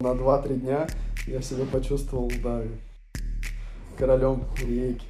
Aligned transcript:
На 0.00 0.14
2-3 0.14 0.54
дня 0.54 0.86
я 1.26 1.42
себя 1.42 1.66
почувствовал, 1.70 2.32
да, 2.42 2.62
королем 3.98 4.44
рейки. 4.56 5.09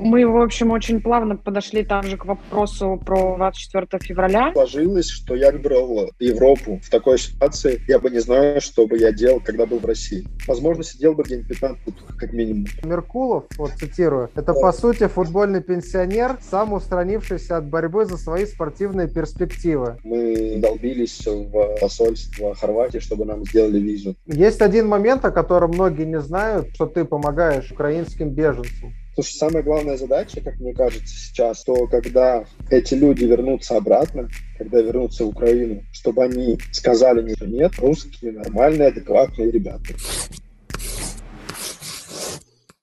Мы, 0.00 0.26
в 0.26 0.40
общем, 0.40 0.70
очень 0.70 1.00
плавно 1.00 1.36
подошли 1.36 1.84
также 1.84 2.16
к 2.16 2.24
вопросу 2.24 3.00
про 3.04 3.36
24 3.36 4.02
февраля. 4.02 4.52
Сложилось, 4.52 5.08
что 5.08 5.34
я 5.34 5.52
выбрал 5.52 6.10
Европу. 6.18 6.80
В 6.82 6.90
такой 6.90 7.18
ситуации 7.18 7.80
я 7.88 7.98
бы 7.98 8.10
не 8.10 8.20
знаю, 8.20 8.60
что 8.60 8.86
бы 8.86 8.96
я 8.96 9.12
делал, 9.12 9.40
когда 9.40 9.66
был 9.66 9.78
в 9.78 9.84
России. 9.84 10.26
Возможно, 10.46 10.82
сидел 10.82 11.14
бы 11.14 11.22
где-нибудь 11.22 11.48
15 11.48 11.80
как 12.16 12.32
минимум. 12.32 12.66
Меркулов, 12.82 13.44
вот 13.58 13.72
цитирую, 13.72 14.30
это 14.34 14.52
да. 14.52 14.54
по 14.54 14.72
сути 14.72 15.06
футбольный 15.06 15.62
пенсионер, 15.62 16.38
сам 16.40 16.72
устранившийся 16.72 17.58
от 17.58 17.66
борьбы 17.66 18.04
за 18.04 18.16
свои 18.16 18.46
спортивные 18.46 19.08
перспективы. 19.08 19.98
Мы 20.04 20.56
долбились 20.58 21.26
в 21.26 21.80
посольство 21.80 22.54
Хорватии, 22.54 22.98
чтобы 22.98 23.24
нам 23.24 23.44
сделали 23.44 23.78
визу. 23.78 24.16
Есть 24.26 24.62
один 24.62 24.88
момент, 24.88 25.24
о 25.24 25.30
котором 25.30 25.70
многие 25.70 26.04
не 26.04 26.20
знают, 26.20 26.68
что 26.74 26.86
ты 26.86 27.04
помогаешь 27.04 27.70
украинским 27.70 28.30
беженцам. 28.30 28.92
Слушай, 29.14 29.34
самая 29.34 29.62
главная 29.62 29.96
задача, 29.98 30.40
как 30.40 30.58
мне 30.58 30.72
кажется 30.72 31.14
сейчас, 31.14 31.64
то 31.64 31.86
когда 31.86 32.46
эти 32.70 32.94
люди 32.94 33.24
вернутся 33.24 33.76
обратно, 33.76 34.28
когда 34.56 34.80
вернутся 34.80 35.24
в 35.24 35.28
Украину, 35.28 35.82
чтобы 35.92 36.24
они 36.24 36.58
сказали 36.72 37.34
что 37.34 37.46
нет, 37.46 37.72
русские 37.78 38.32
нормальные, 38.32 38.88
адекватные 38.88 39.50
ребята. 39.50 39.94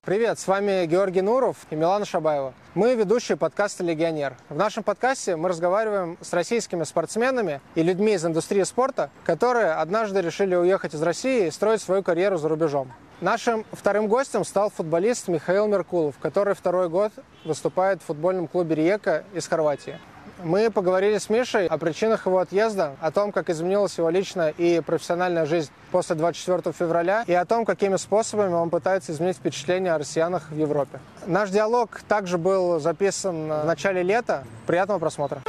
Привет, 0.09 0.39
с 0.39 0.47
вами 0.47 0.87
Георгий 0.87 1.21
Нуров 1.21 1.55
и 1.69 1.75
Милана 1.75 2.03
Шабаева. 2.03 2.55
Мы 2.73 2.95
ведущие 2.95 3.37
подкаста 3.37 3.83
«Легионер». 3.83 4.35
В 4.49 4.55
нашем 4.55 4.81
подкасте 4.81 5.35
мы 5.35 5.49
разговариваем 5.49 6.17
с 6.19 6.33
российскими 6.33 6.83
спортсменами 6.83 7.61
и 7.75 7.83
людьми 7.83 8.13
из 8.13 8.25
индустрии 8.25 8.63
спорта, 8.63 9.11
которые 9.23 9.73
однажды 9.73 10.21
решили 10.21 10.55
уехать 10.55 10.95
из 10.95 11.03
России 11.03 11.45
и 11.45 11.51
строить 11.51 11.83
свою 11.83 12.01
карьеру 12.01 12.37
за 12.37 12.49
рубежом. 12.49 12.91
Нашим 13.21 13.67
вторым 13.71 14.07
гостем 14.07 14.43
стал 14.45 14.71
футболист 14.71 15.27
Михаил 15.27 15.67
Меркулов, 15.67 16.17
который 16.19 16.55
второй 16.55 16.89
год 16.89 17.11
выступает 17.45 18.01
в 18.01 18.05
футбольном 18.05 18.47
клубе 18.47 18.73
«Риека» 18.73 19.25
из 19.35 19.47
Хорватии. 19.47 19.99
Мы 20.41 20.71
поговорили 20.71 21.17
с 21.17 21.29
Мишей 21.29 21.67
о 21.67 21.77
причинах 21.77 22.25
его 22.25 22.39
отъезда, 22.39 22.95
о 23.01 23.11
том, 23.11 23.33
как 23.33 23.49
изменилась 23.49 23.97
его 23.97 24.09
личная 24.09 24.53
и 24.57 24.79
профессиональная 24.79 25.45
жизнь 25.45 25.69
после 25.91 26.15
24 26.15 26.71
февраля 26.73 27.25
и 27.27 27.33
о 27.33 27.45
том, 27.45 27.65
какими 27.65 27.97
способами 27.97 28.53
он 28.53 28.69
пытается 28.69 29.11
изменить 29.11 29.35
впечатление 29.35 29.91
о 29.93 29.97
россиянах 29.97 30.49
в 30.49 30.55
Европе. 30.55 30.99
Наш 31.25 31.49
диалог 31.49 32.01
также 32.07 32.37
был 32.37 32.79
записан 32.79 33.47
в 33.47 33.65
начале 33.65 34.01
лета. 34.01 34.45
Приятного 34.65 34.99
просмотра. 34.99 35.41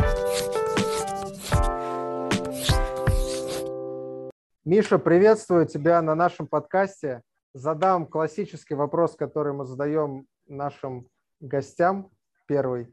Миша, 4.64 4.98
приветствую 4.98 5.66
тебя 5.66 6.02
на 6.02 6.16
нашем 6.16 6.48
подкасте 6.48 7.22
задам 7.54 8.06
классический 8.06 8.75
вопрос, 8.75 9.14
который 9.14 9.52
мы 9.52 9.66
задаем 9.66 10.27
нашим 10.48 11.06
гостям. 11.38 12.10
Первый. 12.47 12.92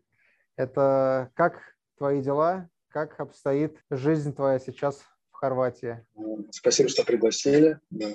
Это 0.57 1.31
как 1.33 1.59
твои 1.97 2.21
дела? 2.21 2.69
Как 2.89 3.19
обстоит 3.19 3.77
жизнь 3.89 4.33
твоя 4.35 4.59
сейчас 4.59 5.03
в 5.31 5.35
Хорватии? 5.35 6.05
Спасибо, 6.51 6.89
что 6.89 7.03
пригласили. 7.03 7.79
Да. 7.89 8.07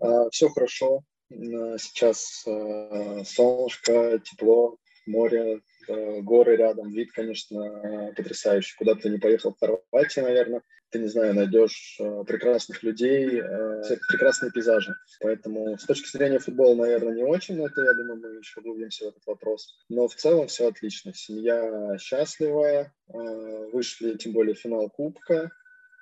А, 0.00 0.30
Все 0.30 0.48
хорошо. 0.48 1.02
Сейчас 1.30 2.44
а, 2.46 3.24
солнышко, 3.24 4.20
тепло, 4.20 4.76
море, 5.06 5.60
горы 5.88 6.56
рядом. 6.56 6.90
Вид, 6.90 7.12
конечно, 7.12 8.12
потрясающий. 8.16 8.76
Куда 8.76 8.94
бы 8.94 9.00
ты 9.00 9.10
ни 9.10 9.16
поехал 9.16 9.54
в 9.54 9.58
Хорватии, 9.58 10.20
наверное, 10.20 10.62
ты, 10.94 11.00
не 11.00 11.08
знаю, 11.08 11.34
найдешь 11.34 11.96
э, 11.98 12.22
прекрасных 12.24 12.84
людей, 12.84 13.40
э, 13.40 13.82
прекрасные 14.08 14.52
пейзажи. 14.52 14.94
Поэтому 15.20 15.76
с 15.76 15.82
точки 15.82 16.08
зрения 16.16 16.38
футбола, 16.38 16.76
наверное, 16.76 17.14
не 17.14 17.24
очень, 17.24 17.56
но 17.56 17.66
это, 17.66 17.82
я 17.82 17.94
думаю, 17.94 18.20
мы 18.20 18.38
еще 18.38 18.60
углубимся 18.60 19.06
в 19.06 19.08
этот 19.08 19.26
вопрос. 19.26 19.76
Но 19.88 20.06
в 20.06 20.14
целом 20.14 20.46
все 20.46 20.68
отлично. 20.68 21.12
Семья 21.12 21.98
счастливая, 21.98 22.94
э, 23.08 23.70
вышли, 23.72 24.16
тем 24.16 24.34
более, 24.34 24.54
финал 24.54 24.88
Кубка. 24.88 25.50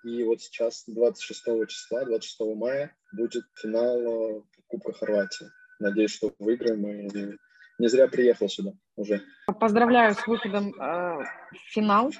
И 0.04 0.22
вот 0.24 0.42
сейчас, 0.42 0.84
26 0.86 1.66
числа, 1.68 2.04
26 2.04 2.54
мая, 2.54 2.94
будет 3.12 3.44
финал 3.54 4.44
Кубка 4.66 4.92
Хорватии. 4.92 5.46
Надеюсь, 5.80 6.14
что 6.14 6.34
выиграем 6.38 6.86
и 6.86 7.38
не 7.78 7.88
зря 7.88 8.08
приехал 8.08 8.50
сюда 8.50 8.72
уже. 8.96 9.22
Поздравляю 9.58 10.14
с 10.14 10.26
выходом 10.26 10.74
э, 10.74 11.24
в 11.24 11.26
финал. 11.70 12.12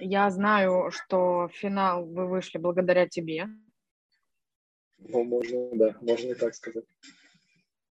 Я 0.00 0.30
знаю, 0.30 0.90
что 0.90 1.48
в 1.48 1.52
финал 1.52 2.06
вы 2.06 2.26
вышли 2.26 2.58
благодаря 2.58 3.06
тебе. 3.06 3.48
Ну, 4.98 5.24
можно, 5.24 5.68
да, 5.74 5.96
можно 6.00 6.30
и 6.30 6.34
так 6.34 6.54
сказать. 6.54 6.84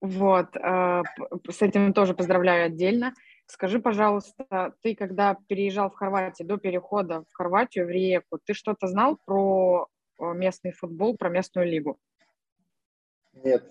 Вот, 0.02 0.56
э, 0.56 1.04
с 1.50 1.62
этим 1.62 1.94
тоже 1.94 2.14
поздравляю 2.14 2.68
отдельно. 2.68 3.14
Скажи, 3.48 3.80
пожалуйста, 3.80 4.74
ты 4.82 4.96
когда 4.96 5.38
переезжал 5.48 5.90
в 5.90 5.96
Хорватию, 5.96 6.48
до 6.48 6.58
перехода 6.58 7.24
в 7.30 7.34
Хорватию, 7.34 7.86
в 7.86 7.90
Риеку, 7.90 8.40
ты 8.44 8.54
что-то 8.54 8.88
знал 8.88 9.18
про 9.26 9.88
э, 10.20 10.34
местный 10.34 10.74
футбол, 10.74 11.18
про 11.18 11.30
местную 11.30 11.68
лигу? 11.68 12.00
Нет, 13.34 13.66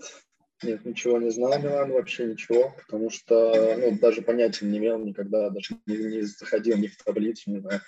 нет, 0.63 0.85
ничего 0.85 1.19
не 1.19 1.31
знал, 1.31 1.59
Милан, 1.61 1.93
вообще 1.93 2.27
ничего, 2.27 2.73
потому 2.79 3.11
что 3.11 3.77
ну, 3.77 3.99
даже 3.99 4.23
понятия 4.23 4.67
не 4.67 4.79
имел 4.79 4.99
никогда, 4.99 5.51
даже 5.51 5.77
не, 5.87 5.97
не 5.97 6.23
заходил 6.23 6.77
ни 6.79 6.89
в 6.89 6.97
таблицу, 7.03 7.51
не 7.51 7.61
знаю. 7.61 7.81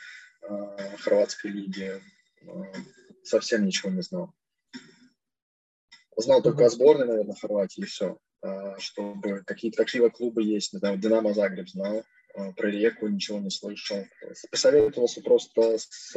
Э, 0.49 0.97
хорватской 0.99 1.51
лиги. 1.51 2.01
Э, 2.43 2.49
совсем 3.25 3.65
ничего 3.65 3.91
не 3.91 4.03
знал. 4.03 4.33
Знал 6.17 6.43
только 6.43 6.67
о 6.67 6.71
сборной, 6.71 7.07
наверное, 7.07 7.35
Хорватии, 7.35 7.81
и 7.81 7.87
все. 7.87 8.19
Э, 8.43 8.79
чтобы 8.79 9.43
какие-то 9.45 9.85
какие 9.85 10.09
клубы 10.09 10.43
есть, 10.43 10.79
знаю, 10.79 10.99
Динамо 10.99 11.35
Загреб 11.35 11.69
знал, 11.69 12.05
про 12.35 12.71
Реку 12.71 13.09
ничего 13.09 13.39
не 13.39 13.51
слышал. 13.51 14.05
Посоветовался 14.51 15.23
просто 15.23 15.79
с 15.79 16.15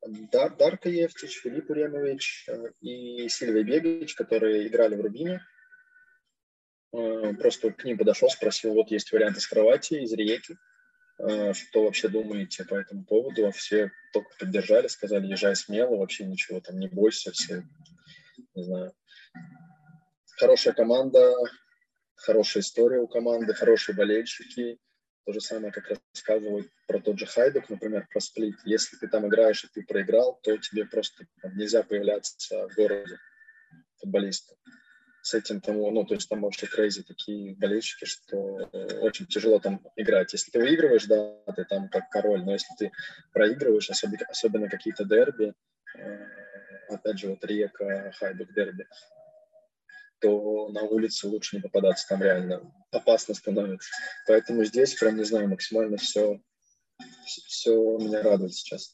Дар, 0.00 0.56
Дарко 0.56 0.88
Евтич, 0.88 1.40
Филипп 1.42 1.68
Уремович 1.68 2.48
и 2.80 3.28
Сильвия 3.28 3.62
Бегович, 3.62 4.14
которые 4.14 4.66
играли 4.66 4.96
в 4.96 5.02
Рубине. 5.02 5.44
Просто 6.90 7.70
к 7.70 7.84
ним 7.84 7.98
подошел, 7.98 8.30
спросил, 8.30 8.72
вот 8.72 8.90
есть 8.90 9.12
варианты 9.12 9.40
с 9.40 9.46
Хорватии, 9.46 10.02
из 10.02 10.12
Риеки. 10.14 10.56
Э, 11.22 11.52
что 11.54 11.84
вообще 11.84 12.08
думаете 12.08 12.64
по 12.64 12.74
этому 12.74 13.04
поводу? 13.04 13.50
Все 13.52 13.92
только 14.12 14.30
поддержали, 14.38 14.88
сказали, 14.88 15.28
езжай 15.28 15.54
смело, 15.54 15.96
вообще 15.96 16.24
ничего 16.24 16.60
там 16.60 16.80
не 16.80 16.88
бойся, 16.88 17.30
все, 17.30 17.62
не 18.54 18.64
знаю. 18.64 18.92
Хорошая 20.36 20.74
команда, 20.74 21.32
хорошая 22.16 22.62
история 22.62 22.98
у 22.98 23.06
команды, 23.06 23.54
хорошие 23.54 23.94
болельщики. 23.94 24.78
То 25.24 25.32
же 25.32 25.40
самое, 25.40 25.72
как 25.72 25.88
рассказывают 26.12 26.68
про 26.88 26.98
тот 26.98 27.20
же 27.20 27.26
Хайдук, 27.26 27.70
например, 27.70 28.08
про 28.10 28.18
сплит. 28.18 28.56
Если 28.64 28.96
ты 28.96 29.06
там 29.06 29.28
играешь 29.28 29.62
и 29.62 29.68
ты 29.68 29.86
проиграл, 29.86 30.40
то 30.42 30.56
тебе 30.56 30.84
просто 30.84 31.24
нельзя 31.54 31.84
появляться 31.84 32.66
в 32.68 32.74
городе 32.74 33.18
футболиста 33.98 34.56
с 35.22 35.34
этим 35.34 35.60
там, 35.60 35.76
ну, 35.76 36.04
то 36.04 36.14
есть 36.14 36.28
там 36.28 36.42
вообще 36.42 36.66
крейзи 36.66 37.04
такие 37.04 37.54
болельщики, 37.54 38.04
что 38.04 38.36
очень 39.00 39.26
тяжело 39.26 39.60
там 39.60 39.80
играть. 39.96 40.32
Если 40.32 40.50
ты 40.50 40.58
выигрываешь, 40.58 41.06
да, 41.06 41.36
ты 41.54 41.64
там 41.64 41.88
как 41.88 42.10
король, 42.10 42.44
но 42.44 42.52
если 42.52 42.74
ты 42.76 42.90
проигрываешь, 43.32 43.88
особенно, 43.88 44.18
особенно 44.28 44.68
какие-то 44.68 45.04
дерби, 45.04 45.54
э, 45.96 46.26
опять 46.88 47.20
же, 47.20 47.28
вот 47.28 47.44
Река, 47.44 48.10
Хайбек 48.18 48.52
дерби, 48.52 48.86
то 50.20 50.68
на 50.70 50.82
улице 50.82 51.28
лучше 51.28 51.56
не 51.56 51.62
попадаться, 51.62 52.08
там 52.08 52.22
реально 52.22 52.72
опасно 52.90 53.34
становится. 53.34 53.90
Поэтому 54.26 54.64
здесь 54.64 54.94
прям, 54.94 55.16
не 55.16 55.24
знаю, 55.24 55.48
максимально 55.48 55.98
все, 55.98 56.40
все 57.24 57.96
меня 57.98 58.22
радует 58.22 58.54
сейчас. 58.54 58.92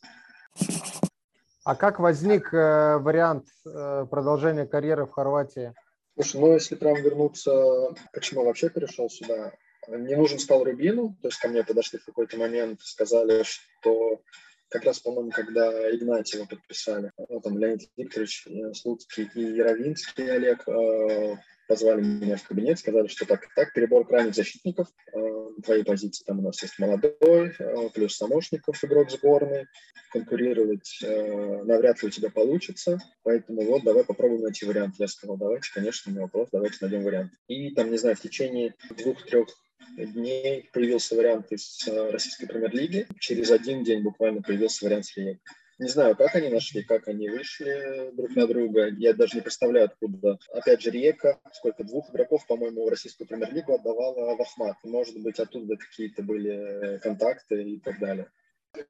А 1.64 1.74
как 1.74 2.00
возник 2.00 2.52
э, 2.52 2.98
вариант 2.98 3.46
э, 3.66 4.06
продолжения 4.10 4.66
карьеры 4.66 5.06
в 5.06 5.10
Хорватии? 5.10 5.74
Слушай, 6.20 6.40
ну 6.40 6.52
если 6.54 6.74
прям 6.74 6.96
вернуться, 6.96 7.94
почему 8.12 8.44
вообще 8.44 8.68
перешел 8.70 9.08
сюда, 9.08 9.52
не 9.86 10.16
нужен 10.16 10.40
стал 10.40 10.64
Рубину, 10.64 11.16
то 11.22 11.28
есть 11.28 11.38
ко 11.38 11.46
мне 11.46 11.62
подошли 11.62 12.00
в 12.00 12.04
какой-то 12.04 12.36
момент, 12.36 12.80
сказали, 12.80 13.44
что 13.44 14.20
как 14.68 14.82
раз, 14.82 14.98
по-моему, 14.98 15.30
когда 15.30 15.70
Игнатьева 15.94 16.46
подписали, 16.46 17.12
ну, 17.28 17.40
там 17.40 17.56
Леонид 17.56 17.88
Викторович 17.96 18.48
э, 18.48 18.74
Слуцкий 18.74 19.30
и 19.32 19.42
Яровинский 19.42 20.28
Олег 20.28 20.66
э, 20.68 21.36
позвали 21.68 22.02
меня 22.02 22.36
в 22.36 22.42
кабинет, 22.42 22.80
сказали, 22.80 23.06
что 23.06 23.24
так 23.24 23.46
так, 23.54 23.72
перебор 23.72 24.04
крайних 24.04 24.34
защитников, 24.34 24.88
э, 25.12 25.18
твоей 25.62 25.84
позиции 25.84 26.24
там 26.24 26.40
у 26.40 26.42
нас 26.42 26.62
есть 26.62 26.78
молодой, 26.78 27.54
э, 27.58 27.88
плюс 27.94 28.16
Самошников, 28.16 28.82
игрок 28.84 29.10
сборной, 29.10 29.66
конкурировать 30.12 30.98
э, 31.02 31.62
навряд 31.64 32.02
ли 32.02 32.08
у 32.08 32.10
тебя 32.10 32.30
получится, 32.30 32.98
поэтому 33.22 33.62
вот 33.62 33.84
давай 33.84 34.04
попробуем 34.04 34.42
найти 34.42 34.66
вариант. 34.66 34.94
Я 34.98 35.08
сказал, 35.08 35.36
давайте, 35.36 35.70
конечно, 35.72 36.10
не 36.10 36.18
вопрос, 36.18 36.48
давайте 36.52 36.78
найдем 36.80 37.02
вариант. 37.02 37.32
И 37.48 37.70
там, 37.70 37.90
не 37.90 37.98
знаю, 37.98 38.16
в 38.16 38.20
течение 38.20 38.74
двух-трех 38.96 39.48
дней 39.96 40.68
появился 40.72 41.16
вариант 41.16 41.50
из 41.52 41.86
э, 41.86 42.10
российской 42.10 42.46
премьер-лиги. 42.46 43.06
Через 43.18 43.50
один 43.50 43.84
день 43.84 44.02
буквально 44.02 44.42
появился 44.42 44.84
вариант 44.84 45.06
с 45.06 45.16
Риекой. 45.16 45.40
Не 45.78 45.88
знаю, 45.88 46.16
как 46.16 46.34
они 46.34 46.48
нашли, 46.48 46.82
как 46.82 47.06
они 47.06 47.28
вышли 47.28 48.10
друг 48.14 48.34
на 48.34 48.48
друга. 48.48 48.88
Я 48.88 49.14
даже 49.14 49.36
не 49.36 49.42
представляю, 49.42 49.86
откуда. 49.86 50.38
Опять 50.52 50.82
же, 50.82 50.90
Река, 50.90 51.38
сколько, 51.52 51.84
двух 51.84 52.10
игроков, 52.10 52.44
по-моему, 52.48 52.84
в 52.84 52.88
российскую 52.88 53.28
премьер-лигу 53.28 53.74
отдавала 53.74 54.34
в 54.34 54.40
Ахмат. 54.40 54.76
Может 54.82 55.22
быть, 55.22 55.38
оттуда 55.38 55.76
какие-то 55.76 56.22
были 56.22 56.98
контакты 56.98 57.62
и 57.62 57.78
так 57.78 58.00
далее. 58.00 58.28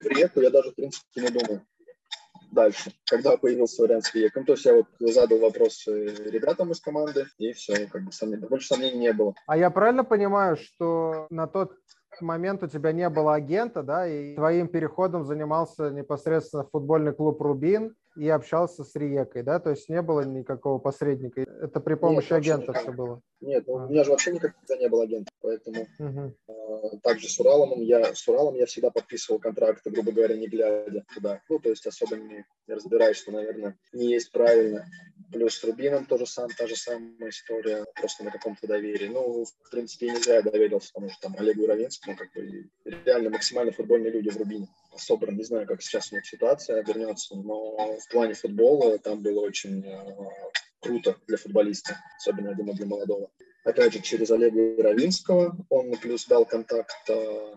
Реку 0.00 0.40
я 0.40 0.50
даже, 0.50 0.70
в 0.70 0.74
принципе, 0.74 1.20
не 1.20 1.28
думаю 1.28 1.66
дальше, 2.50 2.92
когда 3.04 3.36
появился 3.36 3.82
вариант 3.82 4.06
с 4.06 4.14
Виеком. 4.14 4.44
То 4.44 4.52
есть 4.52 4.64
я 4.64 4.74
вот 4.74 4.86
задал 4.98 5.38
вопросы 5.38 6.14
ребятам 6.24 6.72
из 6.72 6.80
команды, 6.80 7.26
и 7.36 7.52
все, 7.52 7.86
как 7.86 8.04
бы 8.04 8.12
сомнений, 8.12 8.46
больше 8.46 8.68
сомнений 8.68 8.98
не 8.98 9.12
было. 9.12 9.34
А 9.46 9.56
я 9.56 9.70
правильно 9.70 10.04
понимаю, 10.04 10.56
что 10.56 11.26
на 11.30 11.46
тот 11.46 11.76
момент 12.20 12.62
у 12.62 12.66
тебя 12.66 12.92
не 12.92 13.08
было 13.08 13.34
агента, 13.34 13.82
да, 13.82 14.06
и 14.06 14.34
твоим 14.34 14.68
переходом 14.68 15.24
занимался 15.24 15.90
непосредственно 15.90 16.64
футбольный 16.64 17.12
клуб 17.12 17.40
«Рубин», 17.40 17.94
и 18.18 18.28
общался 18.28 18.84
с 18.84 18.94
Риекой, 18.94 19.42
да? 19.42 19.60
То 19.60 19.70
есть 19.70 19.88
не 19.88 20.02
было 20.02 20.22
никакого 20.22 20.78
посредника. 20.78 21.42
Это 21.42 21.80
при 21.80 21.94
помощи 21.94 22.32
Нет, 22.32 22.40
агента 22.40 22.72
все 22.72 22.92
было. 22.92 23.22
Нет, 23.40 23.64
ну, 23.66 23.78
а. 23.78 23.86
у 23.86 23.88
меня 23.88 24.04
же 24.04 24.10
вообще 24.10 24.32
никогда 24.32 24.76
не 24.76 24.88
было 24.88 25.04
агента, 25.04 25.30
поэтому 25.40 25.86
угу. 25.98 26.34
э, 26.48 26.98
также 27.02 27.28
с 27.28 27.38
Уралом 27.38 27.80
я 27.80 28.14
с 28.14 28.26
Уралом 28.26 28.56
я 28.56 28.66
всегда 28.66 28.90
подписывал 28.90 29.38
контракты, 29.38 29.90
грубо 29.90 30.10
говоря, 30.10 30.36
не 30.36 30.48
глядя 30.48 31.04
туда. 31.14 31.40
Ну, 31.48 31.58
то 31.60 31.70
есть 31.70 31.86
особо 31.86 32.16
не, 32.16 32.44
не 32.66 32.74
разбираюсь, 32.74 33.18
что, 33.18 33.30
наверное, 33.30 33.78
не 33.92 34.10
есть 34.10 34.32
правильно. 34.32 34.84
Плюс 35.32 35.54
с 35.54 35.64
Рубином 35.64 36.06
тоже 36.06 36.26
сам, 36.26 36.48
та 36.56 36.66
же 36.66 36.74
самая 36.74 37.28
история, 37.28 37.84
просто 37.94 38.24
на 38.24 38.30
каком-то 38.30 38.66
доверии. 38.66 39.08
Ну, 39.08 39.44
в 39.44 39.70
принципе, 39.70 40.10
нельзя 40.10 40.36
я 40.36 40.42
доверился, 40.42 40.90
потому 40.92 41.12
что 41.12 41.28
там 41.28 41.36
Олегу 41.38 41.66
Равинскому, 41.66 42.16
как 42.16 42.32
бы, 42.32 42.68
реально 43.04 43.30
максимально 43.30 43.72
футбольные 43.72 44.10
люди 44.10 44.30
в 44.30 44.36
Рубине. 44.36 44.68
Особо 44.92 45.30
не 45.30 45.44
знаю, 45.44 45.66
как 45.66 45.82
сейчас 45.82 46.12
них 46.12 46.26
ситуация 46.26 46.82
вернется, 46.82 47.36
но 47.36 47.96
в 47.96 48.08
плане 48.10 48.34
футбола 48.34 48.98
там 48.98 49.22
было 49.22 49.40
очень 49.40 49.84
э, 49.84 50.14
круто 50.80 51.16
для 51.26 51.36
футболиста, 51.36 51.96
особенно, 52.16 52.48
я 52.48 52.54
думаю, 52.54 52.74
для 52.74 52.86
молодого. 52.86 53.30
Опять 53.64 53.92
же, 53.92 54.00
через 54.00 54.30
Олега 54.30 54.82
Равинского 54.82 55.56
он 55.68 55.92
плюс 55.98 56.26
дал 56.26 56.46
контакт 56.46 57.08
э, 57.08 57.56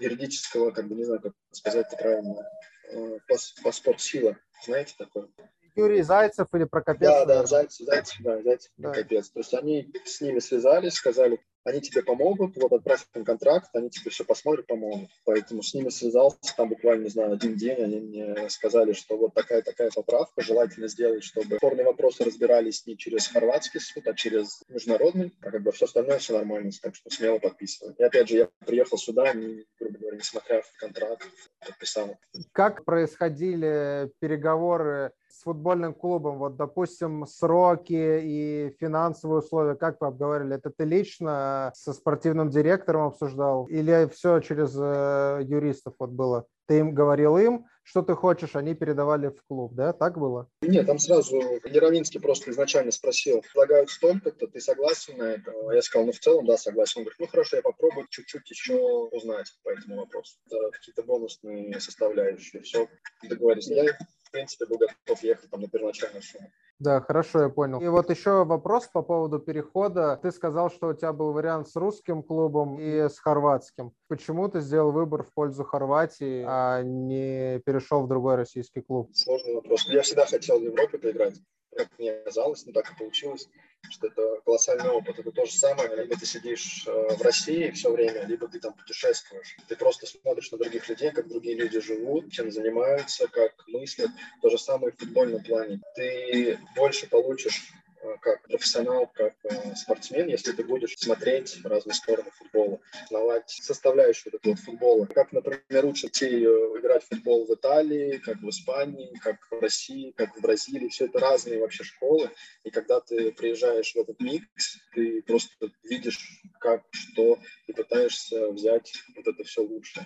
юридического, 0.00 0.70
как 0.70 0.88
бы, 0.88 0.94
не 0.94 1.04
знаю, 1.04 1.20
как 1.20 1.32
сказать 1.50 1.86
правильно, 1.98 2.48
э, 2.90 3.18
паспорт 3.62 4.00
сила. 4.00 4.36
Знаете 4.64 4.94
такое? 4.98 5.28
Юрий 5.74 6.02
Зайцев 6.02 6.48
или 6.54 6.64
Прокопец? 6.64 7.08
Да, 7.08 7.24
да, 7.26 7.46
Зайцев, 7.46 7.86
Зайцев, 7.86 8.16
да, 8.20 8.42
Зайцев, 8.42 8.72
да. 8.76 8.90
Прокопец. 8.90 9.28
То 9.30 9.40
есть 9.40 9.52
они 9.54 9.92
с 10.04 10.20
ними 10.20 10.38
связались, 10.38 10.94
сказали, 10.94 11.38
они 11.66 11.80
тебе 11.80 12.02
помогут, 12.02 12.56
вот 12.56 12.72
отправь 12.72 13.06
им 13.14 13.24
контракт, 13.24 13.70
они 13.74 13.90
тебе 13.90 14.10
все 14.10 14.24
посмотрят, 14.24 14.66
помогут. 14.66 15.10
Поэтому 15.24 15.62
с 15.62 15.74
ними 15.74 15.88
связался, 15.88 16.38
там 16.56 16.68
буквально, 16.68 17.04
не 17.04 17.10
знаю, 17.10 17.32
один 17.32 17.56
день 17.56 17.82
они 17.82 18.00
мне 18.00 18.48
сказали, 18.48 18.92
что 18.92 19.16
вот 19.16 19.34
такая-такая 19.34 19.90
поправка, 19.94 20.42
желательно 20.42 20.86
сделать, 20.86 21.24
чтобы 21.24 21.56
спорные 21.56 21.84
вопросы 21.84 22.24
разбирались 22.24 22.86
не 22.86 22.96
через 22.96 23.26
хорватский 23.26 23.80
суд, 23.80 24.06
а 24.06 24.14
через 24.14 24.62
международный, 24.68 25.34
а 25.42 25.50
как 25.50 25.62
бы 25.62 25.72
все 25.72 25.86
остальное 25.86 26.18
все 26.18 26.34
нормально, 26.34 26.70
так 26.80 26.94
что 26.94 27.10
смело 27.10 27.38
подписывай. 27.38 27.94
И 27.98 28.02
опять 28.02 28.28
же, 28.28 28.36
я 28.36 28.48
приехал 28.64 28.96
сюда, 28.96 29.32
не, 29.34 29.64
грубо 29.80 29.98
говоря, 29.98 30.18
несмотря 30.18 30.62
в 30.62 30.72
контракт, 30.78 31.26
подписал. 31.66 32.16
Как 32.52 32.84
происходили 32.84 34.12
переговоры 34.20 35.12
с 35.28 35.42
футбольным 35.42 35.92
клубом, 35.92 36.38
вот, 36.38 36.56
допустим, 36.56 37.26
сроки 37.26 38.20
и 38.22 38.76
финансовые 38.80 39.40
условия, 39.40 39.74
как 39.74 40.00
вы 40.00 40.06
обговорили? 40.06 40.56
Это 40.56 40.70
ты 40.70 40.84
лично 40.84 41.55
со 41.74 41.92
спортивным 41.92 42.50
директором 42.50 43.08
обсуждал 43.08 43.66
или 43.66 44.08
все 44.12 44.40
через 44.40 44.76
э, 44.78 45.40
юристов 45.44 45.94
вот 45.98 46.10
было? 46.10 46.46
Ты 46.66 46.78
им 46.80 46.94
говорил 46.94 47.38
им, 47.38 47.66
что 47.82 48.02
ты 48.02 48.14
хочешь, 48.14 48.56
они 48.56 48.74
передавали 48.74 49.28
в 49.28 49.40
клуб, 49.46 49.74
да? 49.74 49.92
Так 49.92 50.18
было? 50.18 50.48
Нет, 50.62 50.86
там 50.86 50.98
сразу 50.98 51.36
Яровинский 51.64 52.20
просто 52.20 52.50
изначально 52.50 52.90
спросил, 52.90 53.42
предлагают 53.42 53.90
столько-то, 53.90 54.48
ты 54.48 54.60
согласен 54.60 55.18
на 55.18 55.24
это? 55.34 55.52
Я 55.72 55.82
сказал, 55.82 56.06
ну 56.06 56.12
в 56.12 56.18
целом, 56.18 56.46
да, 56.46 56.56
согласен. 56.56 57.00
Он 57.00 57.04
говорит, 57.04 57.20
ну 57.20 57.26
хорошо, 57.28 57.56
я 57.56 57.62
попробую 57.62 58.06
чуть-чуть 58.10 58.50
еще 58.50 58.74
узнать 59.12 59.52
по 59.62 59.70
этому 59.70 59.98
вопросу. 59.98 60.36
Это 60.46 60.70
какие-то 60.72 61.04
бонусные 61.04 61.78
составляющие. 61.78 62.62
Все, 62.62 62.88
договорились. 63.22 63.68
Я 63.68 63.96
в 64.26 64.30
принципе, 64.32 64.66
был 64.66 64.78
готов 64.78 65.22
ехать 65.22 65.50
там 65.50 65.60
на 65.60 65.68
первоначальную 65.68 66.22
сумму. 66.22 66.50
Да, 66.78 67.00
хорошо, 67.00 67.42
я 67.42 67.48
понял. 67.48 67.80
И 67.80 67.88
вот 67.88 68.10
еще 68.10 68.44
вопрос 68.44 68.86
по 68.92 69.00
поводу 69.00 69.38
перехода. 69.38 70.18
Ты 70.22 70.30
сказал, 70.30 70.70
что 70.70 70.88
у 70.88 70.94
тебя 70.94 71.12
был 71.14 71.32
вариант 71.32 71.68
с 71.68 71.76
русским 71.76 72.22
клубом 72.22 72.78
и 72.78 73.08
с 73.08 73.18
хорватским. 73.18 73.92
Почему 74.08 74.48
ты 74.48 74.60
сделал 74.60 74.92
выбор 74.92 75.22
в 75.22 75.32
пользу 75.32 75.64
Хорватии, 75.64 76.44
а 76.46 76.82
не 76.82 77.60
перешел 77.60 78.02
в 78.02 78.08
другой 78.08 78.34
российский 78.36 78.82
клуб? 78.82 79.10
Сложный 79.14 79.54
вопрос. 79.54 79.88
Я 79.88 80.02
всегда 80.02 80.26
хотел 80.26 80.60
в 80.60 80.62
Европе 80.62 80.98
поиграть. 80.98 81.40
Как 81.74 81.88
мне 81.98 82.12
казалось, 82.12 82.66
но 82.66 82.72
так 82.72 82.90
и 82.90 82.98
получилось 82.98 83.48
что 83.90 84.08
это 84.08 84.40
колоссальный 84.44 84.90
опыт. 84.90 85.18
Это 85.18 85.30
то 85.30 85.44
же 85.44 85.52
самое, 85.52 85.94
либо 85.96 86.16
ты 86.16 86.26
сидишь 86.26 86.84
э, 86.86 87.16
в 87.16 87.22
России 87.22 87.70
все 87.70 87.90
время, 87.90 88.26
либо 88.26 88.48
ты 88.48 88.58
там 88.60 88.74
путешествуешь. 88.74 89.56
Ты 89.68 89.76
просто 89.76 90.06
смотришь 90.06 90.50
на 90.52 90.58
других 90.58 90.88
людей, 90.88 91.10
как 91.10 91.28
другие 91.28 91.56
люди 91.56 91.80
живут, 91.80 92.32
чем 92.32 92.50
занимаются, 92.50 93.28
как 93.28 93.52
мыслят. 93.68 94.10
То 94.42 94.50
же 94.50 94.58
самое 94.58 94.92
в 94.92 94.98
футбольном 94.98 95.42
плане. 95.42 95.80
Ты 95.94 96.58
больше 96.74 97.08
получишь 97.08 97.72
как 98.20 98.42
профессионал, 98.42 99.10
как 99.14 99.34
э, 99.44 99.74
спортсмен, 99.74 100.28
если 100.28 100.52
ты 100.52 100.64
будешь 100.64 100.96
смотреть 100.96 101.58
разные 101.64 101.94
стороны 101.94 102.30
футбола, 102.30 102.80
узнавать 103.04 103.50
составляющую 103.50 104.34
этого 104.34 104.54
вот 104.54 104.60
футбола. 104.60 105.06
Как, 105.06 105.32
например, 105.32 105.86
учат 105.86 106.12
детей 106.12 106.44
э, 106.44 106.78
играть 106.78 107.04
в 107.04 107.08
футбол 107.08 107.46
в 107.46 107.54
Италии, 107.54 108.18
как 108.18 108.38
в 108.38 108.48
Испании, 108.48 109.14
как 109.22 109.38
в 109.50 109.60
России, 109.60 110.12
как 110.16 110.36
в 110.36 110.40
Бразилии. 110.40 110.88
Все 110.88 111.06
это 111.06 111.18
разные 111.18 111.60
вообще 111.60 111.84
школы. 111.84 112.30
И 112.64 112.70
когда 112.70 113.00
ты 113.00 113.32
приезжаешь 113.32 113.92
в 113.92 113.96
этот 113.96 114.20
микс, 114.20 114.78
ты 114.94 115.22
просто 115.22 115.70
видишь, 115.84 116.18
как, 116.60 116.82
что, 116.90 117.38
и 117.66 117.72
пытаешься 117.72 118.50
взять 118.50 118.92
вот 119.16 119.26
это 119.26 119.44
все 119.44 119.62
лучше. 119.62 120.04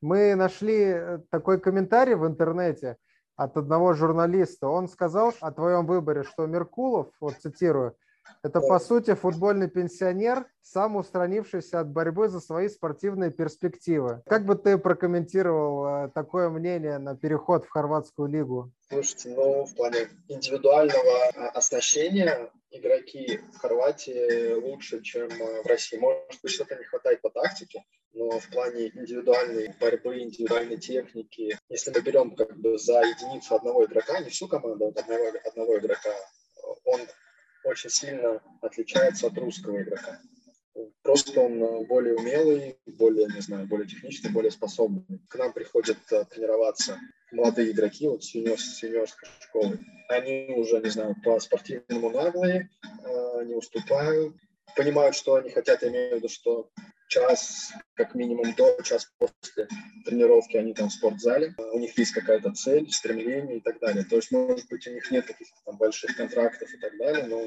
Мы 0.00 0.34
нашли 0.34 0.94
такой 1.30 1.60
комментарий 1.60 2.14
в 2.14 2.26
интернете– 2.26 2.96
от 3.38 3.56
одного 3.56 3.94
журналиста. 3.94 4.68
Он 4.68 4.88
сказал 4.88 5.32
о 5.40 5.52
твоем 5.52 5.86
выборе, 5.86 6.24
что 6.24 6.44
Меркулов, 6.46 7.06
вот 7.20 7.34
цитирую, 7.40 7.96
это, 8.42 8.60
по 8.60 8.78
сути, 8.78 9.14
футбольный 9.14 9.68
пенсионер, 9.68 10.46
сам 10.62 10.96
устранившийся 10.96 11.80
от 11.80 11.88
борьбы 11.88 12.28
за 12.28 12.40
свои 12.40 12.68
спортивные 12.68 13.30
перспективы. 13.30 14.22
Как 14.26 14.44
бы 14.44 14.54
ты 14.54 14.78
прокомментировал 14.78 16.06
э, 16.06 16.10
такое 16.14 16.48
мнение 16.50 16.98
на 16.98 17.16
переход 17.16 17.64
в 17.64 17.70
хорватскую 17.70 18.28
лигу? 18.28 18.72
Слушайте, 18.88 19.30
ну, 19.30 19.64
в 19.64 19.74
плане 19.74 20.08
индивидуального 20.28 21.28
а, 21.36 21.48
оснащения 21.50 22.50
игроки 22.70 23.40
в 23.54 23.58
Хорватии 23.58 24.52
лучше, 24.54 25.02
чем 25.02 25.28
э, 25.28 25.62
в 25.62 25.66
России. 25.66 25.96
Может 25.96 26.40
быть, 26.42 26.52
что-то 26.52 26.76
не 26.76 26.84
хватает 26.84 27.22
по 27.22 27.30
тактике, 27.30 27.82
но 28.12 28.38
в 28.38 28.48
плане 28.50 28.88
индивидуальной 28.88 29.74
борьбы, 29.80 30.20
индивидуальной 30.20 30.76
техники, 30.76 31.58
если 31.68 31.90
мы 31.90 32.00
берем 32.00 32.36
как 32.36 32.56
бы 32.58 32.78
за 32.78 33.00
единицу 33.00 33.54
одного 33.54 33.84
игрока, 33.84 34.20
не 34.20 34.28
всю 34.28 34.48
команду, 34.48 34.88
одного, 34.88 35.24
одного 35.44 35.78
игрока, 35.78 36.10
он 36.84 37.00
очень 37.64 37.90
сильно 37.90 38.40
отличается 38.60 39.26
от 39.26 39.38
русского 39.38 39.82
игрока. 39.82 40.20
Просто 41.02 41.40
он 41.40 41.62
э, 41.62 41.86
более 41.86 42.14
умелый, 42.14 42.78
более, 42.86 43.26
не 43.26 43.40
знаю, 43.40 43.66
более 43.66 43.88
техничный, 43.88 44.30
более 44.30 44.50
способный. 44.50 45.04
К 45.28 45.36
нам 45.36 45.52
приходят 45.52 45.98
э, 46.12 46.24
тренироваться 46.26 46.98
молодые 47.32 47.72
игроки, 47.72 48.06
вот 48.06 48.22
с 48.22 48.34
юниорской 48.34 49.28
школы. 49.40 49.78
Они 50.08 50.52
уже, 50.56 50.80
не 50.80 50.90
знаю, 50.90 51.16
по 51.24 51.38
спортивному 51.40 52.10
наглые, 52.10 52.70
э, 52.82 53.44
не 53.44 53.54
уступают, 53.54 54.34
понимают, 54.76 55.16
что 55.16 55.34
они 55.34 55.50
хотят, 55.50 55.82
имею 55.82 56.12
в 56.12 56.16
виду, 56.18 56.28
что 56.28 56.70
час, 57.08 57.72
как 57.94 58.14
минимум 58.14 58.54
до, 58.54 58.80
час 58.82 59.10
после 59.18 59.68
тренировки 60.04 60.56
они 60.56 60.74
там 60.74 60.88
в 60.88 60.92
спортзале, 60.92 61.54
у 61.72 61.78
них 61.78 61.96
есть 61.98 62.12
какая-то 62.12 62.52
цель, 62.52 62.90
стремление 62.90 63.56
и 63.56 63.60
так 63.60 63.80
далее. 63.80 64.04
То 64.04 64.16
есть, 64.16 64.30
может 64.30 64.68
быть, 64.68 64.86
у 64.86 64.90
них 64.92 65.10
нет 65.10 65.26
каких-то 65.26 65.56
там 65.64 65.76
больших 65.76 66.16
контрактов 66.16 66.72
и 66.72 66.78
так 66.78 66.96
далее, 66.98 67.26
но 67.26 67.42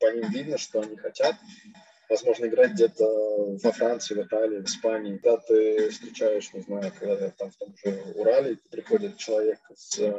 по 0.00 0.12
ним 0.12 0.30
видно, 0.30 0.58
что 0.58 0.80
они 0.80 0.96
хотят. 0.96 1.36
Возможно, 2.08 2.46
играть 2.46 2.72
где-то 2.72 3.56
во 3.62 3.72
Франции, 3.72 4.14
в 4.14 4.26
Италии, 4.26 4.60
в 4.60 4.64
Испании. 4.64 5.16
Когда 5.16 5.38
ты 5.38 5.88
встречаешь, 5.90 6.52
не 6.52 6.60
знаю, 6.60 6.92
когда 6.98 7.30
там 7.30 7.50
в 7.50 7.56
том 7.56 7.74
же 7.76 8.02
Урале 8.14 8.58
приходит 8.70 9.16
человек 9.16 9.58
с 9.74 9.98
э, 9.98 10.12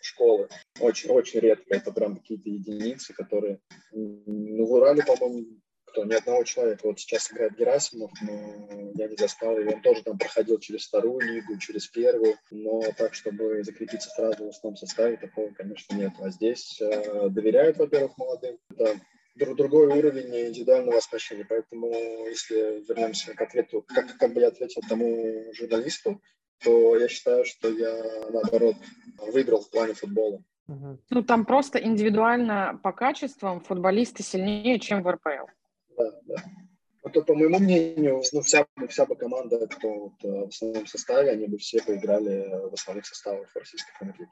школы. 0.00 0.48
Очень-очень 0.80 1.40
редко. 1.40 1.74
Это 1.74 1.92
прям 1.92 2.16
какие-то 2.16 2.48
единицы, 2.48 3.12
которые... 3.12 3.60
Ну, 3.92 4.64
в 4.64 4.72
Урале, 4.72 5.02
по-моему, 5.04 5.60
кто 5.98 6.06
ни 6.06 6.14
одного 6.14 6.44
человека. 6.44 6.86
Вот 6.86 7.00
сейчас 7.00 7.32
играет 7.32 7.56
Герасимов, 7.58 8.12
но 8.22 8.92
я 8.94 9.08
не 9.08 9.16
застал, 9.16 9.58
и 9.58 9.64
он 9.64 9.82
тоже 9.82 10.02
там 10.02 10.16
проходил 10.16 10.58
через 10.58 10.86
вторую 10.86 11.20
лигу, 11.20 11.58
через 11.58 11.88
первую, 11.88 12.36
но 12.50 12.82
так, 12.96 13.14
чтобы 13.14 13.62
закрепиться 13.64 14.08
сразу 14.10 14.46
в 14.46 14.48
основном 14.48 14.76
составе, 14.76 15.16
такого, 15.16 15.50
конечно, 15.50 15.94
нет. 15.96 16.12
А 16.20 16.30
здесь 16.30 16.80
э, 16.80 17.28
доверяют, 17.30 17.78
во-первых, 17.78 18.16
молодым. 18.16 18.58
Это 18.70 18.96
другой 19.34 19.86
уровень 19.86 20.48
индивидуального 20.48 20.98
оснащения. 20.98 21.46
Поэтому, 21.48 21.90
если 22.26 22.84
вернемся 22.88 23.34
к 23.34 23.40
ответу, 23.40 23.82
как, 23.82 24.16
как 24.18 24.32
бы 24.32 24.40
я 24.40 24.48
ответил 24.48 24.82
тому 24.88 25.52
журналисту, 25.54 26.20
то 26.62 26.96
я 26.96 27.08
считаю, 27.08 27.44
что 27.44 27.68
я, 27.68 28.30
наоборот, 28.30 28.76
выиграл 29.32 29.62
в 29.62 29.70
плане 29.70 29.94
футбола. 29.94 30.42
Ну, 31.10 31.22
там 31.22 31.46
просто 31.46 31.78
индивидуально 31.78 32.78
по 32.82 32.92
качествам 32.92 33.60
футболисты 33.60 34.22
сильнее, 34.22 34.78
чем 34.78 35.02
в 35.02 35.10
РПЛ. 35.10 35.46
Да, 35.98 36.12
да. 36.26 36.36
А 37.04 37.10
то, 37.10 37.22
по 37.22 37.34
моему 37.34 37.58
мнению, 37.58 38.22
ну, 38.32 38.40
вся, 38.40 38.66
вся 38.88 39.06
бы 39.06 39.16
команда, 39.16 39.66
кто 39.66 39.88
вот, 39.88 40.12
э, 40.24 40.46
в 40.46 40.48
основном 40.48 40.86
составе, 40.86 41.30
они 41.30 41.46
бы 41.46 41.58
все 41.58 41.82
поиграли 41.82 42.68
в 42.70 42.74
основных 42.74 43.06
составах 43.06 43.48
российской 43.54 43.92
премьер 43.98 44.28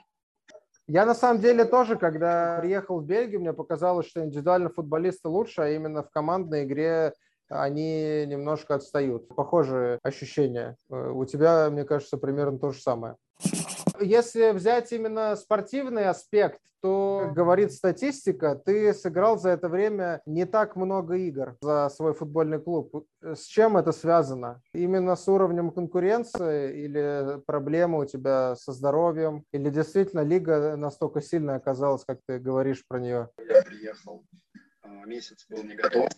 Я 0.87 1.07
на 1.07 1.15
самом 1.15 1.41
деле 1.41 1.65
тоже, 1.65 1.97
когда 1.97 2.59
приехал 2.61 3.01
в 3.01 3.07
Бельгию, 3.07 3.41
мне 3.41 3.53
показалось, 3.53 4.07
что 4.07 4.25
индивидуально 4.25 4.69
футболисты 4.69 5.29
лучше, 5.29 5.63
а 5.63 5.71
именно 5.71 6.03
в 6.03 6.11
командной 6.11 6.65
игре 6.65 7.13
они 7.49 8.27
немножко 8.27 8.75
отстают. 8.75 9.29
Похожие 9.29 9.99
ощущения. 10.03 10.77
Э, 10.91 11.11
у 11.11 11.25
тебя, 11.25 11.71
мне 11.71 11.85
кажется, 11.85 12.19
примерно 12.19 12.59
то 12.59 12.73
же 12.73 12.81
самое. 12.81 13.17
Если 14.01 14.53
взять 14.53 14.93
именно 14.93 15.37
спортивный 15.37 16.07
аспект, 16.07 16.61
то, 16.83 17.23
как 17.25 17.35
говорит 17.35 17.73
статистика, 17.73 18.55
ты 18.55 18.93
сыграл 18.95 19.39
за 19.39 19.51
это 19.51 19.69
время 19.69 20.23
не 20.27 20.45
так 20.45 20.77
много 20.77 21.17
игр 21.17 21.57
за 21.61 21.89
свой 21.89 22.13
футбольный 22.15 22.61
клуб. 22.61 23.07
С 23.23 23.45
чем 23.45 23.77
это 23.77 23.93
связано? 23.93 24.63
Именно 24.73 25.17
с 25.17 25.27
уровнем 25.27 25.71
конкуренции 25.71 26.85
или 26.85 27.41
проблемы 27.47 28.01
у 28.01 28.05
тебя 28.05 28.55
со 28.57 28.73
здоровьем? 28.73 29.45
Или 29.53 29.71
действительно 29.71 30.21
лига 30.21 30.77
настолько 30.77 31.21
сильная 31.21 31.57
оказалась, 31.57 32.05
как 32.05 32.21
ты 32.27 32.39
говоришь 32.39 32.85
про 32.87 33.01
нее? 33.01 33.31
Я 33.39 33.63
приехал, 33.63 34.25
а, 34.83 34.89
месяц 35.07 35.47
был 35.49 35.65
не 35.65 35.75
готов. 35.75 36.09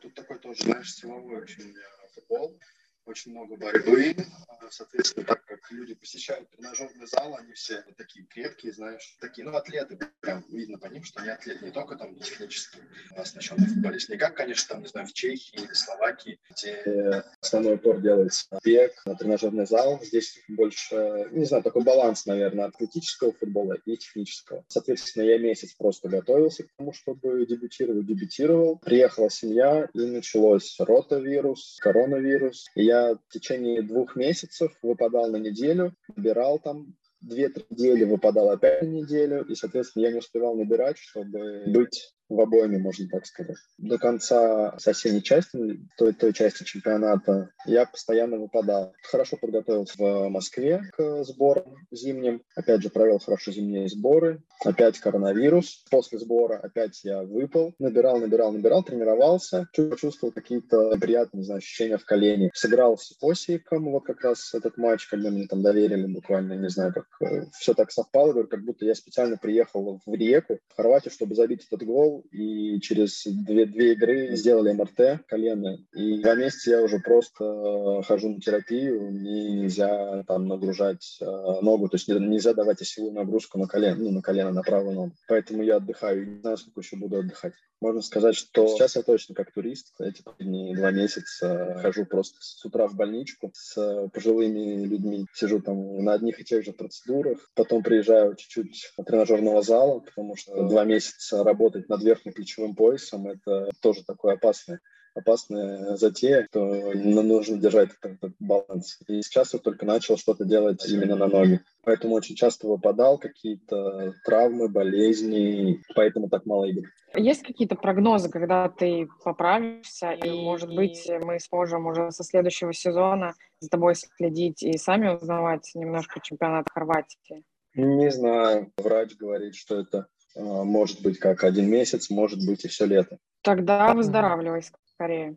Тут 0.00 0.14
такой 0.14 0.38
тоже, 0.38 0.64
знаешь, 0.64 0.94
силовой 0.94 1.42
очень 1.42 1.74
футбол 2.14 2.58
очень 3.06 3.30
много 3.30 3.56
борьбы. 3.56 4.16
А, 4.48 4.70
соответственно, 4.70 5.24
так 5.24 5.44
как 5.44 5.60
люди 5.70 5.94
посещают 5.94 6.50
тренажерный 6.50 7.06
зал, 7.06 7.36
они 7.36 7.52
все 7.52 7.84
такие 7.96 8.26
крепкие, 8.26 8.72
знаешь, 8.72 9.16
такие, 9.20 9.44
ну, 9.44 9.56
атлеты, 9.56 9.98
прям 10.20 10.44
видно 10.48 10.78
по 10.78 10.86
ним, 10.86 11.04
что 11.04 11.20
они 11.20 11.30
атлеты, 11.30 11.64
не 11.64 11.70
только 11.70 11.96
там 11.96 12.14
технически 12.16 12.78
оснащенные 13.16 13.68
футболисты. 13.68 14.12
Не 14.12 14.18
как, 14.18 14.34
конечно, 14.34 14.74
там, 14.74 14.82
не 14.82 14.88
знаю, 14.88 15.06
в 15.06 15.12
Чехии 15.12 15.56
или 15.56 15.72
Словакии, 15.72 16.40
где 16.50 17.22
основной 17.40 17.76
упор 17.76 18.00
делается 18.00 18.58
бег, 18.64 18.92
на 19.06 19.14
тренажерный 19.14 19.66
зал. 19.66 20.00
Здесь 20.02 20.40
больше, 20.48 21.28
не 21.30 21.44
знаю, 21.44 21.62
такой 21.62 21.84
баланс, 21.84 22.26
наверное, 22.26 22.66
атлетического 22.66 23.32
футбола 23.32 23.76
и 23.84 23.96
технического. 23.96 24.64
Соответственно, 24.68 25.24
я 25.24 25.38
месяц 25.38 25.74
просто 25.74 26.08
готовился 26.08 26.64
к 26.64 26.68
тому, 26.76 26.92
чтобы 26.92 27.46
дебютировать, 27.46 28.06
дебютировал. 28.06 28.78
Приехала 28.78 29.30
семья, 29.30 29.88
и 29.92 29.98
началось 29.98 30.76
ротавирус, 30.80 31.78
коронавирус. 31.80 32.66
И 32.74 32.84
я 32.84 32.95
я 32.96 33.14
в 33.14 33.32
течение 33.32 33.82
двух 33.82 34.16
месяцев 34.16 34.72
выпадал 34.82 35.30
на 35.30 35.36
неделю, 35.36 35.94
набирал 36.14 36.58
там 36.58 36.94
две-три 37.20 37.64
недели, 37.70 38.04
выпадал 38.04 38.50
опять 38.50 38.82
на 38.82 38.86
неделю, 38.86 39.44
и, 39.44 39.54
соответственно, 39.54 40.04
я 40.04 40.12
не 40.12 40.18
успевал 40.18 40.56
набирать, 40.56 40.98
чтобы 40.98 41.64
быть 41.66 42.14
в 42.28 42.40
обойме, 42.40 42.78
можно 42.78 43.08
так 43.08 43.26
сказать. 43.26 43.56
До 43.78 43.98
конца 43.98 44.76
с 44.78 44.86
осенней 44.86 45.22
части, 45.22 45.80
той, 45.96 46.12
той 46.12 46.32
части 46.32 46.64
чемпионата, 46.64 47.50
я 47.66 47.86
постоянно 47.86 48.38
выпадал. 48.38 48.94
Хорошо 49.02 49.36
подготовился 49.36 49.94
в 49.98 50.28
Москве 50.28 50.82
к 50.96 51.24
сборам 51.24 51.76
зимним. 51.90 52.42
Опять 52.54 52.82
же, 52.82 52.90
провел 52.90 53.18
хорошо 53.18 53.52
зимние 53.52 53.88
сборы. 53.88 54.42
Опять 54.64 54.98
коронавирус. 54.98 55.84
После 55.90 56.18
сбора 56.18 56.58
опять 56.58 57.04
я 57.04 57.22
выпал. 57.22 57.74
Набирал, 57.78 58.18
набирал, 58.18 58.52
набирал, 58.52 58.82
тренировался. 58.82 59.68
Почувствовал 59.74 60.32
какие-то 60.32 60.96
приятные, 60.98 61.44
знаю, 61.44 61.58
ощущения 61.58 61.98
в 61.98 62.04
колене. 62.04 62.50
Сыграл 62.54 62.98
с 62.98 63.16
Осиком 63.20 63.90
вот 63.90 64.04
как 64.04 64.22
раз 64.22 64.54
этот 64.54 64.76
матч, 64.76 65.06
когда 65.06 65.30
мне 65.30 65.46
там 65.46 65.62
доверили 65.62 66.06
буквально, 66.06 66.54
не 66.54 66.68
знаю, 66.68 66.92
как 66.92 67.06
э, 67.20 67.46
все 67.52 67.74
так 67.74 67.90
совпало, 67.92 68.32
говорю, 68.32 68.48
как 68.48 68.64
будто 68.64 68.84
я 68.84 68.94
специально 68.94 69.36
приехал 69.36 70.00
в 70.04 70.14
Риеку, 70.14 70.58
в 70.68 70.76
Хорватию, 70.76 71.12
чтобы 71.12 71.34
забить 71.34 71.66
этот 71.66 71.86
гол 71.86 72.15
и 72.30 72.80
через 72.80 73.24
две, 73.26 73.66
две 73.66 73.92
игры 73.92 74.36
сделали 74.36 74.72
МРТ 74.72 75.26
колено. 75.26 75.78
И 75.94 76.20
два 76.20 76.34
месяца 76.34 76.70
я 76.70 76.82
уже 76.82 76.98
просто 76.98 77.44
э, 77.44 78.02
хожу 78.02 78.30
на 78.30 78.40
терапию, 78.40 79.10
нельзя 79.10 80.22
там 80.24 80.46
нагружать 80.46 81.18
э, 81.20 81.24
ногу, 81.62 81.88
то 81.88 81.96
есть 81.96 82.08
нельзя 82.08 82.54
давать 82.54 82.82
осевую 82.82 83.12
нагрузку 83.12 83.58
на 83.58 83.66
колено, 83.66 83.96
ну, 83.98 84.10
на 84.10 84.22
колено, 84.22 84.52
на 84.52 84.62
правую 84.62 84.94
ногу. 84.94 85.12
Поэтому 85.28 85.62
я 85.62 85.76
отдыхаю, 85.76 86.26
не 86.26 86.40
знаю, 86.40 86.56
сколько 86.56 86.80
еще 86.80 86.96
буду 86.96 87.18
отдыхать. 87.18 87.54
Можно 87.80 88.00
сказать, 88.00 88.34
что 88.34 88.68
сейчас 88.68 88.96
я 88.96 89.02
точно 89.02 89.34
как 89.34 89.52
турист, 89.52 89.92
эти 89.98 90.22
последние 90.22 90.74
два 90.74 90.90
месяца 90.92 91.78
хожу 91.82 92.06
просто 92.06 92.38
с 92.40 92.64
утра 92.64 92.88
в 92.88 92.94
больничку 92.94 93.50
с 93.54 94.08
пожилыми 94.14 94.86
людьми, 94.86 95.26
сижу 95.34 95.60
там 95.60 96.02
на 96.02 96.14
одних 96.14 96.40
и 96.40 96.44
тех 96.44 96.64
же 96.64 96.72
процедурах, 96.72 97.50
потом 97.54 97.82
приезжаю 97.82 98.34
чуть-чуть 98.34 98.92
тренажерного 99.04 99.60
зала, 99.60 100.00
потому 100.00 100.36
что 100.36 100.66
два 100.68 100.84
месяца 100.84 101.44
работать 101.44 101.88
над 101.90 102.02
верхним 102.06 102.32
плечевым 102.32 102.74
поясом, 102.74 103.28
это 103.28 103.70
тоже 103.80 104.04
такое 104.04 104.34
опасное 104.34 104.80
опасная 105.16 105.96
затея, 105.96 106.46
то 106.52 106.92
нужно 106.94 107.56
держать 107.56 107.90
этот, 107.90 108.16
этот 108.22 108.36
баланс. 108.38 108.98
И 109.08 109.22
сейчас 109.22 109.54
я 109.54 109.60
только 109.60 109.86
начал 109.86 110.16
что-то 110.16 110.44
делать 110.44 110.86
именно 110.88 111.16
на 111.16 111.26
ноги. 111.26 111.60
Поэтому 111.84 112.14
очень 112.14 112.36
часто 112.36 112.68
выпадал 112.68 113.18
какие-то 113.18 114.14
травмы, 114.24 114.68
болезни, 114.68 115.80
поэтому 115.94 116.28
так 116.28 116.44
мало 116.46 116.64
игр. 116.64 116.82
Есть 117.14 117.42
какие-то 117.42 117.76
прогнозы, 117.76 118.28
когда 118.28 118.68
ты 118.68 119.08
поправишься, 119.24 120.10
и, 120.12 120.30
может 120.30 120.74
быть, 120.74 121.08
мы 121.22 121.40
сможем 121.40 121.86
уже 121.86 122.10
со 122.10 122.22
следующего 122.22 122.72
сезона 122.72 123.32
за 123.60 123.70
тобой 123.70 123.94
следить 123.94 124.62
и 124.62 124.76
сами 124.76 125.08
узнавать 125.08 125.70
немножко 125.74 126.20
чемпионат 126.22 126.68
Хорватии? 126.68 127.44
Не 127.74 128.10
знаю. 128.10 128.72
Врач 128.76 129.16
говорит, 129.16 129.54
что 129.54 129.80
это 129.80 130.06
может 130.36 131.02
быть 131.02 131.18
как 131.18 131.44
один 131.44 131.68
месяц, 131.68 132.10
может 132.10 132.44
быть 132.46 132.64
и 132.64 132.68
все 132.68 132.86
лето. 132.86 133.18
Тогда 133.42 133.94
выздоравливай 133.94 134.62
скорее. 134.94 135.34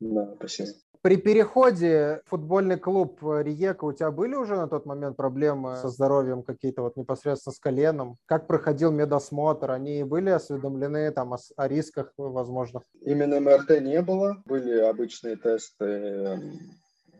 Да, 0.00 0.34
спасибо. 0.36 0.70
При 1.00 1.16
переходе 1.16 2.22
в 2.24 2.30
футбольный 2.30 2.76
клуб 2.76 3.20
Риека 3.22 3.84
у 3.84 3.92
тебя 3.92 4.10
были 4.10 4.34
уже 4.34 4.56
на 4.56 4.66
тот 4.66 4.84
момент 4.84 5.16
проблемы 5.16 5.76
со 5.76 5.88
здоровьем 5.88 6.42
какие-то 6.42 6.82
вот 6.82 6.96
непосредственно 6.96 7.54
с 7.54 7.60
коленом? 7.60 8.16
Как 8.26 8.48
проходил 8.48 8.90
медосмотр? 8.90 9.70
Они 9.70 10.02
были 10.02 10.30
осведомлены 10.30 11.10
там 11.12 11.34
о, 11.34 11.38
о 11.56 11.68
рисках 11.68 12.12
возможных? 12.16 12.82
Именно 13.00 13.40
МРТ 13.40 13.80
не 13.80 14.02
было. 14.02 14.42
Были 14.44 14.80
обычные 14.80 15.36
тесты 15.36 16.40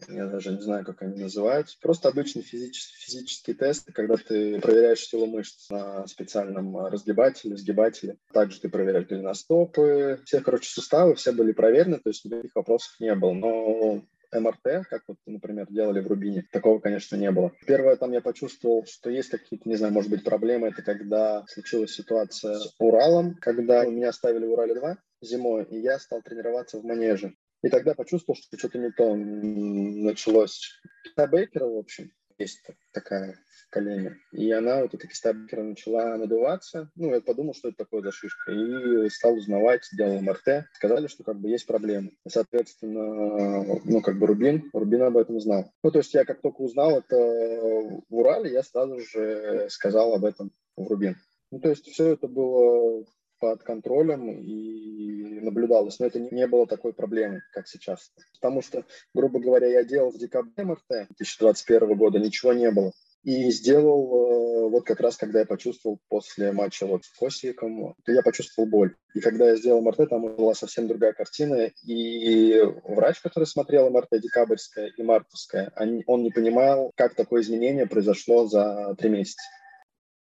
я 0.08 0.26
даже 0.26 0.52
не 0.52 0.60
знаю, 0.60 0.84
как 0.84 1.02
они 1.02 1.20
называются. 1.20 1.76
Просто 1.80 2.08
обычный 2.08 2.42
физический, 2.42 2.96
физический 2.98 3.54
тест, 3.54 3.90
когда 3.92 4.16
ты 4.16 4.60
проверяешь 4.60 5.06
силу 5.06 5.26
мышц 5.26 5.68
на 5.70 6.06
специальном 6.06 6.76
разгибателе, 6.86 7.56
сгибателе. 7.56 8.18
Также 8.32 8.60
ты 8.60 8.68
проверяешь 8.68 9.06
голеностопы, 9.06 10.20
все, 10.24 10.40
короче, 10.40 10.70
суставы, 10.70 11.14
все 11.14 11.32
были 11.32 11.52
проверены, 11.52 11.98
то 11.98 12.10
есть 12.10 12.24
никаких 12.24 12.54
вопросов 12.54 12.94
не 13.00 13.14
было. 13.14 13.32
Но 13.32 14.02
МРТ, 14.32 14.86
как 14.88 15.02
вот, 15.08 15.16
например, 15.26 15.66
делали 15.70 16.00
в 16.00 16.06
Рубине, 16.06 16.46
такого, 16.52 16.78
конечно, 16.78 17.16
не 17.16 17.30
было. 17.30 17.52
Первое, 17.66 17.96
там 17.96 18.12
я 18.12 18.20
почувствовал, 18.20 18.84
что 18.86 19.10
есть 19.10 19.30
какие-то, 19.30 19.68
не 19.68 19.76
знаю, 19.76 19.92
может 19.92 20.10
быть, 20.10 20.24
проблемы. 20.24 20.68
Это 20.68 20.82
когда 20.82 21.44
случилась 21.48 21.94
ситуация 21.94 22.54
с 22.54 22.74
Уралом, 22.78 23.34
когда 23.36 23.84
меня 23.86 24.10
оставили 24.10 24.46
в 24.46 24.52
Урале 24.52 24.74
2 24.74 24.98
зимой, 25.22 25.64
и 25.64 25.80
я 25.80 25.98
стал 25.98 26.22
тренироваться 26.22 26.78
в 26.78 26.84
манеже. 26.84 27.34
И 27.62 27.68
тогда 27.68 27.94
почувствовал, 27.94 28.36
что 28.36 28.56
что-то 28.56 28.78
не 28.78 28.90
то 28.90 29.14
началось. 29.14 30.80
Киста 31.04 31.26
Бейкера, 31.26 31.66
в 31.66 31.76
общем, 31.76 32.12
есть 32.38 32.62
такая 32.92 33.32
в 33.32 33.70
колене. 33.70 34.16
И 34.32 34.50
она, 34.52 34.82
вот 34.82 34.94
эта 34.94 35.08
киста 35.08 35.32
Бейкера, 35.32 35.64
начала 35.64 36.16
надуваться. 36.16 36.90
Ну, 36.94 37.12
я 37.12 37.20
подумал, 37.20 37.54
что 37.54 37.68
это 37.68 37.78
такое 37.78 38.02
за 38.02 38.12
шишка. 38.12 38.52
И 38.52 39.08
стал 39.10 39.34
узнавать, 39.34 39.84
сделал 39.84 40.20
МРТ. 40.20 40.66
Сказали, 40.74 41.08
что 41.08 41.24
как 41.24 41.40
бы 41.40 41.48
есть 41.48 41.66
проблемы. 41.66 42.12
Соответственно, 42.28 43.80
ну, 43.84 44.00
как 44.02 44.18
бы 44.18 44.28
Рубин, 44.28 44.70
Рубин 44.72 45.02
об 45.02 45.16
этом 45.16 45.40
знал. 45.40 45.72
Ну, 45.82 45.90
то 45.90 45.98
есть 45.98 46.14
я 46.14 46.24
как 46.24 46.40
только 46.40 46.60
узнал 46.60 46.98
это 46.98 47.16
в 47.16 48.14
Урале, 48.14 48.52
я 48.52 48.62
сразу 48.62 49.00
же 49.00 49.66
сказал 49.68 50.14
об 50.14 50.24
этом 50.24 50.52
в 50.76 50.86
Рубин. 50.86 51.16
Ну, 51.50 51.60
то 51.60 51.70
есть 51.70 51.86
все 51.86 52.12
это 52.12 52.28
было 52.28 53.04
под 53.38 53.62
контролем 53.62 54.30
и 54.30 55.40
наблюдалось. 55.40 55.98
Но 55.98 56.06
это 56.06 56.18
не 56.20 56.46
было 56.46 56.66
такой 56.66 56.92
проблемы, 56.92 57.42
как 57.52 57.68
сейчас. 57.68 58.12
Потому 58.34 58.62
что, 58.62 58.84
грубо 59.14 59.40
говоря, 59.40 59.66
я 59.68 59.84
делал 59.84 60.10
в 60.10 60.18
декабре 60.18 60.64
МРТ 60.64 61.08
2021 61.16 61.96
года, 61.96 62.18
ничего 62.18 62.52
не 62.52 62.70
было. 62.70 62.92
И 63.24 63.50
сделал 63.50 64.66
э, 64.66 64.70
вот 64.70 64.84
как 64.84 65.00
раз, 65.00 65.16
когда 65.16 65.40
я 65.40 65.44
почувствовал 65.44 65.98
после 66.08 66.52
матча 66.52 66.86
вот 66.86 67.04
с 67.04 67.10
Косиком, 67.10 67.94
я 68.06 68.22
почувствовал 68.22 68.68
боль. 68.68 68.94
И 69.14 69.20
когда 69.20 69.50
я 69.50 69.56
сделал 69.56 69.82
МРТ, 69.82 70.08
там 70.08 70.36
была 70.36 70.54
совсем 70.54 70.86
другая 70.86 71.12
картина. 71.12 71.70
И 71.84 72.62
врач, 72.84 73.20
который 73.20 73.44
смотрел 73.44 73.90
МРТ 73.90 74.20
декабрьская 74.22 74.92
и 74.96 75.02
мартовская, 75.02 75.72
он 76.06 76.22
не 76.22 76.30
понимал, 76.30 76.92
как 76.94 77.14
такое 77.14 77.42
изменение 77.42 77.86
произошло 77.86 78.46
за 78.46 78.94
три 78.96 79.10
месяца. 79.10 79.42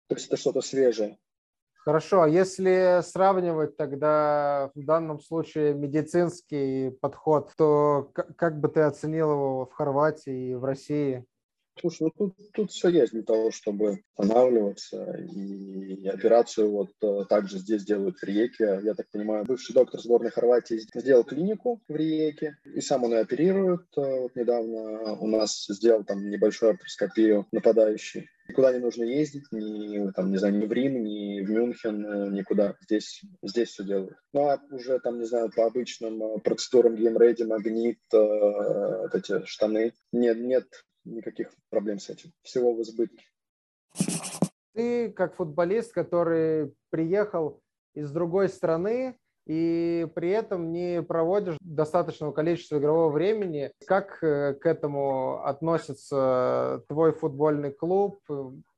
То 0.08 0.16
есть 0.16 0.28
это 0.28 0.38
что-то 0.38 0.62
свежее. 0.62 1.18
Хорошо, 1.86 2.22
а 2.22 2.30
если 2.30 3.02
сравнивать 3.04 3.76
тогда 3.76 4.72
в 4.74 4.86
данном 4.86 5.20
случае 5.20 5.74
медицинский 5.74 6.92
подход, 7.02 7.52
то 7.58 8.10
как 8.38 8.62
бы 8.62 8.70
ты 8.70 8.82
оценил 8.82 9.32
его 9.32 9.66
в 9.66 9.74
Хорватии 9.74 10.52
и 10.52 10.56
в 10.56 10.64
России? 10.64 11.26
Слушай, 11.80 12.04
ну 12.04 12.12
тут, 12.12 12.52
тут 12.54 12.72
все 12.72 12.90
есть 12.90 13.14
для 13.14 13.24
того, 13.24 13.52
чтобы 13.52 14.04
останавливаться. 14.16 15.14
И 15.36 16.08
операцию 16.08 16.72
вот 16.72 16.92
э, 17.02 17.26
также 17.28 17.58
здесь 17.58 17.84
делают 17.84 18.20
в 18.20 18.24
Риеке. 18.24 18.80
Я 18.84 18.94
так 18.94 19.10
понимаю, 19.10 19.44
бывший 19.44 19.74
доктор 19.74 20.00
сборной 20.00 20.30
Хорватии 20.30 20.80
сделал 20.94 21.24
клинику 21.24 21.82
в 21.88 21.96
Риеке. 21.96 22.58
И 22.76 22.80
сам 22.80 23.04
он 23.06 23.14
и 23.14 23.18
оперирует. 23.18 23.88
Э, 23.98 24.22
вот 24.22 24.36
недавно 24.36 25.14
у 25.14 25.28
нас 25.28 25.66
сделал 25.68 26.04
там 26.04 26.30
небольшую 26.30 26.72
артроскопию 26.72 27.48
нападающий. 27.52 28.30
Никуда 28.48 28.74
не 28.74 28.80
нужно 28.80 29.04
ездить, 29.04 29.46
ни, 29.52 30.12
там, 30.12 30.30
не 30.30 30.38
знаю, 30.38 30.58
ни 30.58 30.66
в 30.66 30.72
Рим, 30.72 31.02
ни 31.02 31.42
в 31.42 31.50
Мюнхен, 31.50 32.06
э, 32.06 32.30
никуда. 32.30 32.76
Здесь, 32.82 33.22
здесь 33.42 33.70
все 33.70 33.84
делают. 33.86 34.18
Ну, 34.34 34.50
а 34.50 34.60
уже 34.70 35.00
там, 35.00 35.20
не 35.20 35.26
знаю, 35.26 35.50
по 35.56 35.66
обычным 35.66 36.42
процедурам 36.42 36.96
геймрейди, 36.96 37.44
магнит, 37.44 38.00
э, 38.14 38.18
вот 38.18 39.16
эти 39.16 39.46
штаны, 39.46 39.94
нет, 40.12 40.38
нет 40.40 40.66
никаких 41.06 41.54
проблем 41.70 42.00
с 42.00 42.10
этим. 42.10 42.32
Всего 42.42 42.74
в 42.74 42.82
избытке. 42.82 43.26
Ты 44.74 45.12
как 45.12 45.36
футболист, 45.36 45.94
который 45.94 46.74
приехал 46.90 47.62
из 47.94 48.12
другой 48.12 48.50
страны 48.50 49.18
и 49.46 50.08
при 50.16 50.30
этом 50.30 50.72
не 50.72 51.02
проводишь 51.02 51.58
достаточного 51.60 52.32
количества 52.32 52.78
игрового 52.78 53.10
времени, 53.10 53.72
как 53.88 54.24
э, 54.24 54.54
к 54.54 54.66
этому 54.66 55.44
относится 55.46 56.84
твой 56.88 57.12
футбольный 57.12 57.72
клуб? 57.72 58.20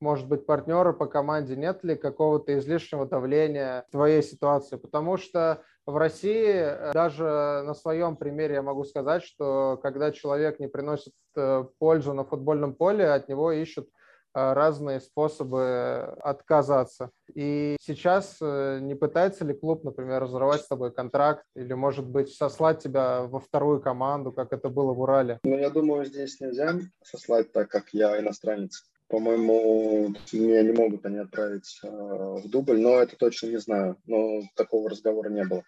Может 0.00 0.28
быть, 0.28 0.46
партнеры 0.46 0.92
по 0.92 1.06
команде? 1.06 1.56
Нет 1.56 1.84
ли 1.84 1.94
какого-то 1.94 2.58
излишнего 2.58 3.06
давления 3.06 3.84
в 3.88 3.92
твоей 3.92 4.22
ситуации? 4.22 4.76
Потому 4.76 5.16
что 5.16 5.62
в 5.86 5.96
России 5.96 6.52
э, 6.52 6.92
даже 6.92 7.62
на 7.64 7.74
своем 7.74 8.16
примере 8.16 8.54
я 8.54 8.62
могу 8.62 8.84
сказать, 8.84 9.22
что 9.22 9.78
когда 9.80 10.10
человек 10.10 10.58
не 10.58 10.66
приносит 10.66 11.12
э, 11.36 11.64
пользу 11.78 12.12
на 12.12 12.24
футбольном 12.24 12.74
поле, 12.74 13.08
от 13.08 13.28
него 13.28 13.52
ищут 13.52 13.88
разные 14.36 15.00
способы 15.00 16.14
отказаться. 16.20 17.10
И 17.34 17.76
сейчас 17.80 18.38
не 18.40 18.94
пытается 18.94 19.44
ли 19.44 19.54
клуб, 19.54 19.84
например, 19.84 20.22
разорвать 20.22 20.62
с 20.62 20.68
тобой 20.68 20.92
контракт 20.92 21.44
или, 21.54 21.72
может 21.72 22.06
быть, 22.06 22.34
сослать 22.34 22.82
тебя 22.82 23.22
во 23.22 23.40
вторую 23.40 23.80
команду, 23.80 24.32
как 24.32 24.52
это 24.52 24.68
было 24.68 24.92
в 24.92 25.00
Урале? 25.00 25.38
Ну, 25.42 25.56
я 25.56 25.70
думаю, 25.70 26.04
здесь 26.04 26.40
нельзя 26.40 26.78
сослать, 27.02 27.52
так 27.52 27.68
как 27.68 27.90
я 27.92 28.18
иностранец. 28.20 28.84
По-моему, 29.08 30.14
меня 30.32 30.62
не 30.62 30.72
могут 30.72 31.06
они 31.06 31.18
отправить 31.18 31.78
э, 31.84 31.88
в 31.88 32.48
дубль, 32.48 32.80
но 32.80 33.00
это 33.00 33.16
точно 33.16 33.48
не 33.48 33.58
знаю. 33.58 33.96
Но 34.06 34.42
такого 34.56 34.90
разговора 34.90 35.28
не 35.28 35.44
было. 35.44 35.62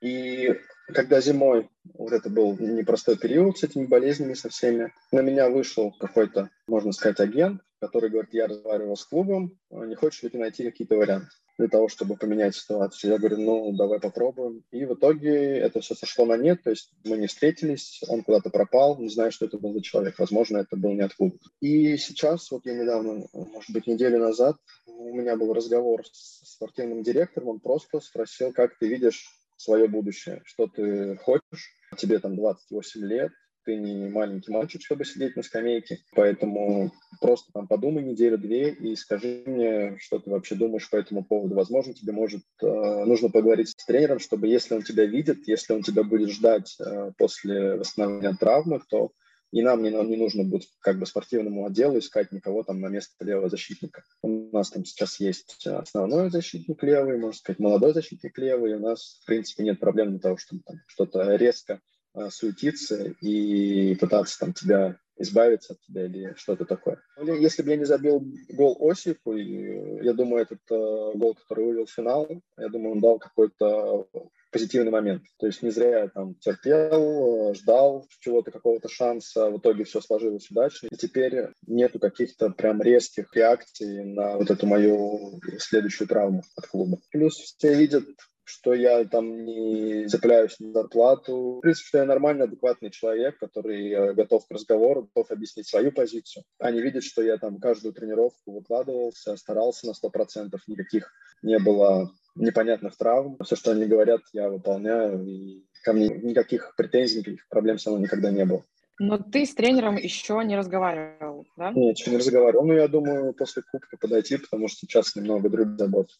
И 0.00 0.58
когда 0.90 1.20
зимой 1.20 1.68
вот 1.94 2.12
это 2.12 2.30
был 2.30 2.56
непростой 2.58 3.16
период 3.16 3.58
с 3.58 3.64
этими 3.64 3.86
болезнями, 3.86 4.34
со 4.34 4.48
всеми, 4.48 4.92
на 5.12 5.20
меня 5.20 5.48
вышел 5.48 5.92
какой-то, 5.92 6.50
можно 6.66 6.92
сказать, 6.92 7.20
агент, 7.20 7.62
который 7.80 8.10
говорит, 8.10 8.34
я 8.34 8.46
разговаривал 8.46 8.96
с 8.96 9.04
клубом, 9.04 9.58
а 9.70 9.86
не 9.86 9.94
хочешь 9.94 10.22
ли 10.22 10.28
ты 10.28 10.38
найти 10.38 10.64
какие-то 10.64 10.96
варианты 10.96 11.28
для 11.58 11.68
того, 11.68 11.88
чтобы 11.88 12.16
поменять 12.16 12.54
ситуацию? 12.54 13.12
Я 13.12 13.18
говорю, 13.18 13.38
ну, 13.38 13.72
давай 13.76 14.00
попробуем. 14.00 14.62
И 14.70 14.84
в 14.84 14.94
итоге 14.94 15.58
это 15.58 15.80
все 15.80 15.94
сошло 15.94 16.26
на 16.26 16.36
нет, 16.36 16.62
то 16.62 16.70
есть 16.70 16.92
мы 17.04 17.16
не 17.16 17.26
встретились, 17.26 18.02
он 18.08 18.22
куда-то 18.22 18.50
пропал, 18.50 18.98
не 18.98 19.08
знаю, 19.08 19.32
что 19.32 19.46
это 19.46 19.58
был 19.58 19.72
за 19.72 19.82
человек, 19.82 20.18
возможно, 20.18 20.58
это 20.58 20.76
был 20.76 20.92
не 20.92 21.02
от 21.02 21.14
клуба. 21.14 21.36
И 21.60 21.96
сейчас, 21.96 22.50
вот 22.50 22.66
я 22.66 22.74
недавно, 22.74 23.26
может 23.32 23.70
быть, 23.70 23.86
неделю 23.86 24.18
назад, 24.18 24.56
у 24.86 25.14
меня 25.14 25.36
был 25.36 25.54
разговор 25.54 26.02
с 26.12 26.52
спортивным 26.52 27.02
директором, 27.02 27.48
он 27.48 27.60
просто 27.60 28.00
спросил, 28.00 28.52
как 28.52 28.78
ты 28.78 28.88
видишь 28.88 29.39
свое 29.60 29.88
будущее, 29.88 30.40
что 30.44 30.66
ты 30.66 31.16
хочешь, 31.16 31.74
тебе 31.98 32.18
там 32.18 32.36
28 32.36 33.04
лет, 33.04 33.32
ты 33.64 33.76
не 33.76 34.08
маленький 34.08 34.50
мальчик, 34.50 34.80
чтобы 34.82 35.04
сидеть 35.04 35.36
на 35.36 35.42
скамейке, 35.42 35.98
поэтому 36.16 36.92
просто 37.20 37.52
там 37.52 37.68
подумай 37.68 38.02
неделю-две 38.02 38.70
и 38.72 38.96
скажи 38.96 39.42
мне, 39.44 39.98
что 39.98 40.18
ты 40.18 40.30
вообще 40.30 40.54
думаешь 40.54 40.88
по 40.88 40.96
этому 40.96 41.24
поводу. 41.24 41.54
Возможно, 41.54 41.92
тебе 41.92 42.12
может 42.12 42.42
э, 42.62 43.04
нужно 43.04 43.28
поговорить 43.28 43.68
с 43.68 43.84
тренером, 43.84 44.18
чтобы 44.18 44.48
если 44.48 44.74
он 44.74 44.82
тебя 44.82 45.04
видит, 45.04 45.46
если 45.46 45.74
он 45.74 45.82
тебя 45.82 46.04
будет 46.04 46.30
ждать 46.30 46.74
э, 46.80 47.12
после 47.18 47.76
восстановления 47.76 48.34
травмы, 48.34 48.80
то 48.88 49.12
и 49.52 49.62
нам 49.62 49.82
не, 49.82 49.90
не 49.90 50.16
нужно 50.16 50.44
будет 50.44 50.68
как 50.80 50.98
бы 50.98 51.06
спортивному 51.06 51.66
отделу 51.66 51.98
искать 51.98 52.32
никого 52.32 52.62
там 52.62 52.80
на 52.80 52.88
место 52.88 53.24
левого 53.24 53.48
защитника. 53.48 54.04
У 54.22 54.50
нас 54.52 54.70
там 54.70 54.84
сейчас 54.84 55.18
есть 55.20 55.66
основной 55.66 56.30
защитник 56.30 56.82
левый, 56.82 57.18
можно 57.18 57.38
сказать, 57.38 57.58
молодой 57.58 57.92
защитник 57.92 58.36
левый. 58.38 58.74
У 58.74 58.80
нас, 58.80 59.20
в 59.22 59.26
принципе, 59.26 59.64
нет 59.64 59.80
проблем 59.80 60.10
для 60.10 60.20
того, 60.20 60.36
чтобы 60.36 60.62
там 60.64 60.80
что-то 60.86 61.34
резко 61.36 61.80
а, 62.12 62.30
суетиться 62.30 63.14
и 63.20 63.94
пытаться 63.96 64.38
там 64.38 64.52
тебя 64.52 64.98
избавиться 65.20 65.74
от 65.74 65.80
тебя 65.80 66.06
или 66.06 66.34
что-то 66.36 66.64
такое. 66.64 67.00
Если 67.18 67.62
бы 67.62 67.70
я 67.70 67.76
не 67.76 67.84
забил 67.84 68.24
гол 68.48 68.76
Осипу, 68.90 69.34
я 69.34 70.12
думаю, 70.14 70.42
этот 70.42 70.60
э, 70.70 71.12
гол, 71.14 71.34
который 71.34 71.66
вывел 71.66 71.86
в 71.86 71.90
финал, 71.90 72.28
я 72.56 72.68
думаю, 72.68 72.92
он 72.92 73.00
дал 73.00 73.18
какой-то 73.18 74.08
позитивный 74.50 74.90
момент. 74.90 75.22
То 75.38 75.46
есть 75.46 75.62
не 75.62 75.70
зря 75.70 76.00
я 76.00 76.08
там 76.08 76.34
терпел, 76.36 77.54
ждал 77.54 78.06
чего-то, 78.20 78.50
какого-то 78.50 78.88
шанса, 78.88 79.50
в 79.50 79.58
итоге 79.58 79.84
все 79.84 80.00
сложилось 80.00 80.50
удачно. 80.50 80.88
И 80.90 80.96
теперь 80.96 81.48
нету 81.66 81.98
каких-то 81.98 82.50
прям 82.50 82.82
резких 82.82 83.34
реакций 83.34 84.04
на 84.04 84.36
вот 84.36 84.50
эту 84.50 84.66
мою 84.66 85.40
следующую 85.58 86.08
травму 86.08 86.42
от 86.56 86.66
клуба. 86.66 86.98
Плюс 87.10 87.36
все 87.36 87.74
видят 87.74 88.04
что 88.50 88.74
я 88.74 89.04
там 89.04 89.44
не 89.44 90.06
цепляюсь 90.06 90.58
на 90.58 90.72
зарплату. 90.72 91.58
В 91.58 91.60
принципе, 91.60 91.88
что 91.88 91.98
я 91.98 92.04
нормальный, 92.04 92.44
адекватный 92.44 92.90
человек, 92.90 93.38
который 93.38 93.90
э, 93.90 94.12
готов 94.14 94.46
к 94.46 94.50
разговору, 94.50 95.02
готов 95.02 95.30
объяснить 95.30 95.68
свою 95.68 95.92
позицию. 95.92 96.44
Они 96.58 96.80
видят, 96.80 97.04
что 97.04 97.22
я 97.22 97.38
там 97.38 97.58
каждую 97.60 97.94
тренировку 97.94 98.52
выкладывался, 98.52 99.36
старался 99.36 99.86
на 99.86 99.92
100%, 99.92 100.50
никаких 100.66 101.12
не 101.42 101.58
было 101.58 102.10
непонятных 102.34 102.96
травм. 102.96 103.38
Все, 103.44 103.56
что 103.56 103.70
они 103.70 103.86
говорят, 103.86 104.20
я 104.32 104.50
выполняю, 104.50 105.24
и 105.24 105.64
ко 105.84 105.92
мне 105.92 106.08
никаких 106.08 106.74
претензий, 106.76 107.18
никаких 107.18 107.48
проблем 107.48 107.78
со 107.78 107.90
мной 107.90 108.02
никогда 108.02 108.30
не 108.30 108.44
было. 108.44 108.64
Но 109.02 109.16
ты 109.16 109.46
с 109.46 109.54
тренером 109.54 109.96
еще 109.96 110.42
не 110.44 110.58
разговаривал, 110.58 111.46
да? 111.56 111.72
Нет, 111.72 111.98
еще 111.98 112.10
не 112.10 112.18
разговаривал. 112.18 112.66
Ну, 112.66 112.74
я 112.74 112.86
думаю, 112.86 113.32
после 113.32 113.62
кубка 113.62 113.96
подойти, 113.96 114.36
потому 114.36 114.68
что 114.68 114.80
сейчас 114.80 115.16
немного 115.16 115.48
других 115.48 115.78
забот. 115.78 116.10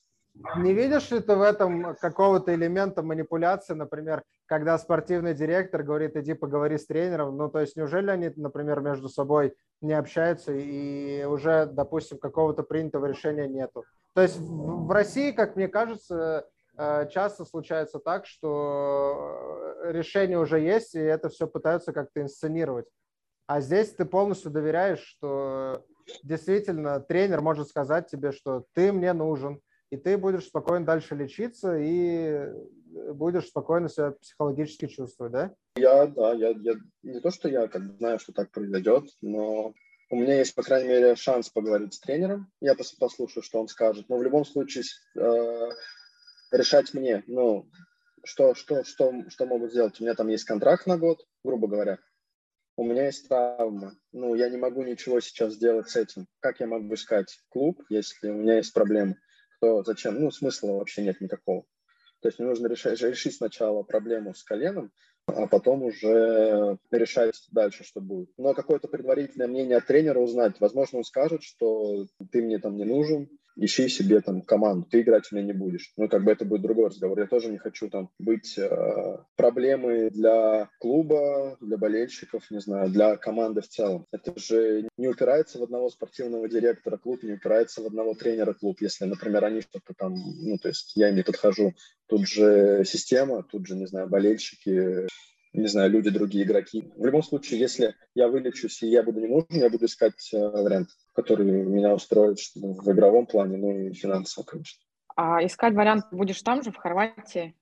Не 0.57 0.73
видишь 0.73 1.11
ли 1.11 1.21
ты 1.21 1.35
в 1.35 1.43
этом 1.43 1.95
какого-то 1.97 2.55
элемента 2.55 3.03
манипуляции, 3.03 3.75
например, 3.75 4.23
когда 4.47 4.79
спортивный 4.79 5.35
директор 5.35 5.83
говорит, 5.83 6.17
иди 6.17 6.35
поговори 6.35 6.79
с 6.79 6.87
тренером, 6.87 7.37
ну, 7.37 7.49
то 7.49 7.61
есть 7.61 7.77
неужели 7.77 8.11
они, 8.11 8.33
например, 8.37 8.81
между 8.81 9.09
собой 9.09 9.55
не 9.81 9.93
общаются 9.93 10.53
и 10.53 11.25
уже, 11.25 11.67
допустим, 11.67 12.19
какого-то 12.19 12.63
принятого 12.63 13.07
решения 13.07 13.47
нету? 13.49 13.85
То 14.15 14.23
есть 14.23 14.39
в 14.39 14.91
России, 14.91 15.33
как 15.33 15.57
мне 15.57 15.69
кажется, 15.69 16.47
э, 16.77 17.09
часто 17.11 17.45
случается 17.45 17.99
так, 17.99 18.27
что 18.27 19.75
решение 19.85 20.39
уже 20.39 20.59
есть, 20.61 20.95
и 20.95 21.01
это 21.01 21.29
все 21.29 21.47
пытаются 21.47 21.93
как-то 21.93 22.23
инсценировать. 22.23 22.87
А 23.47 23.61
здесь 23.61 23.91
ты 23.91 24.05
полностью 24.05 24.51
доверяешь, 24.51 25.01
что 25.01 25.85
действительно 26.23 27.01
тренер 27.01 27.41
может 27.41 27.69
сказать 27.69 28.09
тебе, 28.09 28.33
что 28.33 28.65
ты 28.75 28.93
мне 28.93 29.13
нужен, 29.13 29.61
и 29.91 29.97
ты 29.97 30.17
будешь 30.17 30.47
спокойно 30.47 30.87
дальше 30.87 31.15
лечиться 31.15 31.77
и 31.77 32.49
будешь 33.13 33.49
спокойно 33.49 33.89
себя 33.89 34.13
психологически 34.13 34.87
чувствовать, 34.87 35.33
да? 35.33 35.55
Я, 35.77 36.07
да, 36.07 36.33
я, 36.33 36.51
я 36.51 36.75
не 37.03 37.21
то, 37.21 37.31
что 37.31 37.49
я 37.49 37.69
как 37.69 37.87
бы 37.87 37.97
знаю, 37.99 38.19
что 38.19 38.33
так 38.33 38.51
произойдет, 38.51 39.05
но 39.21 39.75
у 40.11 40.17
меня 40.17 40.39
есть, 40.39 40.55
по 40.55 40.63
крайней 40.63 40.89
мере, 40.89 41.15
шанс 41.15 41.51
поговорить 41.51 41.95
с 41.95 42.01
тренером. 42.01 42.51
Я 42.61 42.75
послушаю, 42.75 43.43
что 43.43 43.61
он 43.61 43.69
скажет. 43.69 44.09
Но 44.09 44.19
в 44.19 44.23
любом 44.23 44.45
случае 44.45 44.85
э, 45.17 45.71
решать 46.51 46.93
мне, 46.95 47.23
ну, 47.29 47.71
что, 48.25 48.55
что, 48.55 48.83
что, 48.83 49.13
что 49.29 49.47
могут 49.47 49.71
сделать. 49.71 50.01
У 50.01 50.03
меня 50.03 50.15
там 50.15 50.27
есть 50.29 50.45
контракт 50.45 50.87
на 50.87 50.99
год, 50.99 51.25
грубо 51.45 51.69
говоря. 51.69 51.99
У 52.77 52.85
меня 52.85 53.07
есть 53.07 53.29
травма. 53.29 53.95
Ну, 54.11 54.35
я 54.35 54.49
не 54.49 54.57
могу 54.57 54.83
ничего 54.83 55.21
сейчас 55.21 55.55
сделать 55.55 55.89
с 55.89 55.97
этим. 55.97 56.27
Как 56.41 56.59
я 56.59 56.67
могу 56.67 56.95
искать 56.95 57.39
клуб, 57.49 57.81
если 57.89 58.31
у 58.31 58.35
меня 58.35 58.57
есть 58.57 58.73
проблемы? 58.73 59.17
То 59.61 59.83
зачем? 59.83 60.21
Ну, 60.21 60.31
смысла 60.31 60.73
вообще 60.73 61.03
нет 61.03 61.21
никакого. 61.21 61.65
То 62.21 62.29
есть 62.29 62.39
мне 62.39 62.49
нужно 62.49 62.67
решать, 62.67 63.01
решить 63.01 63.37
сначала 63.37 63.83
проблему 63.83 64.35
с 64.35 64.43
коленом, 64.43 64.93
а 65.27 65.47
потом 65.47 65.83
уже 65.83 66.79
решать 66.91 67.41
дальше, 67.51 67.85
что 67.85 68.01
будет. 68.01 68.31
Но 68.37 68.55
какое-то 68.55 68.89
предварительное 68.89 69.49
мнение 69.49 69.79
от 69.79 69.87
тренера 69.87 70.19
узнать. 70.19 70.61
Возможно, 70.61 70.99
он 70.99 71.05
скажет, 71.05 71.43
что 71.43 72.07
ты 72.31 72.43
мне 72.43 72.59
там 72.59 72.77
не 72.77 72.85
нужен, 72.85 73.29
ищи 73.61 73.89
себе 73.89 74.21
там 74.21 74.43
команду, 74.43 74.87
ты 74.91 75.03
играть 75.03 75.31
у 75.31 75.37
меня 75.37 75.47
не 75.47 75.53
будешь. 75.53 75.93
Ну, 75.97 76.09
как 76.09 76.25
бы 76.25 76.33
это 76.33 76.45
будет 76.45 76.63
другой 76.63 76.89
разговор. 76.89 77.19
Я 77.19 77.27
тоже 77.27 77.49
не 77.49 77.59
хочу 77.59 77.89
там 77.89 78.11
быть 78.19 78.57
э, 78.59 79.19
проблемой 79.37 80.11
для 80.11 80.71
клуба, 80.79 81.57
для 81.61 81.77
болельщиков, 81.77 82.51
не 82.51 82.61
знаю, 82.61 82.91
для 82.91 83.17
команды 83.17 83.61
в 83.61 83.69
целом. 83.69 84.07
Это 84.13 84.39
же 84.39 84.89
не 84.97 85.09
упирается 85.09 85.59
в 85.59 85.63
одного 85.63 85.91
спортивного 85.91 86.49
директора 86.49 86.97
клуб, 86.97 87.23
не 87.23 87.35
упирается 87.35 87.83
в 87.83 87.87
одного 87.87 88.15
тренера 88.15 88.55
клуб. 88.55 88.79
Если, 88.81 89.05
например, 89.05 89.45
они 89.45 89.61
что-то 89.61 89.93
там, 89.97 90.15
ну, 90.15 90.57
то 90.59 90.69
есть 90.69 90.93
я 90.97 91.11
им 91.11 91.17
не 91.17 91.23
подхожу, 91.23 91.75
тут 92.07 92.27
же 92.27 92.83
система, 92.87 93.43
тут 93.43 93.67
же, 93.67 93.77
не 93.77 93.87
знаю, 93.87 94.09
болельщики, 94.09 95.07
не 95.53 95.67
знаю, 95.67 95.91
люди, 95.91 96.11
другие 96.11 96.45
игроки. 96.45 96.93
В 96.97 97.05
любом 97.05 97.23
случае, 97.23 97.61
если 97.61 97.95
я 98.15 98.29
вылечусь 98.29 98.83
и 98.83 98.89
я 98.89 99.03
буду 99.03 99.21
не 99.21 99.27
нужен, 99.27 99.49
я 99.51 99.69
буду 99.69 99.87
искать 99.87 100.33
э, 100.33 100.39
вариант, 100.39 100.91
который 101.13 101.45
меня 101.45 101.95
устроит 101.95 102.39
в 102.55 102.93
игровом 102.93 103.27
плане, 103.27 103.57
ну 103.57 103.71
и 103.71 103.93
финансово, 103.93 104.45
конечно. 104.45 104.81
А 105.17 105.45
искать 105.45 105.75
вариант 105.75 106.05
будешь 106.13 106.41
там 106.43 106.63
же, 106.63 106.71
в 106.71 106.77
Хорватии? 106.77 107.57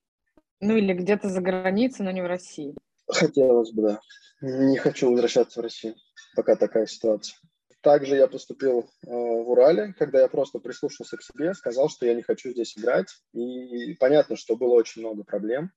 Ну 0.60 0.76
или 0.76 0.92
где-то 0.92 1.28
за 1.28 1.40
границей, 1.40 2.04
но 2.04 2.10
не 2.10 2.20
в 2.20 2.26
России? 2.26 2.74
Хотелось 3.06 3.72
бы, 3.72 3.82
да. 3.82 4.00
Не 4.40 4.76
хочу 4.76 5.10
возвращаться 5.10 5.60
в 5.60 5.62
Россию, 5.62 5.94
пока 6.36 6.56
такая 6.56 6.86
ситуация. 6.86 7.36
Также 7.80 8.16
я 8.16 8.26
поступил 8.26 8.80
э, 8.80 8.86
в 9.06 9.50
Урале, 9.50 9.94
когда 9.98 10.20
я 10.20 10.28
просто 10.28 10.58
прислушался 10.58 11.16
к 11.16 11.22
себе, 11.22 11.54
сказал, 11.54 11.88
что 11.88 12.06
я 12.06 12.14
не 12.14 12.22
хочу 12.22 12.50
здесь 12.50 12.76
играть. 12.76 13.08
И 13.32 13.94
понятно, 13.94 14.36
что 14.36 14.56
было 14.56 14.74
очень 14.74 15.00
много 15.02 15.24
проблем, 15.24 15.70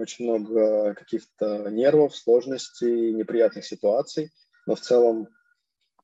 очень 0.00 0.24
много 0.24 0.94
каких-то 0.94 1.70
нервов, 1.70 2.16
сложностей, 2.16 3.12
неприятных 3.12 3.64
ситуаций. 3.64 4.30
Но 4.66 4.74
в 4.74 4.80
целом 4.80 5.28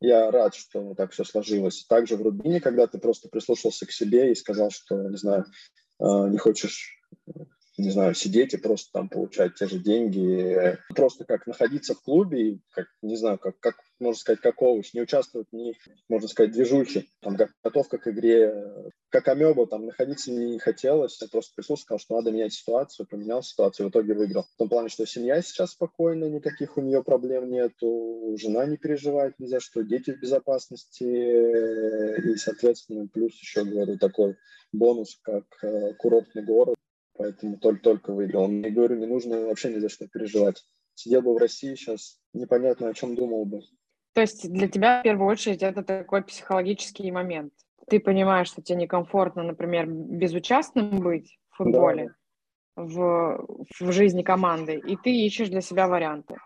я 0.00 0.30
рад, 0.30 0.54
что 0.54 0.94
так 0.94 1.12
все 1.12 1.24
сложилось. 1.24 1.84
Также 1.86 2.16
в 2.16 2.22
Рубине, 2.22 2.60
когда 2.60 2.86
ты 2.86 2.98
просто 2.98 3.28
прислушался 3.28 3.86
к 3.86 3.92
себе 3.92 4.30
и 4.30 4.34
сказал, 4.34 4.70
что, 4.70 5.08
не 5.08 5.16
знаю, 5.16 5.46
э, 6.00 6.04
не 6.28 6.38
хочешь 6.38 7.00
не 7.78 7.90
знаю, 7.90 8.14
сидеть 8.14 8.54
и 8.54 8.58
просто 8.58 8.90
там 8.92 9.08
получать 9.08 9.54
те 9.54 9.66
же 9.66 9.78
деньги. 9.78 10.78
Просто 10.94 11.24
как 11.24 11.46
находиться 11.46 11.94
в 11.94 12.02
клубе 12.02 12.60
как, 12.72 12.86
не 13.02 13.16
знаю, 13.16 13.38
как, 13.38 13.58
как 13.60 13.76
можно 13.98 14.18
сказать, 14.18 14.40
как 14.40 14.60
овощ, 14.62 14.92
не 14.94 15.02
участвовать 15.02 15.48
ни, 15.52 15.74
можно 16.08 16.28
сказать, 16.28 16.52
движухи, 16.52 17.08
там, 17.20 17.36
готовка 17.62 17.98
к 17.98 18.08
игре, 18.08 18.92
как 19.08 19.28
амеба, 19.28 19.66
там, 19.66 19.86
находиться 19.86 20.30
не 20.30 20.58
хотелось, 20.58 21.20
я 21.20 21.28
просто 21.28 21.54
присутствовал, 21.54 21.78
сказал, 21.78 21.98
что 21.98 22.16
надо 22.16 22.30
менять 22.30 22.52
ситуацию, 22.52 23.06
поменял 23.06 23.42
ситуацию, 23.42 23.86
в 23.86 23.90
итоге 23.90 24.14
выиграл. 24.14 24.44
В 24.54 24.58
том 24.58 24.68
плане, 24.68 24.88
что 24.88 25.06
семья 25.06 25.40
сейчас 25.42 25.72
спокойна, 25.72 26.26
никаких 26.26 26.76
у 26.76 26.82
нее 26.82 27.02
проблем 27.02 27.50
нету, 27.50 28.36
жена 28.38 28.66
не 28.66 28.76
переживает 28.76 29.38
ни 29.38 29.46
за 29.46 29.60
что, 29.60 29.82
дети 29.82 30.12
в 30.12 30.20
безопасности, 30.20 31.04
и, 31.04 32.36
соответственно, 32.36 33.06
плюс 33.06 33.32
еще, 33.34 33.64
говорю, 33.64 33.98
такой 33.98 34.36
бонус, 34.72 35.18
как 35.22 35.44
э, 35.62 35.94
курортный 35.94 36.42
город, 36.42 36.76
поэтому 37.16 37.58
только-только 37.58 38.12
выиграл. 38.12 38.50
Я 38.50 38.70
говорю, 38.70 38.96
не 38.96 39.06
нужно 39.06 39.46
вообще 39.46 39.72
ни 39.72 39.78
за 39.78 39.88
что 39.88 40.06
переживать. 40.08 40.64
Сидел 40.94 41.22
бы 41.22 41.34
в 41.34 41.38
России 41.38 41.74
сейчас, 41.74 42.18
непонятно, 42.32 42.88
о 42.88 42.94
чем 42.94 43.14
думал 43.14 43.44
бы. 43.44 43.60
То 44.14 44.22
есть 44.22 44.50
для 44.50 44.66
тебя 44.68 45.00
в 45.00 45.02
первую 45.02 45.28
очередь 45.28 45.62
это 45.62 45.82
такой 45.82 46.22
психологический 46.22 47.10
момент. 47.12 47.52
Ты 47.88 48.00
понимаешь, 48.00 48.48
что 48.48 48.62
тебе 48.62 48.78
некомфортно, 48.78 49.42
например, 49.42 49.86
безучастным 49.86 51.00
быть 51.00 51.38
в 51.50 51.58
футболе, 51.58 52.14
да. 52.76 52.82
в, 52.82 53.46
в 53.78 53.92
жизни 53.92 54.22
команды, 54.22 54.76
и 54.78 54.96
ты 54.96 55.10
ищешь 55.10 55.50
для 55.50 55.60
себя 55.60 55.86
варианты. 55.86 56.36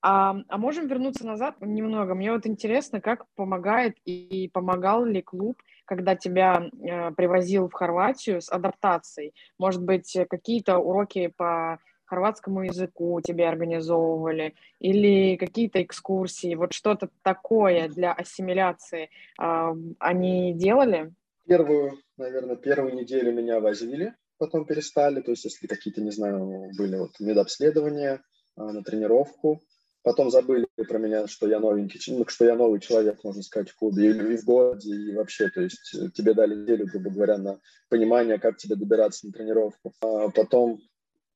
А, 0.00 0.36
а 0.48 0.58
можем 0.58 0.86
вернуться 0.86 1.26
назад 1.26 1.56
немного? 1.60 2.14
Мне 2.14 2.30
вот 2.30 2.46
интересно, 2.46 3.00
как 3.00 3.26
помогает 3.34 3.96
и 4.04 4.48
помогал 4.52 5.04
ли 5.04 5.22
клуб, 5.22 5.60
когда 5.88 6.14
тебя 6.14 6.70
э, 6.70 7.10
привозил 7.12 7.68
в 7.68 7.72
Хорватию 7.72 8.40
с 8.40 8.52
адаптацией? 8.52 9.32
Может 9.58 9.82
быть, 9.82 10.16
какие-то 10.28 10.78
уроки 10.78 11.32
по 11.36 11.78
хорватскому 12.08 12.62
языку 12.62 13.20
тебе 13.20 13.48
организовывали 13.48 14.54
или 14.80 15.36
какие-то 15.36 15.82
экскурсии, 15.82 16.54
вот 16.54 16.72
что-то 16.72 17.10
такое 17.22 17.88
для 17.88 18.12
ассимиляции 18.12 19.10
э, 19.40 19.74
они 19.98 20.54
делали? 20.54 21.12
Первую, 21.46 21.98
наверное, 22.16 22.56
первую 22.56 22.94
неделю 22.94 23.32
меня 23.32 23.60
возили, 23.60 24.14
потом 24.38 24.64
перестали, 24.64 25.20
то 25.20 25.30
есть 25.30 25.44
если 25.44 25.66
какие-то, 25.66 26.02
не 26.02 26.10
знаю, 26.10 26.70
были 26.76 26.96
вот 26.96 27.12
медобследования 27.20 28.14
э, 28.14 28.62
на 28.62 28.82
тренировку, 28.82 29.60
Потом 30.08 30.30
забыли 30.30 30.66
про 30.88 30.96
меня, 30.96 31.26
что 31.26 31.46
я 31.46 31.60
новенький, 31.60 32.00
ну, 32.16 32.26
что 32.26 32.46
я 32.46 32.54
новый 32.54 32.80
человек, 32.80 33.22
можно 33.24 33.42
сказать, 33.42 33.68
в 33.68 33.76
клубе 33.76 34.08
и, 34.08 34.36
в 34.38 34.44
городе, 34.46 34.88
и 34.88 35.14
вообще, 35.14 35.50
то 35.50 35.60
есть 35.60 35.94
э, 35.94 36.08
тебе 36.14 36.32
дали 36.32 36.54
неделю, 36.54 36.86
грубо 36.86 37.10
говоря, 37.10 37.36
на 37.36 37.60
понимание, 37.90 38.38
как 38.38 38.56
тебе 38.56 38.74
добираться 38.74 39.26
на 39.26 39.34
тренировку. 39.34 39.92
А 40.00 40.30
потом 40.30 40.80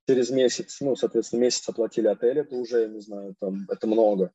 через 0.09 0.31
месяц, 0.31 0.79
ну, 0.81 0.97
соответственно, 0.97 1.41
месяц 1.41 1.69
оплатили 1.69 2.07
отель, 2.07 2.39
это 2.39 2.55
уже, 2.57 2.89
не 2.89 3.01
знаю, 3.01 3.35
там, 3.39 3.67
это 3.69 3.87
много. 3.87 4.29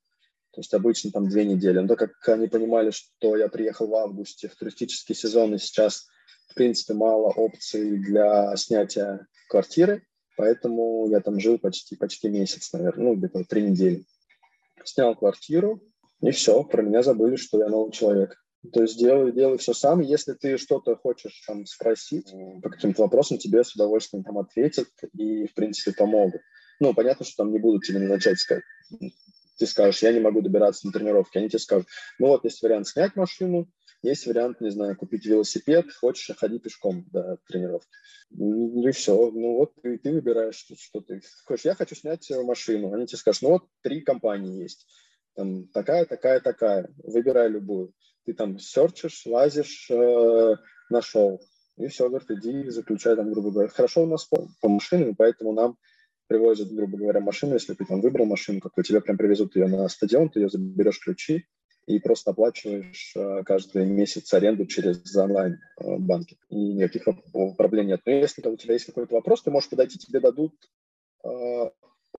То 0.51 0.59
есть 0.59 0.71
обычно 0.75 1.09
там 1.09 1.27
две 1.27 1.43
недели. 1.43 1.79
Но 1.79 1.87
так 1.87 1.97
как 1.97 2.29
они 2.37 2.47
понимали, 2.47 2.91
что 2.91 3.37
я 3.37 3.47
приехал 3.47 3.87
в 3.87 3.95
августе 3.95 4.49
в 4.49 4.55
туристический 4.55 5.15
сезон, 5.15 5.55
и 5.55 5.57
сейчас, 5.57 6.09
в 6.49 6.53
принципе, 6.53 6.93
мало 6.93 7.29
опций 7.29 7.97
для 7.97 8.55
снятия 8.55 9.25
квартиры, 9.49 10.05
поэтому 10.37 11.09
я 11.09 11.21
там 11.21 11.39
жил 11.39 11.57
почти, 11.57 11.95
почти 11.95 12.29
месяц, 12.29 12.71
наверное, 12.71 13.05
ну, 13.05 13.15
где-то 13.15 13.43
три 13.43 13.63
недели 13.63 14.05
снял 14.87 15.15
квартиру, 15.15 15.81
и 16.21 16.31
все, 16.31 16.63
про 16.63 16.81
меня 16.81 17.03
забыли, 17.03 17.35
что 17.35 17.59
я 17.59 17.67
новый 17.67 17.91
человек. 17.91 18.35
То 18.73 18.81
есть 18.81 18.97
делай, 18.97 19.31
делай 19.31 19.57
все 19.57 19.73
сам. 19.73 20.01
Если 20.01 20.33
ты 20.33 20.57
что-то 20.57 20.95
хочешь 20.95 21.43
там 21.47 21.65
спросить 21.65 22.33
по 22.61 22.69
каким-то 22.69 23.03
вопросам, 23.03 23.37
тебе 23.37 23.63
с 23.63 23.75
удовольствием 23.75 24.23
там 24.23 24.39
ответят 24.39 24.87
и, 25.13 25.47
в 25.47 25.53
принципе, 25.53 25.95
помогут. 25.95 26.41
Ну, 26.79 26.93
понятно, 26.93 27.25
что 27.25 27.43
там 27.43 27.51
не 27.51 27.59
будут 27.59 27.83
тебе 27.83 27.99
начать 27.99 28.39
сказать. 28.39 28.63
Ты 29.57 29.65
скажешь, 29.65 30.03
я 30.03 30.11
не 30.11 30.19
могу 30.19 30.41
добираться 30.41 30.85
на 30.85 30.93
тренировки. 30.93 31.37
Они 31.37 31.49
тебе 31.49 31.59
скажут, 31.59 31.87
ну 32.19 32.27
вот 32.27 32.43
есть 32.43 32.61
вариант 32.61 32.87
снять 32.87 33.15
машину, 33.15 33.67
есть 34.07 34.25
вариант, 34.27 34.61
не 34.61 34.69
знаю, 34.69 34.95
купить 34.95 35.25
велосипед, 35.25 35.91
хочешь, 35.93 36.35
ходи 36.37 36.59
пешком 36.59 37.05
до 37.11 37.37
тренировки. 37.47 37.89
И 38.31 38.91
все. 38.91 39.31
Ну 39.31 39.57
вот 39.57 39.73
ты, 39.81 39.97
ты 39.97 40.11
выбираешь, 40.11 40.55
что, 40.55 40.75
что 40.77 41.01
ты 41.01 41.21
хочешь. 41.45 41.65
Я 41.65 41.75
хочу 41.75 41.95
снять 41.95 42.29
машину. 42.43 42.93
Они 42.93 43.05
тебе 43.05 43.17
скажут, 43.17 43.41
ну 43.41 43.49
вот 43.49 43.63
три 43.81 44.01
компании 44.01 44.61
есть. 44.61 44.87
Там 45.35 45.67
такая, 45.67 46.05
такая, 46.05 46.39
такая. 46.39 46.89
Выбирай 47.03 47.49
любую. 47.49 47.93
Ты 48.25 48.33
там 48.33 48.59
серчишь, 48.59 49.25
лазишь, 49.25 49.89
э, 49.89 50.55
нашел. 50.89 51.39
И 51.77 51.87
все, 51.87 52.09
говорит, 52.09 52.29
иди 52.31 52.69
заключай 52.69 53.15
там, 53.15 53.31
грубо 53.31 53.51
говоря. 53.51 53.69
Хорошо 53.69 54.03
у 54.03 54.07
нас 54.07 54.25
по, 54.25 54.47
по 54.61 54.67
машинам, 54.67 55.15
поэтому 55.15 55.53
нам 55.53 55.77
привозят, 56.27 56.71
грубо 56.71 56.97
говоря, 56.97 57.19
машину, 57.19 57.53
если 57.53 57.73
ты 57.73 57.85
там 57.85 58.01
выбрал 58.01 58.25
машину, 58.25 58.59
как 58.59 58.73
тебе 58.83 58.99
прям 58.99 59.17
привезут 59.17 59.55
ее 59.55 59.67
на 59.67 59.87
стадион, 59.87 60.29
ты 60.29 60.41
ее 60.41 60.49
заберешь 60.49 60.99
ключи, 60.99 61.45
и 61.87 61.99
просто 61.99 62.31
оплачиваешь 62.31 63.13
э, 63.15 63.43
каждый 63.45 63.85
месяц 63.85 64.33
аренду 64.33 64.65
через 64.65 65.15
онлайн-банки. 65.15 66.35
Э, 66.35 66.45
и 66.49 66.73
никаких 66.73 67.07
проблем 67.55 67.87
нет. 67.87 68.01
Но 68.05 68.11
если 68.11 68.45
у 68.45 68.57
тебя 68.57 68.73
есть 68.73 68.87
какой-то 68.87 69.15
вопрос, 69.15 69.41
ты 69.41 69.51
можешь 69.51 69.69
подойти, 69.69 69.97
тебе 69.97 70.19
дадут 70.19 70.53
э, 71.23 71.69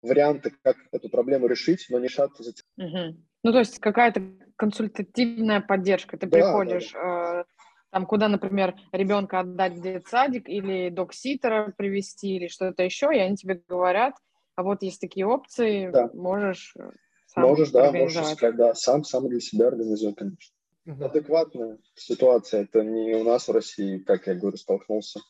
варианты, 0.00 0.54
как 0.62 0.78
эту 0.90 1.11
проблему 1.11 1.46
решить, 1.46 1.87
но 1.90 1.98
не 1.98 2.09
шат 2.09 2.31
за 2.38 2.52
угу. 2.78 3.16
Ну, 3.44 3.52
то 3.52 3.59
есть 3.59 3.78
какая-то 3.78 4.22
консультативная 4.57 5.61
поддержка. 5.61 6.16
Ты 6.16 6.26
да, 6.26 6.38
приходишь, 6.38 6.92
да, 6.92 7.02
да. 7.02 7.44
там, 7.90 8.07
куда, 8.07 8.28
например, 8.28 8.74
ребенка 8.92 9.40
отдать 9.40 9.74
в 9.74 9.83
детсадик 9.83 10.48
или 10.48 10.88
док-ситера 10.88 11.74
привести 11.76 12.37
или 12.37 12.48
что-то 12.48 12.83
еще, 12.85 13.14
и 13.14 13.18
они 13.18 13.37
тебе 13.37 13.62
говорят, 13.68 14.14
а 14.57 14.62
вот 14.62 14.83
есть 14.83 15.00
такие 15.00 15.26
опции, 15.26 15.90
да. 15.90 16.11
можешь 16.14 16.74
сам 17.28 17.44
Можешь, 17.44 17.70
да, 17.70 17.92
можешь 17.92 18.22
искать, 18.22 18.56
да, 18.56 18.74
сам, 18.74 19.04
сам 19.04 19.28
для 19.28 19.40
себя 19.40 19.68
организуй, 19.68 20.14
конечно. 20.14 20.54
Угу. 20.86 21.04
Адекватная 21.04 21.78
ситуация, 21.94 22.62
это 22.62 22.82
не 22.82 23.14
у 23.14 23.24
нас 23.24 23.48
в 23.48 23.52
России, 23.52 23.98
как 23.98 24.26
я 24.26 24.34
говорю, 24.34 24.56
столкнулся 24.56 25.20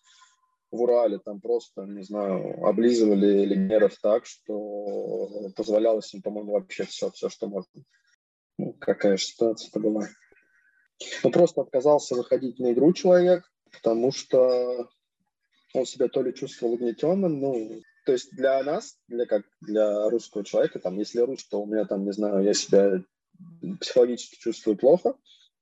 в 0.71 0.81
Урале, 0.81 1.19
там 1.19 1.41
просто, 1.41 1.83
не 1.83 2.03
знаю, 2.03 2.65
облизывали 2.65 3.45
легионеров 3.45 3.97
так, 4.01 4.27
что 4.27 5.51
позволялось 5.57 6.13
им, 6.15 6.23
по-моему, 6.23 6.53
вообще 6.53 6.85
все, 6.85 7.11
все, 7.11 7.29
что 7.29 7.49
можно. 7.49 7.83
Ну, 8.59 8.75
какая 8.75 9.17
же 9.17 9.25
ситуация 9.25 9.69
это 9.69 9.81
была. 9.81 10.07
Ну, 11.25 11.31
просто 11.31 11.63
отказался 11.63 12.15
выходить 12.15 12.59
на 12.59 12.73
игру 12.73 12.93
человек, 12.93 13.51
потому 13.73 14.13
что 14.13 14.89
он 15.75 15.87
себя 15.87 16.09
то 16.09 16.23
ли 16.23 16.35
чувствовал 16.35 16.75
угнетенным, 16.75 17.41
ну, 17.41 17.83
то 18.09 18.13
есть 18.13 18.35
для 18.35 18.63
нас, 18.63 18.97
для 19.07 19.27
как 19.27 19.43
для 19.61 20.09
русского 20.09 20.43
человека, 20.43 20.79
там, 20.79 20.97
если 20.97 21.21
рус, 21.21 21.47
то 21.47 21.61
у 21.61 21.67
меня 21.67 21.85
там, 21.85 22.07
не 22.07 22.13
знаю, 22.13 22.43
я 22.43 22.55
себя 22.55 23.03
психологически 23.81 24.41
чувствую 24.41 24.79
плохо, 24.79 25.15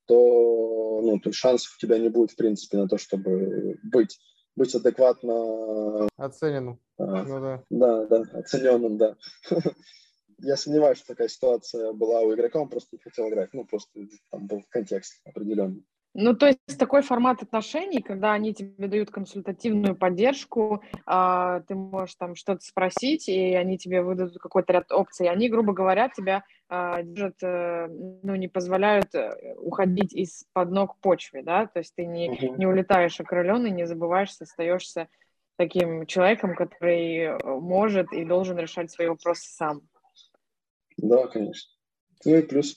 то, 0.06 1.00
ну, 1.02 1.18
то 1.18 1.32
шансов 1.32 1.74
у 1.76 1.80
тебя 1.80 1.98
не 1.98 2.08
будет, 2.08 2.30
в 2.30 2.36
принципе, 2.36 2.76
на 2.76 2.86
то, 2.86 2.98
чтобы 2.98 3.80
быть, 3.82 4.20
быть 4.54 4.72
адекватно... 4.76 6.06
Оцененным. 6.16 6.78
А, 6.98 7.24
ну, 7.24 7.40
да. 7.40 7.64
да, 7.68 8.06
да, 8.06 8.38
оцененным, 8.38 8.96
да. 8.96 9.16
Я 10.38 10.56
сомневаюсь, 10.56 10.98
что 10.98 11.08
такая 11.08 11.26
ситуация 11.26 11.92
была 11.94 12.20
у 12.20 12.32
игрока, 12.32 12.60
он 12.60 12.68
просто 12.68 12.90
не 12.92 13.00
хотел 13.00 13.28
играть, 13.28 13.52
ну, 13.54 13.64
просто 13.64 13.90
там 14.30 14.46
был 14.46 14.62
контекст 14.70 15.20
определенный. 15.26 15.84
Ну, 16.18 16.34
то 16.34 16.46
есть 16.46 16.78
такой 16.78 17.02
формат 17.02 17.42
отношений, 17.42 18.00
когда 18.00 18.32
они 18.32 18.54
тебе 18.54 18.88
дают 18.88 19.10
консультативную 19.10 19.94
поддержку, 19.94 20.82
э, 21.06 21.60
ты 21.68 21.74
можешь 21.74 22.14
там 22.14 22.34
что-то 22.34 22.64
спросить, 22.64 23.28
и 23.28 23.54
они 23.54 23.76
тебе 23.76 24.00
выдадут 24.00 24.38
какой-то 24.38 24.72
ряд 24.72 24.90
опций. 24.92 25.28
Они, 25.28 25.50
грубо 25.50 25.74
говоря, 25.74 26.08
тебя 26.08 26.44
э, 26.70 27.02
держат, 27.02 27.42
э, 27.42 27.88
ну, 28.22 28.34
не 28.34 28.48
позволяют 28.48 29.14
э, 29.14 29.56
уходить 29.58 30.14
из-под 30.14 30.70
ног 30.70 30.96
почвы, 31.02 31.42
да, 31.42 31.66
то 31.66 31.80
есть 31.80 31.94
ты 31.94 32.06
не, 32.06 32.28
не 32.56 32.66
улетаешь 32.66 33.20
окрыленный, 33.20 33.70
не 33.70 33.86
забываешь, 33.86 34.34
остаешься 34.40 35.08
таким 35.56 36.06
человеком, 36.06 36.54
который 36.54 37.36
может 37.60 38.10
и 38.14 38.24
должен 38.24 38.56
решать 38.56 38.90
свои 38.90 39.08
вопросы 39.08 39.50
сам. 39.50 39.82
Да, 40.96 41.26
конечно. 41.26 41.70
Ну 42.24 42.36
и 42.36 42.42
плюс 42.42 42.74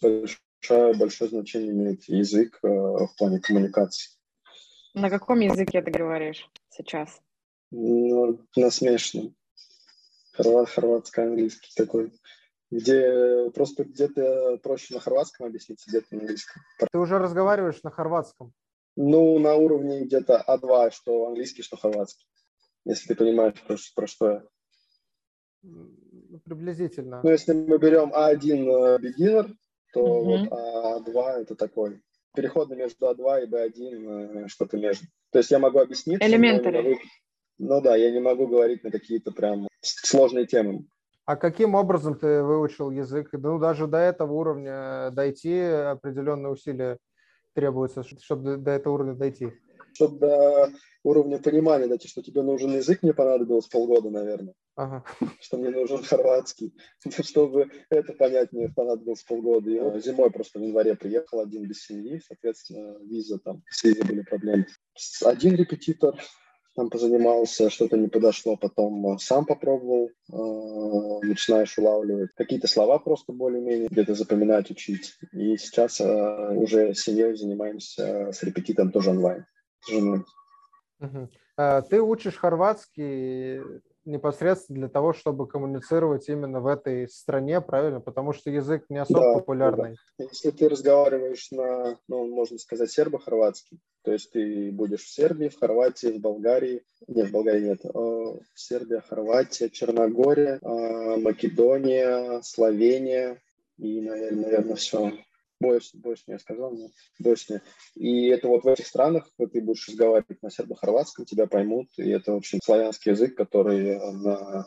большое, 0.60 0.94
большое 0.96 1.30
значение 1.30 1.72
имеет 1.72 2.04
язык 2.06 2.60
э, 2.64 2.68
в 2.68 3.10
плане 3.18 3.40
коммуникации. 3.40 4.12
На 4.94 5.10
каком 5.10 5.40
языке 5.40 5.82
ты 5.82 5.92
говоришь 5.92 6.50
сейчас? 6.70 7.22
Ну, 7.72 8.46
на 8.56 8.72
смешанном. 8.72 9.36
Хорват, 10.34 10.70
хорватско-английский 10.70 11.72
такой. 11.76 12.12
Где 12.72 13.50
просто 13.52 13.84
где-то 13.84 14.60
проще 14.62 14.94
на 14.94 15.00
хорватском 15.00 15.48
объяснить, 15.48 15.84
где-то 15.88 16.08
на 16.12 16.22
английском. 16.22 16.62
Ты 16.92 17.00
уже 17.00 17.18
разговариваешь 17.18 17.82
на 17.84 17.92
хорватском? 17.92 18.54
Ну, 18.96 19.40
на 19.40 19.56
уровне 19.56 20.06
где-то 20.06 20.44
А2, 20.48 20.92
что 20.92 21.28
английский, 21.28 21.64
что 21.64 21.78
хорватский. 21.78 22.28
Если 22.86 23.08
ты 23.08 23.16
понимаешь, 23.16 23.62
про, 23.66 23.78
про 23.96 24.08
что 24.08 24.32
я. 24.32 24.44
Приблизительно. 26.46 27.22
Ну, 27.24 27.30
если 27.30 27.54
мы 27.54 27.78
берем 27.78 28.14
А1 28.14 29.00
beginner, 29.00 29.52
то 29.94 30.00
mm-hmm. 30.00 30.50
вот 30.50 31.08
А2 31.08 31.42
это 31.42 31.56
такой 31.56 32.02
переходы 32.36 32.76
между 32.76 33.08
А2 33.08 33.44
и 33.44 33.48
B1, 33.48 34.48
что-то 34.48 34.78
между. 34.78 35.06
То 35.32 35.40
есть 35.40 35.52
я 35.52 35.60
могу 35.60 35.80
объяснить. 35.80 36.22
Элементари. 36.22 37.00
Ну 37.58 37.82
да, 37.82 37.96
я 37.96 38.12
не 38.12 38.20
могу 38.20 38.48
говорить 38.48 38.84
на 38.84 38.92
какие-то 38.92 39.32
прям 39.32 39.68
сложные 39.82 40.46
темы. 40.48 40.86
А 41.26 41.36
каким 41.36 41.76
образом 41.76 42.16
ты 42.18 42.42
выучил 42.42 42.90
язык? 42.90 43.30
Ну, 43.34 43.60
даже 43.60 43.86
до 43.86 43.98
этого 43.98 44.34
уровня 44.34 45.12
дойти 45.12 45.60
определенные 45.60 46.52
усилия 46.52 46.98
требуются, 47.54 48.04
чтобы 48.04 48.58
до 48.58 48.72
этого 48.72 48.94
уровня 48.94 49.14
дойти? 49.14 49.52
Чтобы 49.94 50.20
до 50.20 50.70
уровня 51.04 51.38
понимания 51.38 51.88
дойти, 51.88 52.08
что 52.08 52.24
тебе 52.24 52.42
нужен 52.42 52.72
язык, 52.72 53.04
мне 53.04 53.14
понадобилось 53.14 53.68
полгода, 53.68 54.10
наверное. 54.10 54.54
Ага. 54.80 55.04
Что 55.42 55.58
мне 55.58 55.72
нужен 55.72 56.02
хорватский. 56.04 56.74
Чтобы 57.24 57.70
это 57.90 58.14
понять, 58.14 58.54
мне 58.54 58.70
понадобилось 58.70 59.24
полгода. 59.24 59.70
Я 59.70 60.00
зимой 60.00 60.32
просто 60.32 60.58
в 60.58 60.62
январе 60.62 60.96
приехал 60.96 61.42
один 61.42 61.68
без 61.68 61.84
семьи, 61.84 62.22
соответственно, 62.26 62.98
виза 63.04 63.40
там, 63.40 63.62
с 63.70 63.84
визой 63.84 64.06
были 64.06 64.22
проблемы. 64.22 64.68
Один 65.26 65.56
репетитор, 65.56 66.16
там 66.78 66.90
позанимался, 66.90 67.70
что-то 67.70 67.98
не 67.98 68.08
подошло, 68.08 68.56
потом 68.56 69.16
э, 69.16 69.18
сам 69.20 69.46
попробовал, 69.46 70.12
э, 70.32 71.28
начинаешь 71.28 71.78
улавливать 71.78 72.32
какие-то 72.36 72.70
слова 72.70 73.00
просто 73.00 73.34
более-менее, 73.34 73.90
где-то 73.90 74.16
запоминать, 74.16 74.72
учить. 74.72 75.18
И 75.34 75.58
сейчас 75.58 76.00
э, 76.00 76.56
уже 76.56 76.94
с 76.94 77.02
семьей 77.02 77.36
занимаемся 77.36 78.32
с 78.32 78.42
репетитором 78.44 78.94
тоже 78.94 79.10
онлайн. 79.10 79.46
С 79.82 79.92
женой. 79.92 80.24
Угу. 81.02 81.30
Ты 81.90 82.02
учишь 82.02 82.38
хорватский 82.38 83.60
непосредственно 84.10 84.80
для 84.80 84.90
того, 84.90 85.14
чтобы 85.14 85.48
коммуницировать 85.48 86.28
именно 86.30 86.60
в 86.60 86.68
этой 86.68 87.08
стране, 87.08 87.62
правильно? 87.62 88.02
Потому 88.02 88.34
что 88.34 88.50
язык 88.50 88.86
не 88.90 88.98
особо 88.98 89.22
да, 89.22 89.34
популярный. 89.34 89.96
Да. 90.18 90.26
Если 90.26 90.52
ты 90.52 90.68
разговариваешь 90.68 91.52
на, 91.52 91.98
ну, 92.08 92.28
можно 92.28 92.58
сказать, 92.58 92.92
сербо-хорватский, 92.92 93.80
то 94.04 94.12
есть 94.12 94.32
ты 94.32 94.72
будешь 94.72 95.04
в 95.04 95.14
Сербии, 95.14 95.50
в 95.50 95.60
Хорватии, 95.60 96.08
в 96.08 96.20
Болгарии, 96.20 96.84
нет, 97.08 97.30
в 97.30 97.32
Болгарии 97.32 97.62
нет, 97.62 97.86
а, 97.86 98.40
Сербия, 98.56 99.02
Хорватия, 99.02 99.70
Черногория, 99.70 100.60
а, 100.62 101.18
Македония, 101.18 102.42
Словения 102.42 103.42
и, 103.78 104.02
наверное, 104.02 104.44
наверное 104.44 104.76
все. 104.76 105.14
Босния, 105.60 106.02
Босния, 106.02 106.34
я 106.34 106.40
сказал, 106.40 106.74
нет, 106.74 106.92
Босния. 107.20 107.62
И 107.96 108.28
это 108.28 108.48
вот 108.48 108.64
в 108.64 108.68
этих 108.68 108.88
странах 108.88 109.30
ты 109.38 109.62
будешь 109.62 109.88
разговаривать 109.88 110.42
на 110.42 110.50
сербо-хорватском, 110.50 111.26
тебя 111.26 111.48
поймут, 111.48 111.88
и 111.98 112.10
это 112.10 112.34
очень 112.34 112.60
славянский 112.64 113.12
язык, 113.12 113.36
который 113.36 114.00
на 114.14 114.66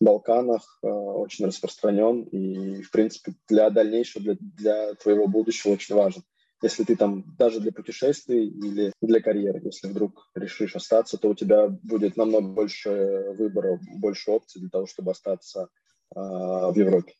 Балканах 0.00 0.78
э, 0.82 0.86
очень 0.86 1.46
распространен 1.46 2.22
и, 2.24 2.82
в 2.82 2.90
принципе, 2.90 3.34
для 3.48 3.70
дальнейшего, 3.70 4.22
для, 4.22 4.36
для 4.40 4.94
твоего 4.94 5.26
будущего 5.28 5.72
очень 5.72 5.94
важен. 5.94 6.22
Если 6.62 6.84
ты 6.84 6.96
там 6.96 7.24
даже 7.38 7.60
для 7.60 7.72
путешествий 7.72 8.48
или 8.48 8.92
для 9.00 9.20
карьеры, 9.20 9.60
если 9.64 9.88
вдруг 9.88 10.28
решишь 10.34 10.76
остаться, 10.76 11.18
то 11.18 11.28
у 11.28 11.34
тебя 11.34 11.68
будет 11.68 12.16
намного 12.16 12.48
больше 12.48 13.34
выбора, 13.38 13.78
больше 13.96 14.30
опций 14.30 14.60
для 14.60 14.70
того, 14.70 14.86
чтобы 14.86 15.12
остаться 15.12 15.68
э, 16.14 16.18
в 16.18 16.74
Европе. 16.74 17.12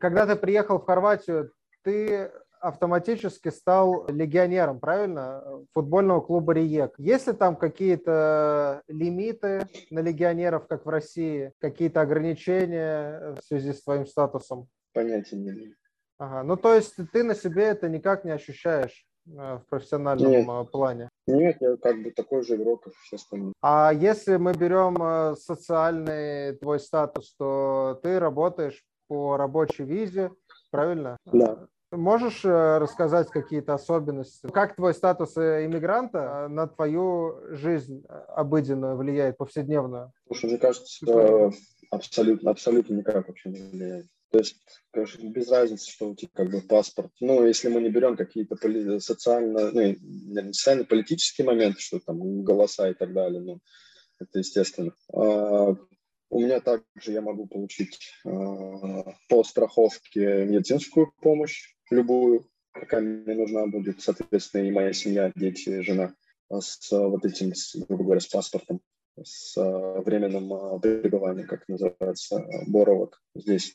Когда 0.00 0.26
ты 0.26 0.36
приехал 0.36 0.78
в 0.78 0.86
Хорватию, 0.86 1.52
ты 1.82 2.30
автоматически 2.62 3.48
стал 3.48 4.06
легионером, 4.08 4.78
правильно, 4.78 5.42
футбольного 5.72 6.20
клуба 6.20 6.52
«Риек». 6.52 6.94
Есть 6.96 7.26
ли 7.26 7.32
там 7.32 7.56
какие-то 7.56 8.82
лимиты 8.86 9.66
на 9.90 9.98
легионеров, 9.98 10.68
как 10.68 10.86
в 10.86 10.88
России, 10.88 11.52
какие-то 11.58 12.00
ограничения 12.00 13.34
в 13.34 13.44
связи 13.44 13.72
с 13.72 13.82
твоим 13.82 14.06
статусом? 14.06 14.68
Понятия 14.94 15.36
не 15.36 15.50
имею. 15.50 15.74
Ага, 16.18 16.44
ну 16.44 16.56
то 16.56 16.72
есть 16.74 16.94
ты 17.12 17.24
на 17.24 17.34
себе 17.34 17.64
это 17.64 17.88
никак 17.88 18.24
не 18.24 18.30
ощущаешь 18.30 19.04
э, 19.26 19.30
в 19.56 19.64
профессиональном 19.68 20.30
Нет. 20.30 20.48
Э, 20.48 20.64
плане? 20.70 21.08
Нет, 21.26 21.56
я 21.60 21.76
как 21.76 22.00
бы 22.00 22.12
такой 22.12 22.44
же 22.44 22.54
игрок, 22.54 22.84
как 22.84 22.92
все 22.94 23.16
остальные. 23.16 23.54
А 23.60 23.92
если 23.92 24.36
мы 24.36 24.52
берем 24.52 24.96
э, 25.02 25.34
социальный 25.34 26.56
твой 26.58 26.78
статус, 26.78 27.34
то 27.36 27.98
ты 28.04 28.20
работаешь 28.20 28.84
по 29.08 29.36
рабочей 29.36 29.82
визе, 29.82 30.30
правильно? 30.70 31.16
Да. 31.24 31.66
Можешь 31.92 32.42
э, 32.44 32.78
рассказать 32.78 33.28
какие-то 33.28 33.74
особенности? 33.74 34.48
Как 34.48 34.76
твой 34.76 34.94
статус 34.94 35.36
э, 35.36 35.66
иммигранта 35.66 36.48
на 36.48 36.66
твою 36.66 37.36
жизнь 37.50 38.02
э, 38.08 38.12
обыденную 38.34 38.96
влияет, 38.96 39.36
повседневную? 39.36 40.10
Слушай, 40.26 40.50
мне 40.50 40.58
кажется, 40.58 41.52
абсолютно, 41.90 42.50
абсолютно 42.50 42.94
никак 42.94 43.28
вообще 43.28 43.50
не 43.50 43.60
влияет. 43.60 44.06
То 44.30 44.38
есть, 44.38 44.56
конечно, 44.90 45.28
без 45.28 45.50
разницы, 45.50 45.90
что 45.90 46.08
у 46.08 46.14
тебя 46.14 46.30
как 46.32 46.50
бы 46.50 46.62
паспорт. 46.62 47.10
Ну, 47.20 47.46
если 47.46 47.68
мы 47.68 47.82
не 47.82 47.90
берем 47.90 48.16
какие-то 48.16 48.56
поли- 48.56 48.98
социально, 48.98 49.70
ну, 49.70 49.94
социально-политические 50.52 51.46
моменты, 51.46 51.80
что 51.80 52.00
там 52.00 52.42
голоса 52.42 52.88
и 52.88 52.94
так 52.94 53.12
далее, 53.12 53.42
ну, 53.42 53.60
это 54.18 54.38
естественно. 54.38 54.94
А, 55.12 55.76
у 56.32 56.40
меня 56.40 56.60
также 56.60 57.12
я 57.12 57.20
могу 57.20 57.46
получить 57.46 57.98
э, 58.24 58.30
по 59.28 59.44
страховке 59.44 60.46
медицинскую 60.46 61.12
помощь, 61.20 61.74
любую, 61.92 62.46
какая 62.72 63.00
мне 63.00 63.34
нужна 63.34 63.66
будет, 63.66 64.00
соответственно, 64.00 64.62
и 64.62 64.70
моя 64.72 64.92
семья, 64.92 65.32
дети, 65.34 65.80
жена 65.80 66.14
с 66.50 66.90
вот 66.90 67.24
этим, 67.24 67.54
с, 67.54 67.74
грубо 67.76 68.04
говоря, 68.04 68.20
с 68.20 68.26
паспортом, 68.26 68.80
с 69.22 69.56
э, 69.56 70.00
временным 70.00 70.52
э, 70.52 70.80
пребыванием, 70.80 71.46
как 71.46 71.68
называется, 71.68 72.44
боровок 72.66 73.22
здесь. 73.34 73.74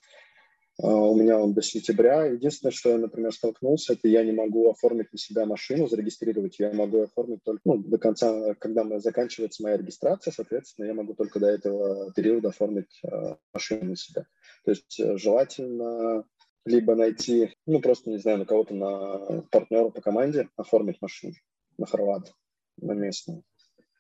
У 0.80 1.16
меня 1.16 1.40
он 1.40 1.54
до 1.54 1.64
сентября. 1.64 2.26
Единственное, 2.26 2.72
что 2.72 2.92
я, 2.92 3.00
например, 3.00 3.34
столкнулся, 3.34 3.94
это 3.94 4.08
я 4.08 4.24
не 4.24 4.32
могу 4.32 4.70
оформить 4.70 5.12
на 5.12 5.18
себя 5.18 5.48
машину, 5.48 5.88
зарегистрировать. 5.88 6.60
Я 6.60 6.72
могу 6.72 7.02
оформить 7.02 7.44
только 7.44 7.62
ну, 7.66 7.78
до 7.78 7.98
конца, 7.98 8.54
когда 8.60 9.00
заканчивается 9.00 9.64
моя 9.64 9.78
регистрация, 9.78 10.32
соответственно, 10.32 10.86
я 10.86 10.94
могу 10.94 11.16
только 11.16 11.40
до 11.40 11.48
этого 11.48 12.14
периода 12.14 12.50
оформить 12.50 13.02
э, 13.04 13.36
машину 13.54 13.86
на 13.86 13.96
себя. 13.96 14.28
То 14.66 14.72
есть 14.72 15.00
э, 15.00 15.18
желательно 15.18 16.26
либо 16.68 16.96
найти, 16.96 17.54
ну, 17.66 17.82
просто, 17.82 18.10
не 18.10 18.18
знаю, 18.18 18.40
на 18.40 18.46
кого-то, 18.46 18.74
на 18.74 19.42
партнера 19.52 19.90
по 19.90 20.02
команде 20.02 20.50
оформить 20.56 21.02
машину 21.02 21.34
на 21.78 21.86
хорват, 21.86 22.34
на 22.78 22.94
местную 22.94 23.44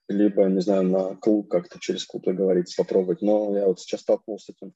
либо, 0.09 0.45
не 0.45 0.61
знаю, 0.61 0.83
на 0.83 1.15
клуб 1.15 1.49
как-то 1.49 1.79
через 1.79 2.05
клуб 2.05 2.23
договориться, 2.23 2.81
попробовать. 2.81 3.21
Но 3.21 3.57
я 3.57 3.67
вот 3.67 3.79
сейчас 3.79 4.01
столкнулся 4.01 4.53
с 4.53 4.55
этим 4.55 4.73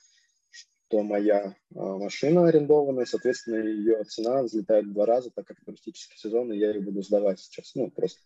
то 0.89 1.03
моя 1.03 1.55
а, 1.73 1.97
машина 1.97 2.49
арендованная, 2.49 3.05
соответственно, 3.05 3.63
ее 3.63 4.03
цена 4.03 4.43
взлетает 4.43 4.87
в 4.87 4.93
два 4.93 5.05
раза, 5.05 5.31
так 5.33 5.47
как 5.47 5.63
туристический 5.63 6.17
сезон, 6.17 6.51
и 6.51 6.57
я 6.57 6.71
ее 6.71 6.81
буду 6.81 7.01
сдавать 7.01 7.39
сейчас. 7.39 7.73
Ну, 7.75 7.89
просто 7.89 8.19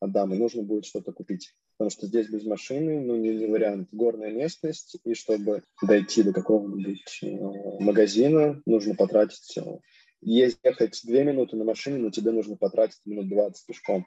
отдам, 0.00 0.34
и 0.34 0.38
нужно 0.38 0.62
будет 0.62 0.84
что-то 0.86 1.12
купить. 1.12 1.54
Потому 1.76 1.90
что 1.90 2.06
здесь 2.06 2.28
без 2.28 2.44
машины, 2.44 3.00
ну, 3.00 3.16
не, 3.16 3.36
не 3.36 3.46
вариант. 3.46 3.88
Горная 3.92 4.32
местность, 4.32 4.96
и 5.04 5.14
чтобы 5.14 5.62
дойти 5.82 6.22
до 6.22 6.32
какого-нибудь 6.32 7.18
э, 7.22 7.82
магазина, 7.82 8.60
нужно 8.66 8.94
потратить... 8.94 9.56
Э, 9.58 9.78
ехать 10.20 11.00
две 11.04 11.22
минуты 11.22 11.56
на 11.56 11.64
машине, 11.64 11.98
но 11.98 12.10
тебе 12.10 12.32
нужно 12.32 12.56
потратить 12.56 12.98
минут 13.04 13.28
20 13.28 13.66
пешком 13.66 14.06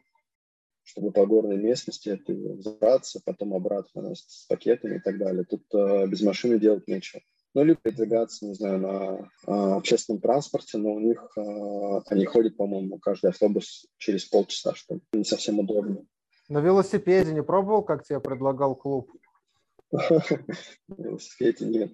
чтобы 0.83 1.11
по 1.11 1.25
горной 1.25 1.57
местности 1.57 2.19
ты 2.25 2.57
забраться, 2.59 3.21
потом 3.23 3.53
обратно 3.53 4.15
с 4.15 4.45
пакетами 4.49 4.97
и 4.97 4.99
так 4.99 5.19
далее. 5.19 5.45
Тут 5.45 5.63
э, 5.73 6.07
без 6.07 6.21
машины 6.21 6.59
делать 6.59 6.87
нечего 6.87 7.21
ну, 7.53 7.63
либо 7.63 7.79
передвигаться, 7.81 8.45
не 8.45 8.53
знаю, 8.53 8.79
на 8.79 9.31
а, 9.45 9.75
общественном 9.77 10.21
транспорте, 10.21 10.77
но 10.77 10.93
у 10.93 10.99
них 10.99 11.31
а, 11.37 12.01
они 12.07 12.25
ходят, 12.25 12.55
по-моему, 12.57 12.99
каждый 12.99 13.31
автобус 13.31 13.87
через 13.97 14.25
полчаса, 14.25 14.73
что 14.75 14.99
не 15.13 15.23
совсем 15.23 15.59
удобно. 15.59 16.05
На 16.49 16.59
велосипеде 16.59 17.33
не 17.33 17.43
пробовал, 17.43 17.83
как 17.83 18.03
тебе 18.03 18.19
предлагал 18.19 18.75
клуб? 18.75 19.11
На 19.91 20.23
велосипеде 20.89 21.65
нет. 21.65 21.93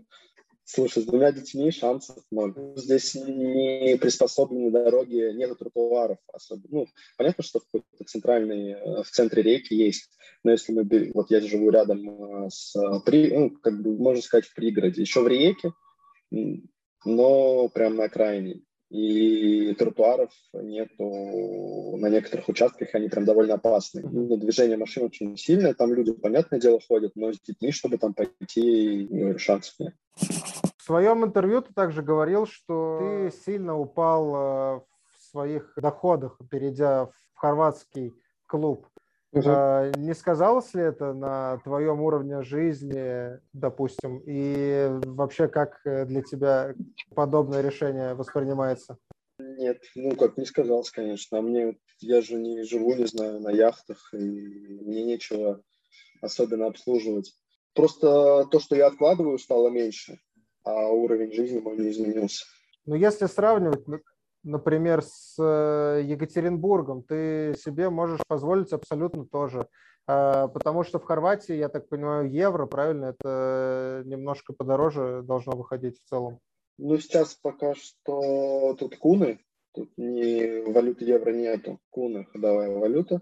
Слушай, 0.69 1.03
с 1.03 1.05
двумя 1.05 1.31
детьми 1.31 1.71
шансов 1.71 2.17
много. 2.29 2.73
Здесь 2.75 3.15
не 3.15 3.97
приспособлены 4.01 4.69
дороги, 4.69 5.33
нет 5.33 5.57
тротуаров 5.57 6.17
особенно. 6.33 6.67
Ну, 6.69 6.87
понятно, 7.17 7.41
что 7.41 7.61
в 7.61 7.65
какой-то 7.71 8.03
центральной, 8.03 8.71
э, 8.71 9.03
в 9.03 9.09
центре 9.09 9.43
реки 9.43 9.73
есть, 9.73 10.09
но 10.43 10.51
если 10.51 10.73
мы, 10.73 11.11
вот 11.13 11.31
я 11.31 11.39
живу 11.39 11.69
рядом 11.69 12.45
э, 12.45 12.49
с, 12.49 12.75
при, 13.05 13.31
ну, 13.31 13.51
как 13.51 13.81
бы, 13.81 13.97
можно 13.97 14.21
сказать, 14.21 14.43
в 14.43 14.53
пригороде, 14.55 15.01
еще 15.01 15.21
в 15.21 15.29
реке, 15.29 15.71
но 17.05 17.69
прям 17.69 17.95
на 17.95 18.03
окраине. 18.03 18.59
И 18.89 19.73
тротуаров 19.75 20.33
нету 20.51 21.95
на 21.95 22.09
некоторых 22.09 22.49
участках, 22.49 22.93
они 22.93 23.07
прям 23.07 23.23
довольно 23.23 23.53
опасны. 23.53 24.01
Ну, 24.03 24.35
движение 24.35 24.75
машин 24.75 25.05
очень 25.05 25.37
сильное, 25.37 25.73
там 25.73 25.93
люди, 25.93 26.11
понятное 26.11 26.59
дело, 26.59 26.81
ходят, 26.85 27.13
но 27.15 27.31
с 27.31 27.39
детьми, 27.39 27.71
чтобы 27.71 27.97
там 27.97 28.13
пойти, 28.13 29.07
ну, 29.09 29.37
шансов 29.39 29.73
нет. 29.79 29.93
В 30.17 30.83
своем 30.83 31.25
интервью 31.25 31.61
ты 31.61 31.73
также 31.73 32.01
говорил, 32.01 32.45
что 32.45 32.99
ты 32.99 33.31
сильно 33.45 33.77
упал 33.77 34.35
э, 34.35 34.81
в 35.11 35.31
своих 35.31 35.73
доходах, 35.75 36.37
перейдя 36.49 37.05
в 37.05 37.13
хорватский 37.35 38.13
клуб. 38.45 38.87
Угу. 39.33 39.41
Не 39.97 40.13
сказалось 40.13 40.73
ли 40.73 40.83
это 40.83 41.13
на 41.13 41.57
твоем 41.63 42.01
уровне 42.01 42.41
жизни, 42.43 43.39
допустим, 43.53 44.21
и 44.25 44.89
вообще 45.05 45.47
как 45.47 45.81
э, 45.85 46.05
для 46.05 46.21
тебя 46.21 46.73
подобное 47.13 47.61
решение 47.61 48.13
воспринимается? 48.13 48.97
Нет, 49.39 49.83
ну 49.95 50.15
как 50.15 50.37
не 50.37 50.45
сказалось, 50.45 50.89
конечно. 50.89 51.37
А 51.37 51.41
мне, 51.41 51.77
я 51.99 52.21
же 52.21 52.35
не 52.35 52.63
живу, 52.63 52.95
не 52.95 53.05
знаю, 53.05 53.39
на 53.41 53.49
яхтах, 53.49 54.13
и 54.13 54.17
мне 54.17 55.03
нечего 55.03 55.61
особенно 56.21 56.67
обслуживать. 56.67 57.35
Просто 57.77 58.47
то, 58.49 58.59
что 58.59 58.75
я 58.75 58.87
откладываю, 58.87 59.37
стало 59.37 59.69
меньше, 59.69 60.19
а 60.63 60.87
уровень 60.87 61.31
жизни 61.31 61.59
мой 61.59 61.77
не 61.77 61.91
изменился. 61.91 62.43
Ну, 62.87 62.95
если 62.95 63.27
сравнивать, 63.27 63.85
например, 64.43 65.03
с 65.03 65.35
э, 65.37 66.01
Екатеринбургом, 66.03 67.03
ты 67.03 67.53
себе 67.63 67.91
можешь 67.91 68.21
позволить 68.27 68.73
абсолютно 68.73 69.27
тоже. 69.27 69.67
А, 70.07 70.47
потому 70.47 70.83
что 70.83 70.97
в 70.97 71.03
Хорватии, 71.03 71.53
я 71.53 71.69
так 71.69 71.87
понимаю, 71.87 72.31
евро, 72.31 72.65
правильно, 72.65 73.13
это 73.15 74.01
немножко 74.05 74.53
подороже 74.53 75.21
должно 75.21 75.55
выходить 75.55 75.99
в 75.99 76.09
целом. 76.09 76.39
Ну, 76.79 76.97
сейчас 76.97 77.35
пока 77.35 77.75
что 77.75 78.75
тут 78.79 78.97
куны, 78.97 79.39
тут 79.73 79.91
не 79.97 80.63
валюты 80.71 81.05
евро 81.05 81.31
нету, 81.31 81.79
куны 81.91 82.25
ходовая 82.25 82.75
валюта 82.75 83.21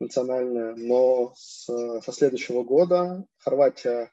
национальная, 0.00 0.74
но 0.76 1.32
с, 1.36 1.66
со 1.66 2.12
следующего 2.12 2.62
года 2.62 3.24
Хорватия 3.38 4.10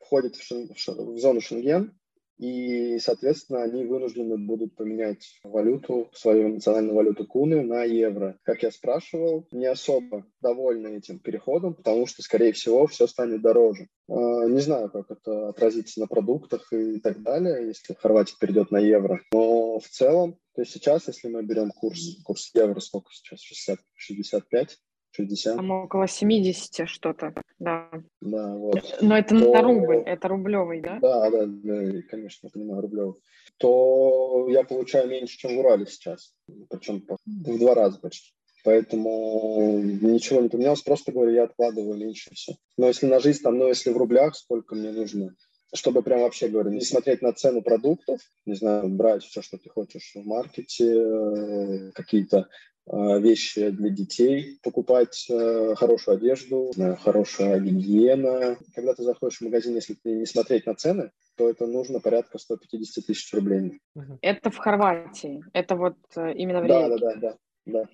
входит 0.00 0.36
в, 0.36 0.42
шен, 0.42 0.68
в 0.74 1.18
зону 1.18 1.40
Шенген, 1.40 1.98
и, 2.38 3.00
соответственно, 3.00 3.64
они 3.64 3.84
вынуждены 3.84 4.38
будут 4.38 4.76
поменять 4.76 5.40
валюту, 5.42 6.08
свою 6.14 6.48
национальную 6.48 6.94
валюту 6.94 7.26
куны 7.26 7.62
на 7.62 7.82
евро. 7.82 8.38
Как 8.44 8.62
я 8.62 8.70
спрашивал, 8.70 9.48
не 9.50 9.66
особо 9.66 10.24
довольны 10.40 10.98
этим 10.98 11.18
переходом, 11.18 11.74
потому 11.74 12.06
что, 12.06 12.22
скорее 12.22 12.52
всего, 12.52 12.86
все 12.86 13.08
станет 13.08 13.42
дороже. 13.42 13.88
А, 14.08 14.46
не 14.46 14.60
знаю, 14.60 14.88
как 14.88 15.10
это 15.10 15.48
отразится 15.48 15.98
на 15.98 16.06
продуктах 16.06 16.72
и 16.72 17.00
так 17.00 17.22
далее, 17.22 17.66
если 17.66 17.94
Хорватия 17.94 18.36
перейдет 18.38 18.70
на 18.70 18.78
евро. 18.78 19.20
Но 19.32 19.80
в 19.80 19.88
целом, 19.88 20.38
то 20.54 20.62
есть 20.62 20.72
сейчас, 20.72 21.08
если 21.08 21.28
мы 21.28 21.42
берем 21.42 21.72
курс, 21.72 22.22
курс 22.22 22.50
евро, 22.54 22.78
сколько 22.78 23.10
сейчас? 23.10 23.40
60, 23.40 23.80
65, 23.96 24.78
60. 25.12 25.56
Там 25.56 25.70
около 25.70 26.06
70 26.06 26.88
что-то, 26.88 27.34
да. 27.58 27.90
Да, 28.20 28.54
вот. 28.54 28.98
Но 29.00 29.16
это 29.16 29.38
то... 29.38 29.52
на 29.52 29.62
рубль, 29.62 30.02
это 30.04 30.28
рублевый, 30.28 30.80
да? 30.80 30.98
Да, 31.00 31.30
да, 31.30 31.46
да, 31.46 32.02
конечно, 32.10 32.46
я 32.46 32.50
понимаю, 32.50 32.82
рублевый. 32.82 33.14
То 33.56 34.46
я 34.50 34.64
получаю 34.64 35.08
меньше, 35.08 35.38
чем 35.38 35.56
в 35.56 35.60
Урале 35.60 35.86
сейчас, 35.86 36.34
причем 36.68 37.04
в 37.26 37.58
два 37.58 37.74
раза 37.74 37.98
почти. 37.98 38.32
Поэтому 38.64 39.80
ничего 39.80 40.40
не 40.40 40.48
поменялось, 40.48 40.82
просто 40.82 41.12
говорю, 41.12 41.32
я 41.32 41.44
откладываю 41.44 41.96
меньше 41.96 42.30
все. 42.34 42.54
Но 42.76 42.88
если 42.88 43.06
на 43.06 43.20
жизнь, 43.20 43.42
там, 43.42 43.56
ну, 43.56 43.68
если 43.68 43.90
в 43.90 43.96
рублях, 43.96 44.36
сколько 44.36 44.74
мне 44.74 44.90
нужно, 44.90 45.34
чтобы 45.72 46.02
прям 46.02 46.20
вообще, 46.20 46.48
говорю, 46.48 46.70
не 46.70 46.80
смотреть 46.80 47.22
на 47.22 47.32
цену 47.32 47.62
продуктов, 47.62 48.20
не 48.46 48.54
знаю, 48.54 48.88
брать 48.88 49.24
все, 49.24 49.42
что 49.42 49.58
ты 49.58 49.68
хочешь 49.68 50.12
в 50.14 50.26
маркете, 50.26 50.84
э, 50.84 51.92
какие-то 51.92 52.48
вещи 52.90 53.70
для 53.70 53.90
детей, 53.90 54.58
покупать 54.62 55.26
э, 55.30 55.74
хорошую 55.76 56.16
одежду, 56.16 56.70
хорошая 57.00 57.60
гигиена. 57.60 58.56
Когда 58.74 58.94
ты 58.94 59.02
заходишь 59.02 59.38
в 59.38 59.42
магазин, 59.42 59.74
если 59.74 59.94
ты 59.94 60.14
не 60.14 60.26
смотреть 60.26 60.66
на 60.66 60.74
цены, 60.74 61.10
то 61.36 61.48
это 61.48 61.66
нужно 61.66 62.00
порядка 62.00 62.38
150 62.38 63.04
тысяч 63.04 63.32
рублей. 63.34 63.80
Это 64.22 64.50
в 64.50 64.56
Хорватии, 64.56 65.44
это 65.52 65.76
вот 65.76 65.96
э, 66.16 66.32
именно 66.34 66.62
в 66.62 66.66
да, 66.66 66.88
да, 66.88 66.96
да, 66.98 67.14
да, 67.16 67.36
да. 67.66 67.84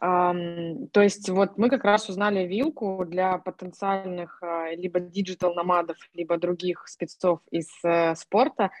Эм, 0.00 0.88
то 0.88 1.00
есть 1.02 1.28
вот 1.28 1.58
мы 1.58 1.68
как 1.68 1.84
раз 1.84 2.08
узнали 2.08 2.46
вилку 2.46 3.04
для 3.06 3.38
потенциальных 3.38 4.42
э, 4.42 4.74
либо 4.74 4.98
digital-nomad 4.98 5.78
ов, 5.78 5.96
либо 6.14 6.38
других 6.38 6.88
спецов 6.88 7.40
из 7.50 7.68
э, 7.84 8.14
спорта– 8.16 8.70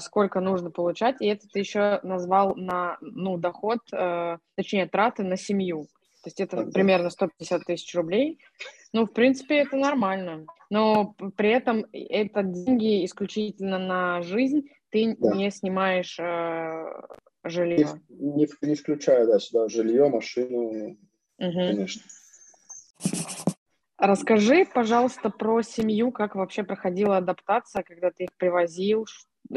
сколько 0.00 0.40
нужно 0.40 0.70
получать, 0.70 1.16
и 1.20 1.26
это 1.26 1.48
ты 1.48 1.58
еще 1.58 2.00
назвал 2.02 2.54
на 2.54 2.96
ну, 3.00 3.38
доход, 3.38 3.80
э, 3.92 4.38
точнее, 4.54 4.86
траты 4.86 5.24
на 5.24 5.36
семью. 5.36 5.88
То 6.22 6.28
есть 6.28 6.40
это 6.40 6.64
примерно 6.64 7.10
150 7.10 7.64
тысяч 7.64 7.94
рублей. 7.94 8.38
Ну, 8.92 9.04
в 9.04 9.12
принципе, 9.12 9.58
это 9.58 9.76
нормально. 9.76 10.46
Но 10.70 11.14
при 11.36 11.50
этом 11.50 11.84
это 11.92 12.42
деньги 12.42 13.04
исключительно 13.04 13.78
на 13.78 14.22
жизнь. 14.22 14.70
Ты 14.90 15.16
да. 15.18 15.34
не 15.34 15.50
снимаешь 15.50 16.18
э, 16.18 16.84
жилье. 17.42 18.00
Не, 18.08 18.46
не, 18.46 18.48
не 18.62 18.74
включаю, 18.74 19.26
да, 19.26 19.38
сюда 19.38 19.68
жилье, 19.68 20.08
машину, 20.08 20.96
угу. 20.96 20.96
конечно. 21.38 22.02
Расскажи, 23.98 24.66
пожалуйста, 24.72 25.30
про 25.30 25.62
семью, 25.62 26.10
как 26.10 26.34
вообще 26.34 26.62
проходила 26.62 27.18
адаптация, 27.18 27.82
когда 27.82 28.10
ты 28.10 28.24
их 28.24 28.30
привозил, 28.36 29.06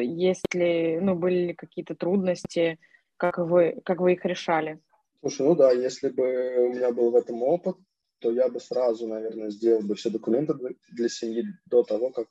есть 0.03 0.53
ли, 0.53 0.99
ну, 0.99 1.15
были 1.15 1.47
ли 1.47 1.53
какие-то 1.53 1.95
трудности, 1.95 2.79
как 3.17 3.37
вы, 3.37 3.81
как 3.83 3.99
вы 3.99 4.13
их 4.13 4.25
решали? 4.25 4.79
Слушай, 5.19 5.47
ну 5.47 5.55
да, 5.55 5.71
если 5.71 6.09
бы 6.09 6.67
у 6.67 6.73
меня 6.73 6.91
был 6.91 7.11
в 7.11 7.15
этом 7.15 7.41
опыт, 7.43 7.75
то 8.19 8.31
я 8.31 8.47
бы 8.49 8.59
сразу, 8.59 9.07
наверное, 9.07 9.49
сделал 9.49 9.81
бы 9.81 9.95
все 9.95 10.09
документы 10.09 10.53
для 10.91 11.09
семьи 11.09 11.43
до 11.65 11.83
того, 11.83 12.11
как 12.11 12.27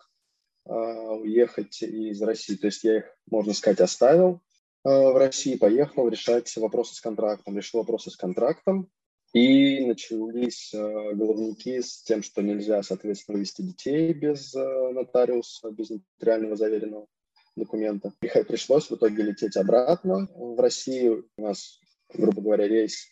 э, 0.64 0.72
уехать 0.72 1.82
из 1.82 2.20
России. 2.22 2.56
То 2.56 2.66
есть 2.66 2.84
я 2.84 2.98
их, 2.98 3.04
можно 3.30 3.52
сказать, 3.52 3.80
оставил 3.80 4.40
э, 4.84 4.88
в 4.88 5.16
России, 5.16 5.56
поехал 5.56 6.08
решать 6.08 6.54
вопросы 6.56 6.94
с 6.94 7.00
контрактом, 7.00 7.56
решил 7.56 7.80
вопросы 7.80 8.10
с 8.10 8.16
контрактом, 8.16 8.90
и 9.32 9.84
начались 9.84 10.72
э, 10.72 11.12
головники 11.12 11.80
с 11.80 12.02
тем, 12.02 12.22
что 12.22 12.42
нельзя, 12.42 12.82
соответственно, 12.82 13.36
вести 13.36 13.62
детей 13.62 14.12
без 14.12 14.54
э, 14.54 14.90
нотариуса, 14.92 15.70
без 15.70 15.90
нотариального 15.90 16.56
заверенного 16.56 17.06
документа. 17.56 18.12
Пришлось 18.20 18.90
в 18.90 18.94
итоге 18.94 19.22
лететь 19.22 19.56
обратно. 19.56 20.28
В 20.34 20.60
России 20.60 21.08
у 21.08 21.42
нас, 21.42 21.80
грубо 22.12 22.42
говоря, 22.42 22.68
рейс 22.68 23.08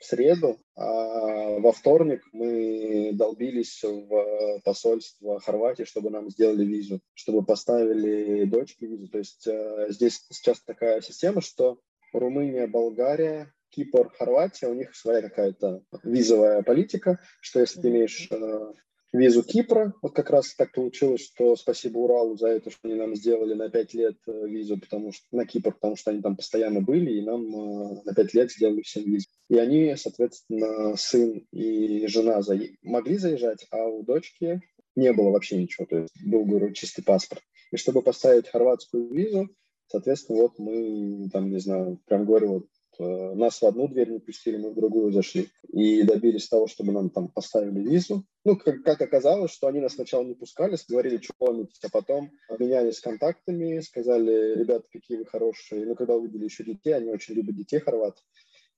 в 0.00 0.04
среду, 0.04 0.60
а 0.76 1.58
во 1.58 1.72
вторник 1.72 2.22
мы 2.32 3.10
долбились 3.14 3.82
в 3.82 4.60
посольство 4.64 5.40
Хорватии, 5.40 5.82
чтобы 5.84 6.10
нам 6.10 6.30
сделали 6.30 6.64
визу, 6.64 7.00
чтобы 7.14 7.44
поставили 7.44 8.44
дочке 8.44 8.86
визу. 8.86 9.08
То 9.08 9.18
есть 9.18 9.46
э, 9.46 9.86
здесь 9.88 10.24
сейчас 10.30 10.60
такая 10.60 11.00
система, 11.00 11.40
что 11.40 11.80
Румыния, 12.12 12.68
Болгария, 12.68 13.52
Кипр, 13.70 14.10
Хорватия, 14.16 14.68
у 14.68 14.74
них 14.74 14.94
своя 14.94 15.20
какая-то 15.20 15.82
визовая 16.04 16.62
политика, 16.62 17.18
что 17.40 17.60
если 17.60 17.80
ты 17.80 17.88
имеешь 17.88 18.28
э, 18.30 18.72
визу 19.12 19.42
Кипра. 19.42 19.94
Вот 20.02 20.14
как 20.14 20.30
раз 20.30 20.54
так 20.54 20.72
получилось, 20.72 21.22
что 21.22 21.56
спасибо 21.56 21.98
Уралу 21.98 22.36
за 22.36 22.48
это, 22.48 22.70
что 22.70 22.80
они 22.88 22.94
нам 22.94 23.14
сделали 23.14 23.54
на 23.54 23.70
5 23.70 23.94
лет 23.94 24.16
э, 24.26 24.46
визу, 24.46 24.78
потому 24.78 25.12
что 25.12 25.24
на 25.32 25.46
Кипр, 25.46 25.72
потому 25.72 25.96
что 25.96 26.10
они 26.10 26.20
там 26.20 26.36
постоянно 26.36 26.80
были, 26.80 27.18
и 27.18 27.24
нам 27.24 27.46
э, 27.46 28.02
на 28.04 28.14
5 28.14 28.34
лет 28.34 28.52
сделали 28.52 28.82
всем 28.82 29.04
визу. 29.04 29.28
И 29.48 29.58
они, 29.58 29.94
соответственно, 29.96 30.96
сын 30.96 31.46
и 31.52 32.06
жена 32.06 32.42
за... 32.42 32.58
могли 32.82 33.18
заезжать, 33.18 33.66
а 33.70 33.86
у 33.86 34.02
дочки 34.02 34.60
не 34.96 35.12
было 35.12 35.30
вообще 35.30 35.56
ничего, 35.56 35.86
то 35.86 35.98
есть 35.98 36.12
был, 36.24 36.44
говорю, 36.44 36.72
чистый 36.72 37.02
паспорт. 37.02 37.42
И 37.70 37.76
чтобы 37.76 38.02
поставить 38.02 38.48
хорватскую 38.48 39.12
визу, 39.12 39.48
соответственно, 39.86 40.42
вот 40.42 40.58
мы, 40.58 41.28
там, 41.30 41.50
не 41.50 41.60
знаю, 41.60 42.00
прям 42.06 42.24
говорю, 42.24 42.48
вот 42.48 42.66
нас 42.98 43.60
в 43.60 43.66
одну 43.66 43.88
дверь 43.88 44.10
не 44.10 44.18
пустили, 44.18 44.56
мы 44.56 44.70
в 44.70 44.74
другую 44.74 45.12
зашли. 45.12 45.48
И 45.72 46.02
добились 46.02 46.48
того, 46.48 46.66
чтобы 46.66 46.92
нам 46.92 47.10
там 47.10 47.28
поставили 47.28 47.80
визу. 47.80 48.24
Ну, 48.44 48.56
как, 48.56 48.82
как 48.82 49.00
оказалось, 49.00 49.52
что 49.52 49.66
они 49.68 49.80
нас 49.80 49.94
сначала 49.94 50.24
не 50.24 50.34
пускали, 50.34 50.76
говорили, 50.88 51.18
что 51.18 51.34
помните, 51.38 51.72
а 51.84 51.88
потом 51.90 52.30
обменялись 52.48 53.00
контактами, 53.00 53.80
сказали, 53.80 54.58
ребята, 54.58 54.86
какие 54.90 55.18
вы 55.18 55.26
хорошие. 55.26 55.86
Ну, 55.86 55.94
когда 55.94 56.16
увидели 56.16 56.44
еще 56.44 56.64
детей, 56.64 56.94
они 56.94 57.10
очень 57.10 57.34
любят 57.34 57.56
детей 57.56 57.80
хорват. 57.80 58.16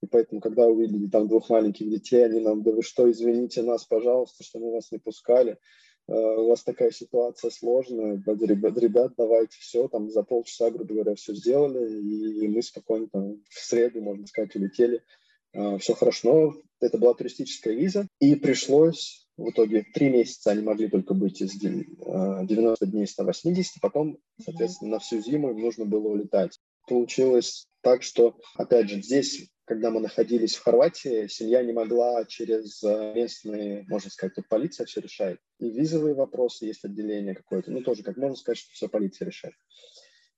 И 0.01 0.07
поэтому, 0.07 0.41
когда 0.41 0.67
увидели 0.67 1.07
там 1.07 1.27
двух 1.27 1.49
маленьких 1.49 1.89
детей, 1.89 2.25
они 2.25 2.39
нам, 2.39 2.63
да 2.63 2.71
вы 2.71 2.81
что, 2.81 3.09
извините 3.09 3.61
нас, 3.61 3.85
пожалуйста, 3.85 4.43
что 4.43 4.59
мы 4.59 4.71
вас 4.71 4.91
не 4.91 4.97
пускали. 4.97 5.57
Э, 6.07 6.13
у 6.13 6.49
вас 6.49 6.63
такая 6.63 6.91
ситуация 6.91 7.51
сложная, 7.51 8.15
ребят, 8.15 8.77
ребят, 8.77 9.13
давайте 9.17 9.57
все, 9.59 9.87
там 9.87 10.09
за 10.09 10.23
полчаса, 10.23 10.69
грубо 10.69 10.93
говоря, 10.93 11.15
все 11.15 11.33
сделали, 11.33 11.99
и 12.01 12.47
мы 12.47 12.61
спокойно 12.61 13.07
там 13.11 13.43
в 13.49 13.59
среду, 13.59 14.01
можно 14.01 14.25
сказать, 14.27 14.55
улетели. 14.55 15.03
Э, 15.53 15.77
все 15.77 15.93
хорошо, 15.93 16.55
это 16.79 16.97
была 16.97 17.13
туристическая 17.13 17.73
виза, 17.73 18.07
и 18.19 18.35
пришлось 18.35 19.27
в 19.37 19.49
итоге 19.49 19.83
три 19.93 20.09
месяца 20.09 20.51
они 20.51 20.61
могли 20.61 20.87
только 20.87 21.13
быть 21.13 21.41
из 21.41 21.53
90 21.53 22.85
дней 22.85 23.07
180, 23.07 23.81
потом, 23.81 24.17
соответственно, 24.43 24.91
на 24.91 24.99
всю 24.99 25.19
зиму 25.21 25.51
им 25.51 25.59
нужно 25.59 25.85
было 25.85 26.09
улетать. 26.09 26.59
Получилось 26.87 27.67
так, 27.81 28.03
что, 28.03 28.37
опять 28.55 28.89
же, 28.89 29.01
здесь 29.01 29.49
когда 29.71 29.89
мы 29.89 30.01
находились 30.01 30.57
в 30.57 30.63
Хорватии, 30.63 31.27
семья 31.27 31.63
не 31.63 31.71
могла 31.71 32.25
через 32.25 32.83
э, 32.83 33.13
местные, 33.15 33.85
можно 33.87 34.09
сказать, 34.09 34.35
тут 34.35 34.49
полиция 34.49 34.85
все 34.85 34.99
решает. 34.99 35.39
И 35.59 35.69
визовые 35.69 36.13
вопросы, 36.13 36.65
есть 36.65 36.83
отделение 36.83 37.35
какое-то, 37.35 37.71
ну 37.71 37.79
тоже, 37.81 38.03
как 38.03 38.17
можно 38.17 38.35
сказать, 38.35 38.57
что 38.57 38.69
все 38.73 38.89
полиция 38.89 39.27
решает. 39.27 39.55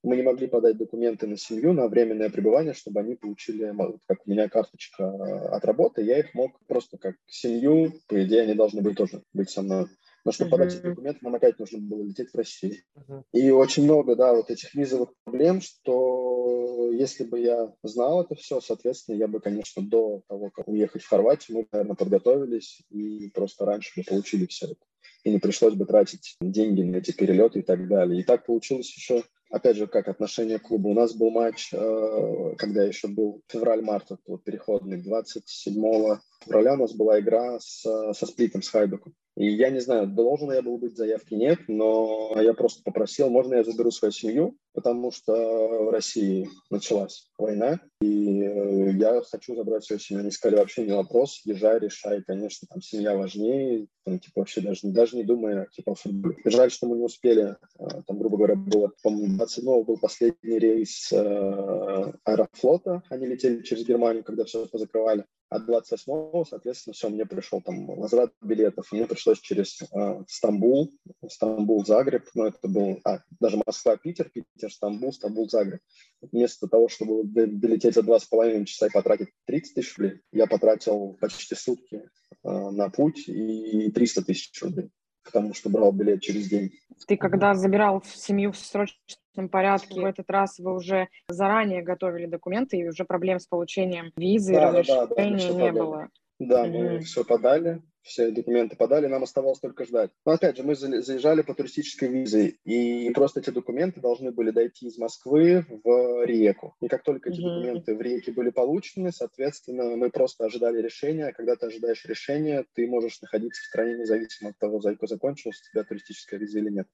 Мы 0.04 0.18
не 0.18 0.22
могли 0.22 0.46
подать 0.46 0.78
документы 0.78 1.26
на 1.26 1.36
семью 1.36 1.74
на 1.74 1.88
временное 1.88 2.30
пребывание, 2.30 2.76
чтобы 2.76 3.00
они 3.00 3.16
получили, 3.16 3.74
как 4.08 4.20
у 4.24 4.30
меня 4.30 4.48
карточка 4.50 5.04
э, 5.04 5.48
от 5.48 5.66
работы, 5.66 6.04
я 6.04 6.20
их 6.20 6.36
мог 6.36 6.52
просто 6.68 7.00
как 7.00 7.16
семью, 7.26 7.92
по 8.08 8.24
идее, 8.24 8.44
они 8.44 8.54
должны 8.54 8.84
были 8.84 8.94
тоже 8.94 9.24
быть 9.34 9.50
со 9.50 9.64
мной. 9.64 9.88
Но 10.26 10.32
чтобы 10.32 10.50
uh-huh. 10.50 10.52
подать 10.52 10.76
эти 10.76 10.84
документы, 10.84 11.20
нам 11.22 11.36
опять 11.36 11.60
нужно 11.60 11.80
было 11.80 12.04
лететь 12.04 12.30
в 12.32 12.38
Россию. 12.38 12.76
Uh-huh. 12.96 13.24
И 13.34 13.50
очень 13.50 13.84
много, 13.84 14.16
да, 14.16 14.34
вот 14.34 14.50
этих 14.50 14.74
визовых 14.74 15.10
проблем, 15.24 15.60
что 15.60 16.43
если 16.92 17.24
бы 17.24 17.40
я 17.40 17.74
знал 17.84 18.22
это 18.22 18.36
все, 18.36 18.62
соответственно, 18.62 19.16
я 19.16 19.28
бы, 19.28 19.40
конечно, 19.40 19.82
до 19.82 20.22
того, 20.28 20.50
как 20.50 20.68
уехать 20.68 21.04
в 21.04 21.10
Хорватию, 21.10 21.58
мы, 21.58 21.68
наверное, 21.72 21.96
подготовились 21.96 22.82
и 22.90 23.30
просто 23.34 23.66
раньше 23.66 23.92
бы 23.96 24.04
получили 24.04 24.46
все 24.46 24.68
это. 24.68 24.86
И 25.24 25.32
не 25.32 25.40
пришлось 25.40 25.74
бы 25.74 25.86
тратить 25.86 26.36
деньги 26.42 26.82
на 26.82 26.98
эти 26.98 27.12
перелеты 27.12 27.60
и 27.60 27.62
так 27.64 27.88
далее. 27.88 28.20
И 28.20 28.24
так 28.24 28.46
получилось 28.46 28.94
еще 28.96 29.24
опять 29.50 29.78
же, 29.78 29.88
как 29.88 30.08
отношение 30.08 30.60
к 30.60 30.64
клубу. 30.64 30.90
У 30.90 30.94
нас 30.94 31.14
был 31.14 31.30
матч, 31.30 31.74
э, 31.74 32.56
когда 32.58 32.84
еще 32.84 33.08
был 33.08 33.42
февраль-март, 33.48 34.10
вот 34.26 34.44
переходный, 34.44 35.02
27 35.02 36.20
февраля 36.44 36.74
у 36.74 36.78
нас 36.78 36.94
была 36.94 37.20
игра 37.20 37.60
с, 37.60 37.82
со 37.82 38.26
сплитом, 38.26 38.64
с 38.64 38.70
Хайдуком. 38.70 39.14
И 39.36 39.48
я 39.48 39.72
не 39.72 39.80
знаю, 39.80 40.08
должен 40.08 40.52
я 40.52 40.62
был 40.62 40.78
быть 40.78 40.96
заявки, 40.96 41.34
нет, 41.34 41.60
но 41.68 42.34
я 42.40 42.54
просто 42.54 42.84
попросил, 42.84 43.30
можно 43.30 43.56
я 43.56 43.64
заберу 43.64 43.90
свою 43.90 44.12
семью, 44.12 44.58
потому 44.74 45.12
что 45.12 45.34
в 45.34 45.90
России 45.90 46.50
началась 46.70 47.32
война, 47.40 47.80
и 48.00 48.42
э, 48.44 48.92
я 48.92 49.22
хочу 49.22 49.56
забрать 49.56 49.86
свою 49.86 50.00
семью. 50.00 50.22
Они 50.22 50.32
сказали, 50.32 50.60
вообще 50.60 50.86
не 50.86 50.94
вопрос, 50.94 51.42
езжай, 51.46 51.80
решай, 51.80 52.22
конечно, 52.22 52.68
там 52.70 52.82
семья 52.82 53.16
важнее, 53.16 53.88
там, 54.06 54.20
типа, 54.20 54.42
вообще 54.42 54.62
даже, 54.62 54.82
даже 54.84 55.16
не 55.16 55.24
думая, 55.24 55.68
типа, 55.72 55.94
о. 55.94 56.50
Жаль, 56.50 56.70
что 56.70 56.88
мы 56.88 56.98
не 56.98 57.04
успели, 57.04 57.56
э, 57.80 57.88
там, 58.06 58.20
грубо 58.20 58.38
говоря, 58.38 58.56
было, 58.56 58.92
по-моему, 59.02 59.38
27 59.38 59.84
был 59.84 59.98
последний 59.98 60.60
рейс 60.60 61.12
э, 61.12 62.14
Аэрофлота, 62.24 63.02
они 63.10 63.26
летели 63.26 63.64
через 63.64 63.84
Германию, 63.86 64.24
когда 64.24 64.44
все 64.46 64.68
позакрывали, 64.68 65.26
а 65.54 65.60
28-го, 65.60 66.46
соответственно, 66.46 66.94
все, 66.94 67.10
мне 67.10 67.26
пришел 67.26 67.62
там 67.62 67.86
возврат 67.86 68.32
билетов, 68.42 68.92
мне 68.92 69.06
пришлось 69.06 69.40
через 69.40 69.82
э, 69.82 70.24
Стамбул, 70.28 70.92
Стамбул, 71.30 71.86
Загреб, 71.86 72.28
ну, 72.34 72.46
это 72.46 72.68
был, 72.68 73.00
а, 73.06 73.20
даже 73.40 73.62
Москва, 73.64 73.98
Питер, 73.98 74.30
Питер, 74.30 74.72
Стамбул, 74.72 75.14
Стамбул, 75.14 75.48
Загреб. 75.50 75.80
Вместо 76.22 76.68
того, 76.68 76.90
чтобы 76.90 77.24
долететь 77.24 77.94
за 77.94 78.02
два 78.02 78.20
с 78.20 78.26
половиной 78.26 78.66
часа 78.66 78.88
и 78.88 78.92
потратить 78.92 79.30
30 79.46 79.76
тысяч 79.76 79.98
рублей, 79.98 80.22
я 80.32 80.48
потратил 80.48 81.18
почти 81.22 81.54
сутки 81.54 82.02
э, 82.44 82.50
на 82.50 82.90
путь 82.90 83.28
и 83.28 83.92
300 83.92 84.24
тысяч 84.24 84.62
рублей 84.62 84.90
потому 85.24 85.54
что 85.54 85.70
брал 85.70 85.92
билет 85.92 86.22
через 86.22 86.48
день. 86.48 86.72
Ты 87.08 87.18
когда 87.18 87.56
забирал 87.56 88.04
семью 88.06 88.52
в 88.52 88.58
срочном 88.58 89.50
порядке, 89.50 90.02
в 90.02 90.06
этот 90.06 90.30
раз 90.30 90.60
вы 90.60 90.76
уже 90.76 91.08
заранее 91.28 91.82
готовили 91.82 92.26
документы 92.26 92.78
и 92.78 92.88
уже 92.88 93.06
проблем 93.06 93.40
с 93.40 93.48
получением 93.48 94.12
визы, 94.16 94.54
да, 94.54 94.72
разрешения 94.72 95.48
да, 95.48 95.54
да, 95.56 95.64
не 95.64 95.72
было? 95.72 96.10
Да, 96.40 96.66
мы 96.66 97.00
все 97.00 97.24
подали, 97.24 97.82
все 98.04 98.32
документы 98.32 98.76
подали, 98.76 99.08
нам 99.08 99.24
оставалось 99.24 99.60
только 99.60 99.86
ждать. 99.86 100.12
Но 100.26 100.34
опять 100.34 100.58
же, 100.58 100.64
мы 100.64 100.76
заезжали 100.76 101.42
по 101.42 101.54
туристической 101.54 102.10
визе, 102.10 102.56
и 102.66 103.10
просто 103.12 103.40
эти 103.40 103.50
документы 103.50 104.02
должны 104.02 104.32
были 104.32 104.52
дойти 104.52 104.88
из 104.88 104.98
Москвы 104.98 105.66
в 105.84 106.26
Реку. 106.26 106.76
И 106.82 106.88
как 106.88 107.04
только 107.04 107.30
эти 107.30 107.40
mm-hmm. 107.40 107.44
документы 107.44 107.96
в 107.96 108.02
Реке 108.02 108.32
были 108.32 108.50
получены, 108.50 109.12
соответственно, 109.12 109.96
мы 109.96 110.10
просто 110.10 110.46
ожидали 110.46 110.82
решения. 110.82 111.32
Когда 111.34 111.56
ты 111.56 111.68
ожидаешь 111.68 112.06
решения, 112.06 112.66
ты 112.74 112.88
можешь 112.88 113.22
находиться 113.22 113.62
в 113.62 113.66
стране 113.66 113.98
независимо 113.98 114.52
от 114.52 114.58
того, 114.58 114.80
закончилась 114.82 115.62
у 115.62 115.72
тебя 115.72 115.84
туристическая 115.84 116.40
виза 116.40 116.60
или 116.60 116.70
нет. 116.70 116.88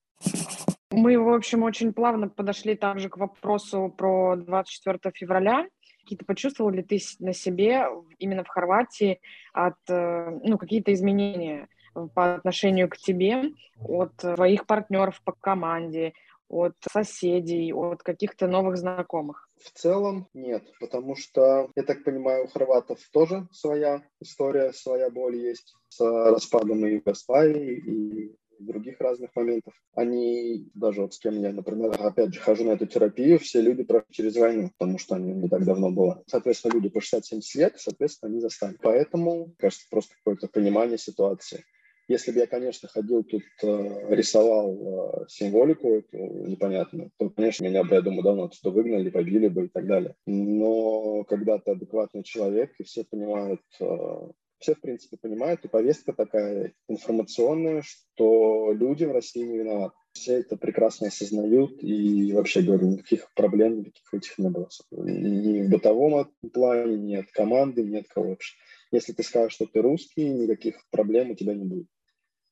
Мы, 0.91 1.19
в 1.19 1.29
общем, 1.29 1.63
очень 1.63 1.93
плавно 1.93 2.29
подошли 2.29 2.75
также 2.75 3.09
к 3.09 3.17
вопросу 3.17 3.93
про 3.95 4.35
24 4.35 5.13
февраля 5.13 5.67
какие-то 6.09 6.25
почувствовал 6.25 6.71
ли 6.71 6.81
ты 6.81 6.99
на 7.19 7.33
себе 7.33 7.85
именно 8.17 8.43
в 8.43 8.47
Хорватии 8.47 9.21
от, 9.53 9.77
э, 9.87 10.39
ну, 10.43 10.57
какие-то 10.57 10.91
изменения 10.91 11.67
по 12.15 12.33
отношению 12.33 12.89
к 12.89 12.97
тебе 12.97 13.51
от 13.79 14.15
твоих 14.17 14.65
партнеров 14.65 15.21
по 15.23 15.33
команде, 15.33 16.13
от 16.47 16.73
соседей, 16.91 17.71
от 17.73 18.01
каких-то 18.01 18.47
новых 18.47 18.77
знакомых? 18.77 19.47
В 19.63 19.69
целом 19.69 20.27
нет, 20.33 20.63
потому 20.79 21.15
что, 21.15 21.69
я 21.75 21.83
так 21.83 22.03
понимаю, 22.03 22.45
у 22.45 22.47
хорватов 22.47 22.97
тоже 23.11 23.47
своя 23.51 24.01
история, 24.19 24.73
своя 24.73 25.11
боль 25.11 25.35
есть 25.35 25.75
с 25.89 25.99
распадом 26.01 26.87
и 26.87 26.93
Югославии, 26.93 27.75
и 27.75 28.35
других 28.59 28.99
разных 28.99 29.35
моментов. 29.35 29.73
Они, 29.93 30.69
даже 30.73 31.01
вот 31.01 31.13
с 31.13 31.19
кем 31.19 31.41
я, 31.41 31.51
например, 31.51 31.95
опять 31.99 32.33
же, 32.33 32.39
хожу 32.39 32.65
на 32.65 32.71
эту 32.71 32.85
терапию, 32.85 33.39
все 33.39 33.61
люди 33.61 33.83
прошли 33.83 34.07
через 34.11 34.35
войну, 34.35 34.71
потому 34.77 34.97
что 34.97 35.15
они 35.15 35.33
не 35.33 35.49
так 35.49 35.65
давно 35.65 35.91
было. 35.91 36.23
Соответственно, 36.27 36.73
люди 36.73 36.89
по 36.89 36.99
60-70 36.99 37.41
лет, 37.55 37.73
соответственно, 37.77 38.31
они 38.31 38.41
застали. 38.41 38.77
Поэтому, 38.81 39.53
кажется, 39.57 39.85
просто 39.89 40.15
какое-то 40.15 40.47
понимание 40.47 40.97
ситуации. 40.97 41.63
Если 42.09 42.31
бы 42.31 42.39
я, 42.39 42.47
конечно, 42.47 42.89
ходил 42.89 43.23
тут, 43.23 43.43
э, 43.61 44.15
рисовал 44.15 44.73
э, 44.73 45.25
символику 45.27 45.89
эту 45.89 46.17
непонятно, 46.17 47.11
то, 47.19 47.29
конечно, 47.29 47.63
меня 47.63 47.83
бы, 47.83 47.93
я 47.93 48.01
думаю, 48.01 48.23
давно 48.23 48.45
отсюда 48.45 48.71
выгнали, 48.71 49.11
побили 49.11 49.47
бы 49.47 49.65
и 49.65 49.67
так 49.67 49.85
далее. 49.85 50.15
Но 50.25 51.23
когда 51.25 51.59
ты 51.59 51.69
адекватный 51.69 52.23
человек, 52.23 52.73
и 52.79 52.83
все 52.83 53.03
понимают, 53.03 53.61
э, 53.79 53.85
все, 54.59 54.75
в 54.75 54.81
принципе, 54.81 55.17
понимают, 55.17 55.63
и 55.63 55.69
повестка 55.69 56.13
такая 56.13 56.73
информационная, 56.87 57.81
что 57.81 58.73
люди 58.73 59.05
в 59.05 59.11
России 59.11 59.43
не 59.43 59.57
виноваты. 59.57 59.95
Все 60.11 60.39
это 60.39 60.57
прекрасно 60.57 61.07
осознают, 61.07 61.81
и 61.81 62.33
вообще, 62.33 62.61
говорю, 62.61 62.87
никаких 62.87 63.31
проблем, 63.35 63.79
никаких 63.79 64.13
этих 64.13 64.37
не 64.37 64.49
было. 64.49 64.67
Ни 64.91 65.61
в 65.61 65.69
бытовом 65.69 66.29
плане, 66.51 66.97
ни 66.97 67.15
от 67.15 67.31
команды, 67.31 67.83
ни 67.83 67.97
от 67.97 68.07
кого 68.07 68.29
вообще. 68.29 68.55
Если 68.91 69.13
ты 69.13 69.23
скажешь, 69.23 69.53
что 69.53 69.65
ты 69.65 69.81
русский, 69.81 70.27
никаких 70.27 70.75
проблем 70.89 71.31
у 71.31 71.35
тебя 71.35 71.53
не 71.53 71.63
будет. 71.63 71.87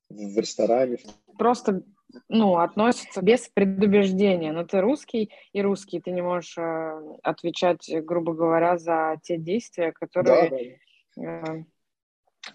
В 0.08 0.38
ресторане. 0.38 0.98
Просто 1.36 1.82
ну, 2.28 2.56
относятся 2.56 3.20
без 3.20 3.48
предубеждения. 3.48 4.52
Но 4.52 4.64
ты 4.64 4.80
русский 4.80 5.30
и 5.52 5.60
русский, 5.60 6.00
ты 6.00 6.10
не 6.12 6.22
можешь 6.22 6.56
э, 6.56 7.16
отвечать, 7.22 7.90
грубо 8.04 8.32
говоря, 8.32 8.78
за 8.78 9.20
те 9.22 9.36
действия, 9.36 9.92
которые 9.92 10.72
да, 11.16 11.42
да. 11.42 11.64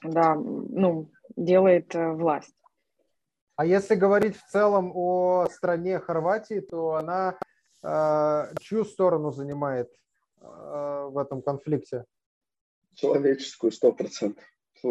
Да, 0.01 0.35
ну, 0.35 1.09
делает 1.35 1.93
э, 1.95 2.11
власть. 2.11 2.55
А 3.55 3.65
если 3.65 3.95
говорить 3.95 4.35
в 4.35 4.45
целом 4.49 4.91
о 4.95 5.47
стране 5.51 5.99
Хорватии, 5.99 6.59
то 6.59 6.95
она 6.95 7.37
э, 7.83 8.53
чью 8.59 8.83
сторону 8.83 9.31
занимает 9.31 9.91
э, 10.41 11.07
в 11.11 11.17
этом 11.17 11.41
конфликте? 11.41 12.05
Человеческую, 12.95 13.71
сто 13.71 13.91
процентов. 13.91 14.43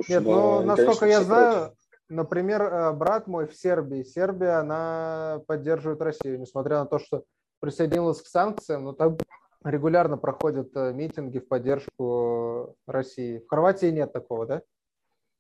Нет, 0.09 0.23
ну, 0.23 0.61
ну 0.61 0.63
насколько 0.63 1.07
я 1.07 1.23
знаю, 1.23 1.67
против. 1.67 1.77
например, 2.09 2.63
э, 2.63 2.93
брат 2.93 3.27
мой 3.27 3.47
в 3.47 3.55
Сербии, 3.55 4.05
Сербия, 4.05 4.61
она 4.61 5.43
поддерживает 5.47 6.01
Россию, 6.01 6.41
несмотря 6.41 6.79
на 6.79 6.87
то, 6.87 6.99
что 6.99 7.25
присоединилась 7.61 8.23
к 8.23 8.27
санкциям, 8.27 8.85
но 8.85 8.93
там 8.93 9.19
регулярно 9.65 10.17
проходят 10.17 10.71
э, 10.77 10.93
митинги 10.93 11.39
в 11.39 11.49
поддержку 11.49 12.77
России. 12.87 13.39
В 13.39 13.49
Хорватии 13.49 13.87
нет 13.87 14.13
такого, 14.13 14.47
да? 14.47 14.63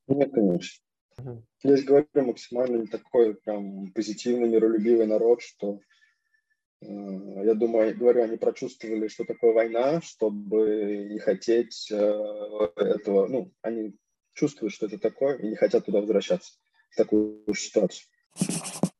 Нет, 0.09 0.32
конечно. 0.32 0.82
Угу. 1.18 1.44
Здесь, 1.64 1.84
говорю, 1.84 2.07
максимально 2.14 2.86
такой 2.86 3.34
прям 3.34 3.92
позитивный, 3.92 4.48
миролюбивый 4.48 5.07
народ, 5.07 5.42
что 5.42 5.80
э, 6.80 6.86
я 6.86 7.55
думаю, 7.55 7.96
говорю, 7.96 8.22
они 8.22 8.36
прочувствовали, 8.36 9.09
что 9.09 9.24
такое 9.24 9.53
война, 9.53 10.00
чтобы 10.00 11.09
не 11.11 11.18
хотеть 11.18 11.90
э, 11.90 11.96
этого, 12.76 13.26
ну, 13.28 13.53
они 13.62 13.94
чувствуют, 14.34 14.72
что 14.72 14.86
это 14.86 14.98
такое, 14.98 15.36
и 15.36 15.48
не 15.48 15.57
хотят 15.57 15.84
туда 15.84 16.00
возвращаться, 16.00 16.55
в 16.90 16.96
такую 16.96 17.44
ситуацию. 17.55 18.07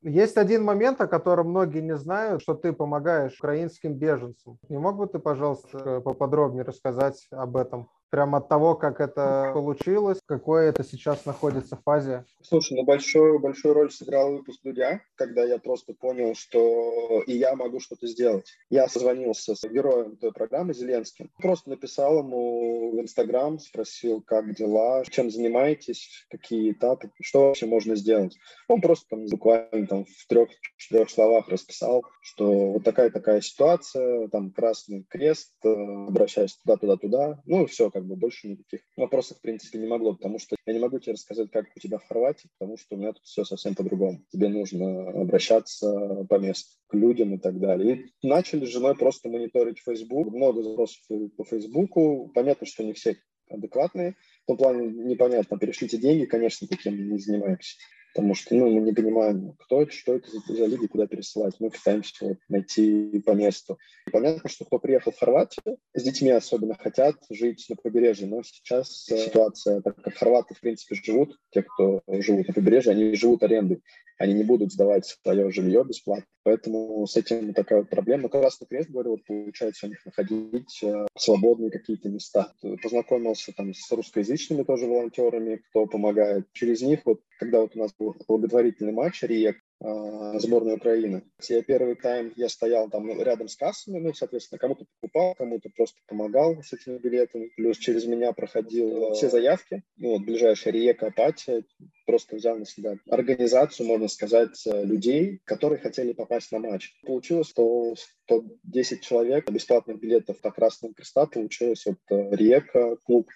Есть 0.01 0.37
один 0.37 0.63
момент, 0.63 0.99
о 1.01 1.07
котором 1.07 1.49
многие 1.49 1.79
не 1.79 1.97
знают, 1.97 2.41
что 2.41 2.53
ты 2.53 2.73
помогаешь 2.73 3.37
украинским 3.39 3.93
беженцам. 3.95 4.59
Не 4.69 4.77
мог 4.77 4.97
бы 4.97 5.07
ты, 5.07 5.17
пожалуйста, 5.17 6.01
поподробнее 6.01 6.63
рассказать 6.63 7.25
об 7.31 7.55
этом? 7.55 7.89
Прямо 8.13 8.37
от 8.37 8.47
того, 8.47 8.75
как 8.75 9.01
это 9.01 9.49
получилось, 9.55 10.19
какой 10.27 10.67
это 10.67 10.83
сейчас 10.83 11.25
находится 11.25 11.77
в 11.77 11.81
фазе? 11.81 12.25
Слушай, 12.43 12.77
ну 12.77 12.83
большую, 12.83 13.39
большую 13.39 13.73
роль 13.73 13.91
сыграл 13.91 14.33
выпуск 14.33 14.59
Дудя, 14.63 15.01
когда 15.15 15.43
я 15.43 15.57
просто 15.57 15.95
понял, 15.95 16.35
что 16.35 17.23
и 17.25 17.33
я 17.33 17.55
могу 17.55 17.79
что-то 17.79 18.05
сделать. 18.05 18.45
Я 18.69 18.87
созвонился 18.87 19.55
с 19.55 19.63
героем 19.67 20.15
той 20.17 20.31
программы, 20.31 20.75
Зеленским. 20.75 21.31
Просто 21.41 21.71
написал 21.71 22.19
ему 22.19 22.91
в 22.91 23.01
Инстаграм, 23.01 23.57
спросил, 23.57 24.21
как 24.21 24.53
дела, 24.53 25.03
чем 25.09 25.31
занимаетесь, 25.31 26.27
какие 26.29 26.73
этапы, 26.73 27.09
что 27.19 27.47
вообще 27.47 27.65
можно 27.65 27.95
сделать. 27.95 28.37
Он 28.67 28.79
просто 28.79 29.07
там 29.09 29.25
буквально 29.25 29.87
там 29.87 30.05
в 30.05 30.27
трех-четырех 30.27 31.09
словах 31.09 31.49
расписал, 31.49 32.03
что 32.21 32.73
вот 32.73 32.83
такая-такая 32.83 33.41
ситуация, 33.41 34.27
там 34.27 34.51
красный 34.51 35.03
крест, 35.09 35.51
э, 35.63 35.69
обращаюсь 35.69 36.55
туда-туда-туда. 36.57 37.41
Ну, 37.45 37.65
все, 37.65 37.89
как 37.89 38.02
бы 38.03 38.15
больше 38.15 38.47
никаких 38.49 38.81
вопросов, 38.97 39.37
в 39.37 39.41
принципе, 39.41 39.79
не 39.79 39.87
могло, 39.87 40.15
потому 40.15 40.39
что 40.39 40.55
я 40.65 40.73
не 40.73 40.79
могу 40.79 40.99
тебе 40.99 41.13
рассказать, 41.13 41.51
как 41.51 41.65
у 41.75 41.79
тебя 41.79 41.97
в 41.97 42.07
Хорватии, 42.07 42.49
потому 42.57 42.77
что 42.77 42.95
у 42.95 42.99
меня 42.99 43.13
тут 43.13 43.23
все 43.23 43.43
совсем 43.43 43.75
по-другому. 43.75 44.23
Тебе 44.31 44.49
нужно 44.49 45.09
обращаться 45.09 46.25
по 46.29 46.39
месту, 46.39 46.77
к 46.87 46.93
людям 46.93 47.35
и 47.35 47.37
так 47.37 47.59
далее. 47.59 48.05
И 48.21 48.27
начали 48.27 48.65
с 48.65 48.69
женой 48.69 48.95
просто 48.95 49.29
мониторить 49.29 49.79
Facebook. 49.79 50.33
Много 50.33 50.63
запросов 50.63 51.01
по 51.37 51.43
Фейсбуку. 51.43 52.31
Понятно, 52.33 52.65
что 52.67 52.83
не 52.83 52.93
все 52.93 53.17
адекватные. 53.49 54.15
В 54.43 54.47
том 54.47 54.57
плане 54.57 54.87
непонятно, 54.87 55.57
перешлите 55.57 55.97
деньги, 55.97 56.25
конечно, 56.25 56.67
таким 56.67 57.09
не 57.09 57.17
занимаемся 57.17 57.77
потому 58.13 58.35
что 58.35 58.53
ну, 58.55 58.69
мы 58.69 58.81
не 58.81 58.93
понимаем, 58.93 59.53
кто 59.57 59.81
это, 59.81 59.91
что 59.91 60.15
это 60.15 60.27
за, 60.47 60.65
люди, 60.65 60.87
куда 60.87 61.07
пересылать. 61.07 61.55
Мы 61.59 61.71
пытаемся 61.71 62.13
вот, 62.21 62.37
найти 62.47 63.21
по 63.25 63.31
месту. 63.31 63.79
И 64.07 64.11
понятно, 64.11 64.49
что 64.49 64.65
кто 64.65 64.77
приехал 64.77 65.11
в 65.11 65.19
Хорватию, 65.19 65.77
с 65.93 66.03
детьми 66.03 66.29
особенно 66.29 66.75
хотят 66.75 67.15
жить 67.29 67.65
на 67.69 67.75
побережье, 67.75 68.27
но 68.27 68.43
сейчас 68.43 69.05
ситуация, 69.05 69.81
так 69.81 70.01
как 70.01 70.15
хорваты, 70.15 70.53
в 70.53 70.59
принципе, 70.59 70.95
живут, 70.95 71.37
те, 71.51 71.63
кто 71.63 72.01
живут 72.07 72.47
на 72.47 72.53
побережье, 72.53 72.91
они 72.91 73.15
живут 73.15 73.43
арендой, 73.43 73.81
они 74.23 74.33
не 74.35 74.43
будут 74.43 74.71
сдавать 74.71 75.05
свое 75.05 75.51
жилье 75.51 75.83
бесплатно. 75.83 76.25
Поэтому 76.43 77.05
с 77.05 77.17
этим 77.17 77.53
такая 77.53 77.79
вот 77.79 77.89
проблема. 77.89 78.29
Красный 78.29 78.67
Крест, 78.67 78.89
говорю, 78.89 79.11
вот 79.11 79.25
получается 79.25 79.85
у 79.85 79.89
них 79.89 80.05
находить 80.05 80.81
э, 80.81 81.07
свободные 81.17 81.71
какие-то 81.71 82.07
места. 82.07 82.53
Познакомился 82.81 83.51
там 83.51 83.73
с 83.73 83.91
русскоязычными 83.91 84.63
тоже 84.63 84.85
волонтерами, 84.85 85.57
кто 85.69 85.85
помогает. 85.87 86.47
Через 86.53 86.81
них 86.81 87.01
вот, 87.03 87.19
когда 87.37 87.59
вот 87.59 87.75
у 87.75 87.79
нас 87.79 87.93
был 87.99 88.15
благотворительный 88.27 88.93
матч 88.93 89.23
РИЕК, 89.23 89.57
сборной 89.83 90.75
Украины. 90.75 91.23
Я 91.47 91.61
первый 91.61 91.95
тайм 91.95 92.31
я 92.35 92.47
стоял 92.47 92.89
там 92.89 93.21
рядом 93.21 93.47
с 93.47 93.55
кассами, 93.55 93.99
ну, 93.99 94.13
соответственно, 94.13 94.59
кому-то 94.59 94.85
покупал, 94.99 95.35
кому-то 95.35 95.69
просто 95.75 95.99
помогал 96.07 96.61
с 96.63 96.73
этими 96.73 96.97
билетами. 96.97 97.51
Плюс 97.55 97.77
через 97.77 98.05
меня 98.05 98.31
проходил 98.31 99.11
э, 99.11 99.13
все 99.13 99.29
заявки. 99.29 99.83
Ну, 99.97 100.11
вот 100.13 100.21
ближайшая 100.21 100.73
Риека, 100.73 101.07
Апатия, 101.07 101.63
просто 102.05 102.35
взял 102.35 102.57
на 102.57 102.65
себя 102.65 102.97
организацию, 103.09 103.87
можно 103.87 104.07
сказать, 104.07 104.61
э, 104.65 104.83
людей, 104.85 105.41
которые 105.43 105.79
хотели 105.79 106.13
попасть 106.13 106.51
на 106.51 106.59
матч. 106.59 106.93
Получилось, 107.05 107.49
что 107.49 107.95
110 108.25 109.01
человек 109.01 109.49
бесплатных 109.51 109.99
билетов 109.99 110.37
на 110.43 110.51
Красного 110.51 110.93
Креста 110.93 111.25
получилось 111.25 111.85
от 111.85 111.99
э, 112.09 112.35
Риека 112.35 112.97
клуб 113.03 113.27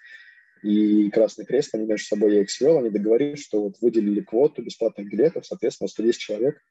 и 0.64 1.10
Красный 1.10 1.46
Крест, 1.46 1.74
они 1.76 1.86
между 1.86 2.06
собой, 2.06 2.36
я 2.36 2.42
их 2.42 2.52
свел, 2.52 2.78
они 2.78 2.90
договорились, 2.90 3.44
что 3.44 3.62
вот 3.64 3.76
выделили 3.82 4.22
квоту 4.22 4.62
бесплатных 4.62 5.10
билетов, 5.10 5.46
соответственно, 5.46 5.88
110 5.88 6.20
человек 6.20 6.62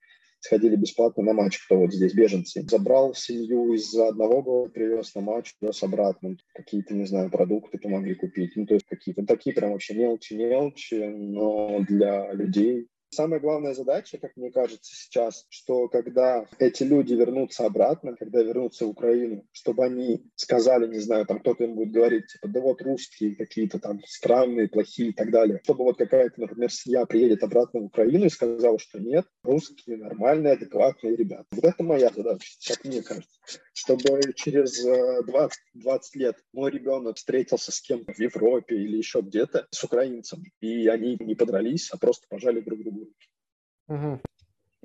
сходили 0.40 0.76
бесплатно 0.76 1.22
на 1.22 1.32
матч, 1.32 1.58
кто 1.64 1.76
вот 1.78 1.92
здесь, 1.92 2.14
беженцы. 2.14 2.62
Забрал 2.62 3.14
семью 3.14 3.72
из 3.74 3.94
одного 3.94 4.42
города, 4.42 4.70
привез 4.70 5.14
на 5.14 5.20
матч, 5.20 5.54
привез 5.58 5.82
обратно. 5.82 6.36
Какие-то, 6.54 6.94
не 6.94 7.06
знаю, 7.06 7.30
продукты 7.30 7.78
помогли 7.78 8.14
купить. 8.14 8.52
Ну, 8.56 8.66
то 8.66 8.74
есть 8.74 8.86
какие-то 8.86 9.24
такие 9.24 9.54
прям 9.54 9.72
вообще 9.72 9.94
мелочи-мелочи, 9.94 10.94
но 10.94 11.80
для 11.88 12.32
людей 12.32 12.88
Самая 13.16 13.40
главная 13.40 13.72
задача, 13.72 14.18
как 14.18 14.36
мне 14.36 14.50
кажется 14.50 14.94
сейчас, 14.94 15.46
что 15.48 15.88
когда 15.88 16.46
эти 16.58 16.82
люди 16.82 17.14
вернутся 17.14 17.64
обратно, 17.64 18.14
когда 18.14 18.42
вернутся 18.42 18.84
в 18.84 18.90
Украину, 18.90 19.46
чтобы 19.52 19.86
они 19.86 20.30
сказали, 20.34 20.86
не 20.86 20.98
знаю, 20.98 21.24
там 21.24 21.40
кто-то 21.40 21.64
им 21.64 21.76
будет 21.76 21.92
говорить, 21.92 22.26
типа, 22.26 22.48
да 22.48 22.60
вот 22.60 22.82
русские 22.82 23.34
какие-то 23.34 23.78
там 23.78 24.02
странные, 24.04 24.68
плохие 24.68 25.08
и 25.08 25.12
так 25.14 25.30
далее. 25.30 25.60
Чтобы 25.64 25.84
вот 25.84 25.96
какая-то, 25.96 26.42
например, 26.42 26.70
семья 26.70 27.06
приедет 27.06 27.42
обратно 27.42 27.80
в 27.80 27.84
Украину 27.84 28.26
и 28.26 28.28
сказала, 28.28 28.78
что 28.78 29.00
нет, 29.00 29.24
русские 29.42 29.96
нормальные, 29.96 30.52
адекватные 30.52 31.16
ребята. 31.16 31.46
Вот 31.52 31.64
это 31.64 31.82
моя 31.82 32.10
задача, 32.14 32.44
как 32.68 32.84
мне 32.84 33.00
кажется. 33.00 33.40
Чтобы 33.72 34.20
через 34.34 34.82
20, 34.82 35.58
э, 35.58 35.80
20 35.80 36.16
лет 36.16 36.36
мой 36.52 36.70
ребенок 36.70 37.16
встретился 37.16 37.72
с 37.72 37.80
кем-то 37.80 38.12
в 38.12 38.18
Европе 38.18 38.76
или 38.76 38.98
еще 38.98 39.22
где-то, 39.22 39.68
с 39.70 39.82
украинцем, 39.84 40.42
и 40.60 40.86
они 40.88 41.16
не 41.18 41.34
подрались, 41.34 41.88
а 41.92 41.96
просто 41.96 42.26
пожали 42.28 42.60
друг 42.60 42.80
другу 42.80 43.05
Угу. 43.88 44.20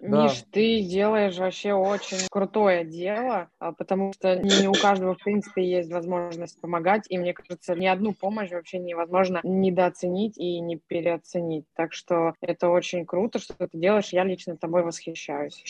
Миш, 0.02 0.40
да. 0.40 0.46
ты 0.52 0.82
делаешь 0.82 1.38
вообще 1.38 1.74
очень 1.74 2.28
крутое 2.32 2.84
дело, 2.84 3.52
а, 3.60 3.72
потому 3.72 4.14
что 4.14 4.36
не 4.36 4.68
у 4.68 4.74
каждого, 4.74 5.14
в 5.14 5.24
принципе, 5.24 5.64
есть 5.64 5.92
возможность 5.92 6.60
помогать, 6.60 7.06
и 7.10 7.20
мне 7.20 7.34
кажется, 7.34 7.76
ни 7.76 7.86
одну 7.86 8.14
помощь 8.14 8.50
вообще 8.50 8.80
невозможно 8.80 9.42
недооценить 9.44 10.40
и 10.40 10.60
не 10.60 10.78
переоценить. 10.78 11.66
Так 11.76 11.94
что 11.94 12.34
это 12.42 12.70
очень 12.70 13.06
круто, 13.06 13.38
что 13.38 13.54
ты 13.68 13.78
делаешь, 13.78 14.10
я 14.10 14.24
лично 14.24 14.58
тобой 14.58 14.84
восхищаюсь. 14.84 15.64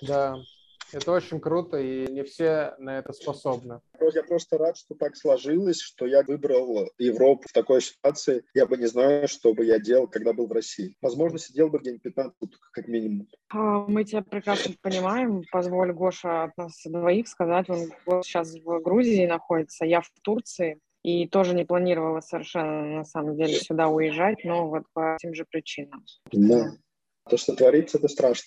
Да, 0.00 0.40
это 0.92 1.12
очень 1.12 1.40
круто, 1.40 1.78
и 1.78 2.10
не 2.10 2.22
все 2.22 2.74
на 2.78 2.98
это 2.98 3.12
способны. 3.12 3.80
Я 4.14 4.22
просто 4.22 4.58
рад, 4.58 4.76
что 4.76 4.94
так 4.94 5.16
сложилось, 5.16 5.80
что 5.80 6.06
я 6.06 6.22
выбрал 6.22 6.90
Европу 6.98 7.48
в 7.48 7.52
такой 7.52 7.80
ситуации. 7.80 8.44
Я 8.54 8.66
бы 8.66 8.76
не 8.76 8.86
знаю, 8.86 9.28
что 9.28 9.54
бы 9.54 9.64
я 9.64 9.78
делал, 9.78 10.06
когда 10.06 10.32
был 10.32 10.46
в 10.46 10.52
России. 10.52 10.96
Возможно, 11.00 11.38
сидел 11.38 11.68
бы 11.68 11.78
где-нибудь 11.78 12.02
15 12.02 12.34
как 12.72 12.88
минимум. 12.88 13.28
А, 13.50 13.86
мы 13.86 14.04
тебя 14.04 14.22
прекрасно 14.22 14.74
понимаем. 14.82 15.42
Позволь, 15.50 15.92
Гоша, 15.92 16.44
от 16.44 16.56
нас 16.56 16.82
двоих 16.84 17.28
сказать. 17.28 17.70
Он 17.70 17.90
сейчас 18.22 18.54
в 18.54 18.80
Грузии 18.80 19.26
находится, 19.26 19.84
я 19.84 20.00
в 20.00 20.10
Турции. 20.22 20.78
И 21.02 21.26
тоже 21.26 21.54
не 21.54 21.64
планировала 21.64 22.20
совершенно, 22.20 22.98
на 22.98 23.04
самом 23.04 23.36
деле, 23.36 23.54
сюда 23.54 23.88
уезжать, 23.88 24.44
но 24.44 24.68
вот 24.68 24.84
по 24.92 25.16
тем 25.18 25.34
же 25.34 25.44
причинам. 25.50 26.04
Да. 26.30 26.76
То, 27.28 27.36
что 27.36 27.56
творится, 27.56 27.98
это 27.98 28.06
страшно. 28.06 28.46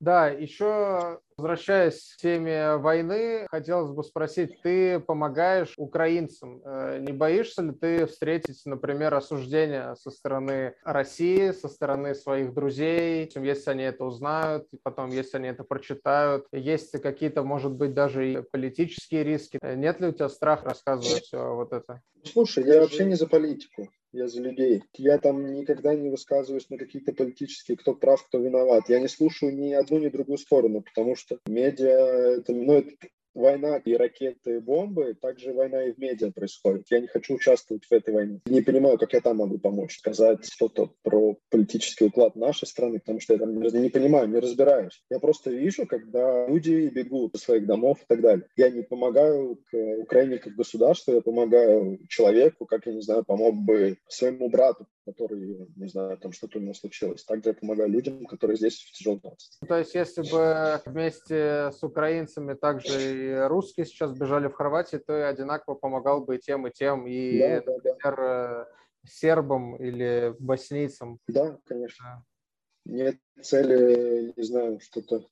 Да, 0.00 0.28
еще 0.28 1.20
возвращаясь 1.38 2.14
к 2.14 2.20
теме 2.20 2.76
войны, 2.76 3.46
хотелось 3.50 3.92
бы 3.92 4.02
спросить, 4.02 4.60
ты 4.62 4.98
помогаешь 4.98 5.72
украинцам. 5.76 6.60
Э, 6.64 6.98
не 7.00 7.12
боишься 7.12 7.62
ли 7.62 7.72
ты 7.72 8.06
встретить, 8.06 8.60
например, 8.66 9.14
осуждение 9.14 9.94
со 9.96 10.10
стороны 10.10 10.74
России, 10.82 11.52
со 11.52 11.68
стороны 11.68 12.14
своих 12.14 12.52
друзей, 12.52 13.30
если 13.34 13.70
они 13.70 13.84
это 13.84 14.04
узнают, 14.04 14.66
и 14.72 14.76
потом, 14.82 15.10
если 15.10 15.36
они 15.38 15.48
это 15.48 15.62
прочитают? 15.62 16.46
Есть 16.52 16.92
ли 16.94 17.00
какие-то, 17.00 17.44
может 17.44 17.72
быть, 17.72 17.94
даже 17.94 18.32
и 18.32 18.42
политические 18.42 19.22
риски? 19.22 19.58
Э, 19.62 19.76
нет 19.76 20.00
ли 20.00 20.08
у 20.08 20.12
тебя 20.12 20.28
страха 20.28 20.66
рассказывать 20.66 21.22
все 21.22 21.54
вот 21.54 21.72
это? 21.72 22.02
Слушай, 22.24 22.64
я 22.64 22.80
вообще 22.80 23.04
не 23.04 23.14
за 23.14 23.26
политику 23.28 23.88
я 24.12 24.28
за 24.28 24.40
людей. 24.40 24.82
Я 24.94 25.18
там 25.18 25.52
никогда 25.52 25.94
не 25.94 26.10
высказываюсь 26.10 26.70
на 26.70 26.78
какие-то 26.78 27.12
политические, 27.12 27.76
кто 27.76 27.94
прав, 27.94 28.26
кто 28.26 28.38
виноват. 28.38 28.88
Я 28.88 29.00
не 29.00 29.08
слушаю 29.08 29.56
ни 29.56 29.72
одну, 29.72 29.98
ни 29.98 30.08
другую 30.08 30.38
сторону, 30.38 30.82
потому 30.82 31.16
что 31.16 31.38
медиа, 31.46 32.38
это, 32.38 32.52
ну, 32.52 32.74
это 32.74 32.90
война 33.38 33.76
и 33.76 33.94
ракеты, 33.94 34.56
и 34.56 34.58
бомбы, 34.58 35.14
также 35.20 35.52
война 35.52 35.84
и 35.84 35.92
в 35.92 35.98
медиа 35.98 36.30
происходит. 36.30 36.86
Я 36.90 37.00
не 37.00 37.06
хочу 37.06 37.34
участвовать 37.34 37.84
в 37.84 37.92
этой 37.92 38.14
войне. 38.14 38.40
Не 38.46 38.60
понимаю, 38.60 38.98
как 38.98 39.12
я 39.12 39.20
там 39.20 39.38
могу 39.38 39.58
помочь, 39.58 39.98
сказать 39.98 40.44
что-то 40.50 40.92
про 41.02 41.36
политический 41.50 42.06
уклад 42.06 42.36
нашей 42.36 42.66
страны, 42.66 42.98
потому 42.98 43.20
что 43.20 43.34
я 43.34 43.38
там 43.38 43.58
не 43.60 43.90
понимаю, 43.90 44.28
не 44.28 44.38
разбираюсь. 44.38 45.02
Я 45.10 45.18
просто 45.18 45.50
вижу, 45.50 45.86
когда 45.86 46.46
люди 46.48 46.88
бегут 46.88 47.34
из 47.34 47.42
своих 47.42 47.66
домов 47.66 47.98
и 48.02 48.06
так 48.06 48.20
далее. 48.20 48.46
Я 48.56 48.70
не 48.70 48.82
помогаю 48.82 49.56
к 49.70 49.76
Украине 50.02 50.38
как 50.38 50.54
государству, 50.54 51.14
я 51.14 51.20
помогаю 51.20 51.98
человеку, 52.08 52.66
как, 52.66 52.86
я 52.86 52.92
не 52.92 53.02
знаю, 53.02 53.24
помог 53.24 53.54
бы 53.54 53.98
своему 54.08 54.48
брату, 54.50 54.86
который, 55.06 55.68
не 55.76 55.88
знаю, 55.88 56.18
там 56.18 56.32
что-то 56.32 56.58
у 56.58 56.62
него 56.62 56.74
случилось. 56.74 57.24
Также 57.24 57.50
я 57.50 57.54
помогаю 57.54 57.88
людям, 57.88 58.26
которые 58.26 58.56
здесь 58.56 58.80
в 58.80 58.92
тяжелом. 58.92 59.18
То 59.66 59.78
есть, 59.78 59.94
если 59.94 60.22
бы 60.30 60.80
вместе 60.86 61.70
с 61.72 61.82
украинцами 61.82 62.54
также 62.54 63.27
и 63.28 63.46
русские 63.48 63.86
сейчас 63.86 64.12
бежали 64.12 64.48
в 64.48 64.54
Хорватию, 64.54 65.00
то 65.00 65.16
и 65.16 65.22
одинаково 65.22 65.74
помогал 65.74 66.24
бы 66.24 66.36
и 66.36 66.40
тем, 66.40 66.66
и 66.66 66.70
тем, 66.70 67.06
и, 67.06 67.38
да, 67.38 67.48
например, 67.56 68.16
да, 68.16 68.64
да. 68.64 68.68
сербам 69.06 69.76
или 69.76 70.34
боснийцам. 70.38 71.18
Да, 71.28 71.58
конечно. 71.64 72.04
Да. 72.04 72.92
Нет 72.92 73.18
цели, 73.42 74.32
не 74.36 74.42
знаю, 74.42 74.80
что-то 74.80 75.26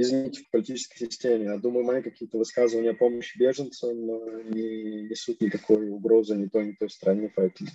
изменить 0.00 0.38
в 0.38 0.50
политической 0.50 0.98
системе. 0.98 1.44
Я 1.44 1.58
думаю, 1.58 1.84
мои 1.84 2.02
какие-то 2.02 2.38
высказывания 2.38 2.90
о 2.90 2.94
помощи 2.94 3.38
беженцам 3.38 3.96
не 4.50 5.02
несут 5.02 5.40
никакой 5.40 5.88
угрозы 5.88 6.36
ни 6.36 6.46
той, 6.46 6.66
ни 6.66 6.72
той 6.72 6.90
стране, 6.90 7.32
поэтому 7.34 7.70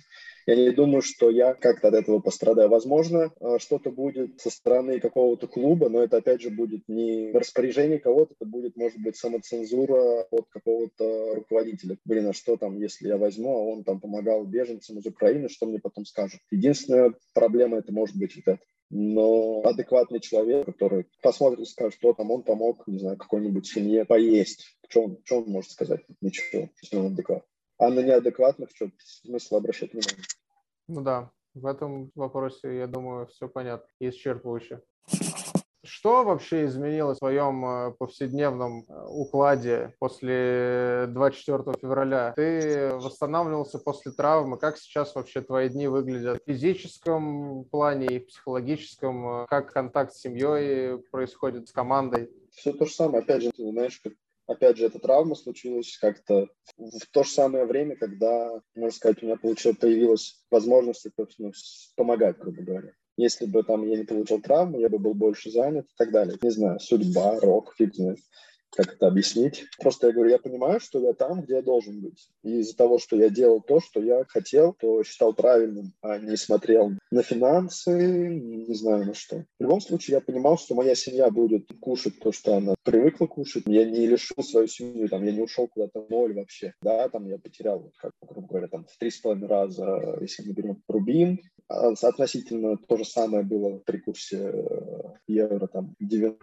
я 0.46 0.54
не 0.54 0.70
думаю, 0.70 1.02
что 1.02 1.28
я 1.28 1.54
как-то 1.54 1.88
от 1.88 1.94
этого 1.94 2.20
пострадаю. 2.20 2.68
Возможно, 2.68 3.32
э, 3.40 3.58
что-то 3.58 3.90
будет 3.90 4.40
со 4.40 4.50
стороны 4.50 5.00
какого-то 5.00 5.48
клуба, 5.48 5.88
но 5.88 6.02
это, 6.02 6.18
опять 6.18 6.40
же, 6.40 6.50
будет 6.50 6.88
не 6.88 7.32
распоряжение 7.32 7.98
кого-то, 7.98 8.34
это 8.38 8.48
будет, 8.48 8.76
может 8.76 8.98
быть, 8.98 9.16
самоцензура 9.16 10.22
от 10.30 10.46
какого-то 10.48 11.34
руководителя. 11.34 11.96
Блин, 12.04 12.28
а 12.28 12.32
что 12.32 12.56
там, 12.56 12.78
если 12.78 13.08
я 13.08 13.16
возьму, 13.16 13.56
а 13.56 13.60
он 13.60 13.82
там 13.82 14.00
помогал 14.00 14.44
беженцам 14.44 14.98
из 14.98 15.06
Украины, 15.06 15.48
что 15.48 15.66
мне 15.66 15.80
потом 15.80 16.04
скажут? 16.04 16.40
Единственная 16.52 17.14
проблема 17.34 17.78
это 17.78 17.92
может 17.92 18.16
быть 18.16 18.36
вот 18.36 18.46
это. 18.46 18.62
Но 18.90 19.62
адекватный 19.64 20.20
человек, 20.20 20.66
который 20.66 21.06
посмотрит 21.22 21.60
и 21.60 21.64
скажет, 21.64 21.94
что 21.94 22.12
там 22.12 22.30
он 22.30 22.42
помог, 22.42 22.86
не 22.86 22.98
знаю, 22.98 23.16
какой-нибудь 23.16 23.66
семье 23.66 24.04
поесть. 24.04 24.78
Что 24.88 25.02
он, 25.02 25.18
что 25.24 25.38
он 25.38 25.50
может 25.50 25.72
сказать? 25.72 26.04
Ничего, 26.20 26.68
если 26.80 26.96
он 26.96 27.12
адекват. 27.12 27.44
А 27.78 27.90
на 27.90 28.00
неадекватных 28.00 28.70
что 28.74 28.90
смысл 28.98 29.56
обращать 29.56 29.92
внимание? 29.92 30.24
Ну 30.88 31.02
да, 31.02 31.30
в 31.54 31.66
этом 31.66 32.12
вопросе, 32.14 32.76
я 32.76 32.86
думаю, 32.86 33.26
все 33.26 33.48
понятно 33.48 33.88
исчерпывающе. 33.98 34.82
Что 35.86 36.24
вообще 36.24 36.66
изменилось 36.66 37.16
в 37.16 37.18
своем 37.18 37.64
э, 37.64 37.92
повседневном 37.98 38.84
э, 38.88 39.06
укладе 39.08 39.94
после 39.98 41.06
24 41.08 41.78
февраля? 41.80 42.32
Ты 42.36 42.90
восстанавливался 42.94 43.78
после 43.78 44.12
травмы. 44.12 44.58
Как 44.58 44.76
сейчас 44.78 45.14
вообще 45.14 45.40
твои 45.40 45.68
дни 45.68 45.88
выглядят 45.88 46.42
в 46.42 46.46
физическом 46.46 47.64
плане 47.64 48.06
и 48.06 48.18
в 48.20 48.26
психологическом? 48.26 49.46
Как 49.48 49.72
контакт 49.72 50.12
с 50.12 50.20
семьей 50.20 50.98
происходит, 51.10 51.68
с 51.68 51.72
командой? 51.72 52.30
Все 52.50 52.72
то 52.72 52.84
же 52.84 52.92
самое. 52.92 53.22
Опять 53.22 53.42
же, 53.42 53.50
ты 53.52 53.70
знаешь, 53.70 54.00
как 54.02 54.12
опять 54.46 54.76
же, 54.76 54.86
эта 54.86 54.98
травма 54.98 55.34
случилась 55.34 55.96
как-то 55.98 56.48
в 56.76 57.06
то 57.10 57.24
же 57.24 57.30
самое 57.30 57.64
время, 57.64 57.96
когда, 57.96 58.60
можно 58.74 58.96
сказать, 58.96 59.22
у 59.22 59.26
меня 59.26 59.36
получилось, 59.36 59.78
появилась 59.78 60.44
возможность 60.50 61.06
ну, 61.38 61.52
помогать, 61.96 62.38
грубо 62.38 62.62
говоря. 62.62 62.92
Если 63.16 63.46
бы 63.46 63.62
там 63.62 63.86
я 63.86 63.96
не 63.96 64.04
получил 64.04 64.40
травму, 64.40 64.80
я 64.80 64.88
бы 64.88 64.98
был 64.98 65.14
больше 65.14 65.50
занят 65.50 65.86
и 65.86 65.94
так 65.96 66.10
далее. 66.10 66.36
Не 66.42 66.50
знаю, 66.50 66.80
судьба, 66.80 67.40
рок, 67.40 67.74
фиг 67.76 67.94
знает 67.94 68.18
как 68.76 68.94
это 68.94 69.06
объяснить. 69.08 69.64
Просто 69.80 70.08
я 70.08 70.12
говорю, 70.12 70.30
я 70.30 70.38
понимаю, 70.38 70.80
что 70.80 71.00
я 71.00 71.14
там, 71.14 71.42
где 71.42 71.54
я 71.54 71.62
должен 71.62 72.00
быть. 72.00 72.28
И 72.42 72.60
из-за 72.60 72.76
того, 72.76 72.98
что 72.98 73.16
я 73.16 73.30
делал 73.30 73.60
то, 73.60 73.80
что 73.80 74.00
я 74.00 74.24
хотел, 74.28 74.74
то 74.74 75.02
считал 75.02 75.32
правильным, 75.32 75.92
а 76.02 76.18
не 76.18 76.36
смотрел 76.36 76.92
на 77.10 77.22
финансы, 77.22 77.90
не 77.90 78.74
знаю 78.74 79.06
на 79.06 79.14
что. 79.14 79.44
В 79.58 79.62
любом 79.62 79.80
случае, 79.80 80.16
я 80.16 80.20
понимал, 80.20 80.58
что 80.58 80.74
моя 80.74 80.94
семья 80.94 81.30
будет 81.30 81.68
кушать 81.80 82.18
то, 82.20 82.32
что 82.32 82.56
она 82.56 82.74
привыкла 82.82 83.26
кушать. 83.26 83.64
Я 83.66 83.84
не 83.84 84.06
лишил 84.06 84.42
свою 84.42 84.66
семью, 84.66 85.08
там, 85.08 85.24
я 85.24 85.32
не 85.32 85.40
ушел 85.40 85.68
куда-то 85.68 86.06
ноль 86.08 86.34
вообще. 86.34 86.74
Да, 86.82 87.08
там 87.08 87.26
я 87.26 87.38
потерял, 87.38 87.90
как, 87.96 88.12
грубо 88.20 88.46
говоря, 88.46 88.68
там, 88.68 88.84
в 88.84 88.96
три 88.98 89.10
с 89.10 89.18
половиной 89.18 89.48
раза, 89.48 90.18
если 90.20 90.46
мы 90.46 90.52
берем 90.52 90.82
рубин, 90.88 91.40
относительно 91.68 92.76
то 92.76 92.96
же 92.96 93.04
самое 93.04 93.42
было 93.42 93.78
при 93.78 93.98
курсе 93.98 94.36
э, 94.36 95.02
евро 95.26 95.66
там 95.66 95.94
90 96.00 96.38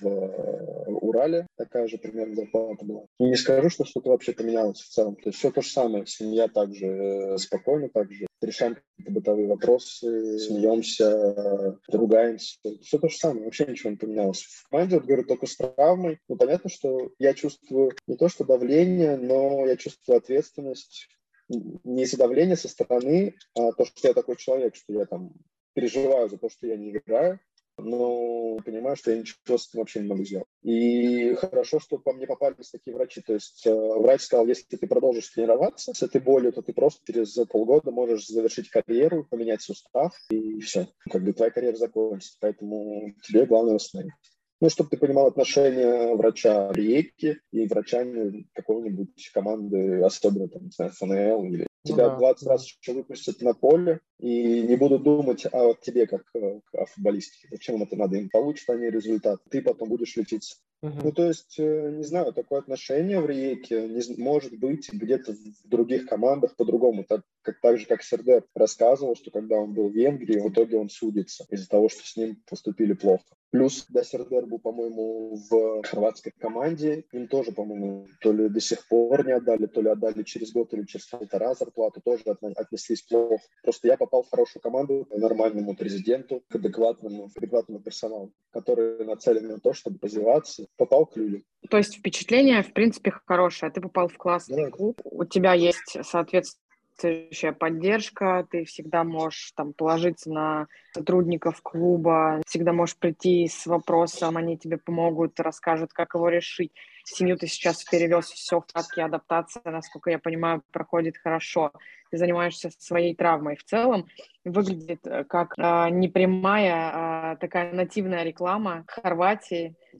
в 0.00 0.06
э, 0.06 0.92
Урале, 0.92 1.46
такая 1.56 1.88
же 1.88 1.98
примерно 1.98 2.34
зарплата 2.34 2.84
была. 2.84 3.06
Не 3.18 3.36
скажу, 3.36 3.68
что 3.68 3.84
что-то 3.84 4.10
вообще 4.10 4.32
поменялось 4.32 4.80
в 4.80 4.88
целом. 4.88 5.16
То 5.16 5.30
есть 5.30 5.38
все 5.38 5.50
то 5.50 5.62
же 5.62 5.70
самое, 5.70 6.06
семья 6.06 6.48
также 6.48 6.86
э, 6.86 7.38
спокойно, 7.38 7.88
также 7.88 8.26
решаем 8.40 8.76
какие-то 8.76 9.12
бытовые 9.12 9.48
вопросы, 9.48 10.38
смеемся, 10.38 11.78
ругаемся. 11.88 12.56
Все 12.82 12.98
то 12.98 13.08
же 13.08 13.16
самое, 13.16 13.44
вообще 13.44 13.66
ничего 13.66 13.90
не 13.90 13.96
поменялось. 13.96 14.42
В 14.42 14.68
команде, 14.68 14.96
вот 14.96 15.04
говорю, 15.04 15.24
только 15.24 15.46
с 15.46 15.56
травмой. 15.56 16.18
Ну, 16.28 16.36
понятно, 16.36 16.70
что 16.70 17.10
я 17.18 17.34
чувствую 17.34 17.92
не 18.06 18.16
то, 18.16 18.28
что 18.28 18.44
давление, 18.44 19.16
но 19.16 19.66
я 19.66 19.76
чувствую 19.76 20.18
ответственность 20.18 21.08
не 21.50 22.04
из-за 22.04 22.16
давления 22.16 22.56
со 22.56 22.68
стороны, 22.68 23.34
а 23.54 23.72
то, 23.72 23.84
что 23.84 24.08
я 24.08 24.14
такой 24.14 24.36
человек, 24.36 24.76
что 24.76 24.92
я 24.92 25.04
там 25.06 25.32
переживаю 25.74 26.28
за 26.28 26.38
то, 26.38 26.48
что 26.48 26.66
я 26.66 26.76
не 26.76 26.90
играю, 26.90 27.40
но 27.78 28.58
понимаю, 28.64 28.96
что 28.96 29.10
я 29.10 29.18
ничего 29.18 29.58
с 29.58 29.68
этим 29.68 29.80
вообще 29.80 30.00
не 30.00 30.08
могу 30.08 30.24
сделать. 30.24 30.46
И 30.62 31.34
хорошо, 31.34 31.80
что 31.80 31.98
по 31.98 32.12
мне 32.12 32.26
попались 32.26 32.70
такие 32.70 32.94
врачи. 32.94 33.22
То 33.22 33.34
есть 33.34 33.66
э, 33.66 33.74
врач 33.74 34.22
сказал, 34.22 34.46
если 34.46 34.76
ты 34.76 34.86
продолжишь 34.86 35.28
тренироваться 35.28 35.92
с 35.94 36.02
этой 36.02 36.20
болью, 36.20 36.52
то 36.52 36.62
ты 36.62 36.72
просто 36.72 37.00
через 37.06 37.34
полгода 37.48 37.90
можешь 37.90 38.26
завершить 38.26 38.68
карьеру, 38.68 39.26
поменять 39.30 39.62
сустав, 39.62 40.14
и 40.30 40.60
все. 40.60 40.88
Как 41.10 41.24
бы 41.24 41.32
твоя 41.32 41.50
карьера 41.50 41.76
закончится. 41.76 42.36
Поэтому 42.40 43.12
тебе 43.22 43.46
главное 43.46 43.74
восстановить. 43.74 44.12
Ну, 44.60 44.68
чтобы 44.68 44.90
ты 44.90 44.98
понимал 44.98 45.26
отношение 45.26 46.14
врача 46.14 46.70
Риеки 46.72 47.40
и 47.50 47.66
врача 47.66 48.04
какого-нибудь 48.52 49.30
команды, 49.32 50.02
особенно 50.02 50.48
там, 50.48 50.64
не 50.64 50.70
знаю, 50.70 50.92
ФНЛ 50.92 51.44
или 51.46 51.66
ну, 51.84 51.90
тебя 51.90 52.10
да. 52.10 52.16
20 52.16 52.46
раз 52.48 52.66
еще 52.66 52.92
выпустят 52.92 53.40
на 53.40 53.54
поле 53.54 54.00
и 54.18 54.62
не 54.62 54.76
будут 54.76 55.02
думать 55.02 55.46
о 55.50 55.74
тебе 55.74 56.06
как 56.06 56.24
о 56.34 56.84
футболисте. 56.86 57.48
Зачем 57.50 57.82
это 57.82 57.96
надо? 57.96 58.18
Им 58.18 58.28
получат 58.28 58.68
они 58.68 58.90
результат. 58.90 59.40
Ты 59.50 59.62
потом 59.62 59.88
будешь 59.88 60.14
лечиться. 60.16 60.56
Uh-huh. 60.82 61.00
Ну, 61.04 61.12
то 61.12 61.26
есть, 61.26 61.58
э, 61.58 61.90
не 61.90 62.04
знаю, 62.04 62.32
такое 62.32 62.60
отношение 62.60 63.20
в 63.20 63.26
Риеке 63.26 63.86
не, 63.86 64.00
может 64.16 64.58
быть 64.58 64.90
где-то 64.90 65.34
в 65.34 65.68
других 65.68 66.06
командах 66.06 66.56
по-другому. 66.56 67.04
Так, 67.04 67.20
как, 67.42 67.60
так 67.60 67.78
же, 67.78 67.86
как 67.86 68.02
Сердер 68.02 68.44
рассказывал, 68.54 69.14
что 69.14 69.30
когда 69.30 69.56
он 69.56 69.74
был 69.74 69.90
в 69.90 69.94
Венгрии, 69.94 70.40
в 70.40 70.50
итоге 70.50 70.78
он 70.78 70.88
судится 70.88 71.44
из-за 71.50 71.68
того, 71.68 71.90
что 71.90 72.06
с 72.06 72.16
ним 72.16 72.42
поступили 72.48 72.94
плохо. 72.94 73.24
Плюс 73.50 73.82
когда 73.82 74.04
Сердер 74.04 74.46
был, 74.46 74.60
по-моему, 74.60 75.36
в 75.50 75.82
хорватской 75.82 76.32
команде, 76.38 77.04
им 77.12 77.26
тоже, 77.26 77.50
по-моему, 77.50 78.06
то 78.20 78.32
ли 78.32 78.48
до 78.48 78.60
сих 78.60 78.86
пор 78.86 79.26
не 79.26 79.32
отдали, 79.32 79.66
то 79.66 79.82
ли 79.82 79.88
отдали 79.88 80.22
через 80.22 80.52
год, 80.52 80.70
то 80.70 80.76
ли 80.76 80.86
через 80.86 81.06
полтора 81.06 81.54
зарплату, 81.54 82.00
тоже 82.00 82.22
отнеслись 82.24 83.02
плохо. 83.02 83.42
Просто 83.62 83.88
я 83.88 83.96
попал 83.96 84.22
в 84.22 84.30
хорошую 84.30 84.62
команду, 84.62 85.04
к 85.10 85.16
нормальному 85.16 85.74
президенту, 85.74 86.44
к 86.48 86.54
адекватному, 86.54 87.28
к 87.28 87.36
адекватному 87.36 87.80
персоналу, 87.80 88.32
который 88.52 89.04
нацелен 89.04 89.48
на 89.48 89.58
то, 89.58 89.72
чтобы 89.72 89.98
развиваться, 90.00 90.66
попал 90.76 91.06
к 91.06 91.16
людям. 91.16 91.42
То 91.68 91.76
есть 91.76 91.98
впечатление, 91.98 92.62
в 92.62 92.72
принципе, 92.72 93.12
хорошее. 93.26 93.70
Ты 93.70 93.80
попал 93.80 94.08
в 94.08 94.16
классный 94.16 94.66
да. 94.66 94.70
клуб, 94.70 95.00
у 95.04 95.24
тебя 95.24 95.52
есть, 95.52 95.98
соответствующая 96.02 97.52
поддержка, 97.52 98.46
ты 98.50 98.64
всегда 98.64 99.04
можешь 99.04 99.52
там 99.54 99.72
положиться 99.72 100.30
на 100.30 100.66
сотрудников 100.92 101.60
клуба, 101.62 102.40
всегда 102.46 102.72
можешь 102.72 102.96
прийти 102.96 103.46
с 103.46 103.66
вопросом, 103.66 104.36
они 104.36 104.56
тебе 104.56 104.78
помогут, 104.78 105.38
расскажут, 105.38 105.92
как 105.92 106.14
его 106.14 106.28
решить. 106.28 106.72
Семью 107.12 107.36
ты 107.36 107.46
сейчас 107.46 107.84
перевез, 107.84 108.26
все 108.26 108.60
в 108.60 108.66
порядке, 108.66 109.02
адаптация, 109.02 109.62
насколько 109.64 110.10
я 110.10 110.18
понимаю, 110.18 110.62
проходит 110.70 111.16
хорошо. 111.18 111.72
Ты 112.10 112.18
занимаешься 112.18 112.70
своей 112.78 113.14
травмой. 113.14 113.56
В 113.56 113.64
целом 113.64 114.06
выглядит 114.44 115.06
э, 115.06 115.24
как 115.24 115.54
э, 115.58 115.90
непрямая, 115.90 117.34
э, 117.34 117.36
такая 117.38 117.72
нативная 117.72 118.22
реклама 118.22 118.84
Хорватии. 118.88 119.76
А, 119.92 119.98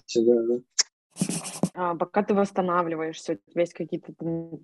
пока 1.99 2.22
ты 2.22 2.35
восстанавливаешься, 2.35 3.39
у 3.47 3.51
тебя 3.51 3.62
есть 3.62 3.74
какие-то 3.74 4.12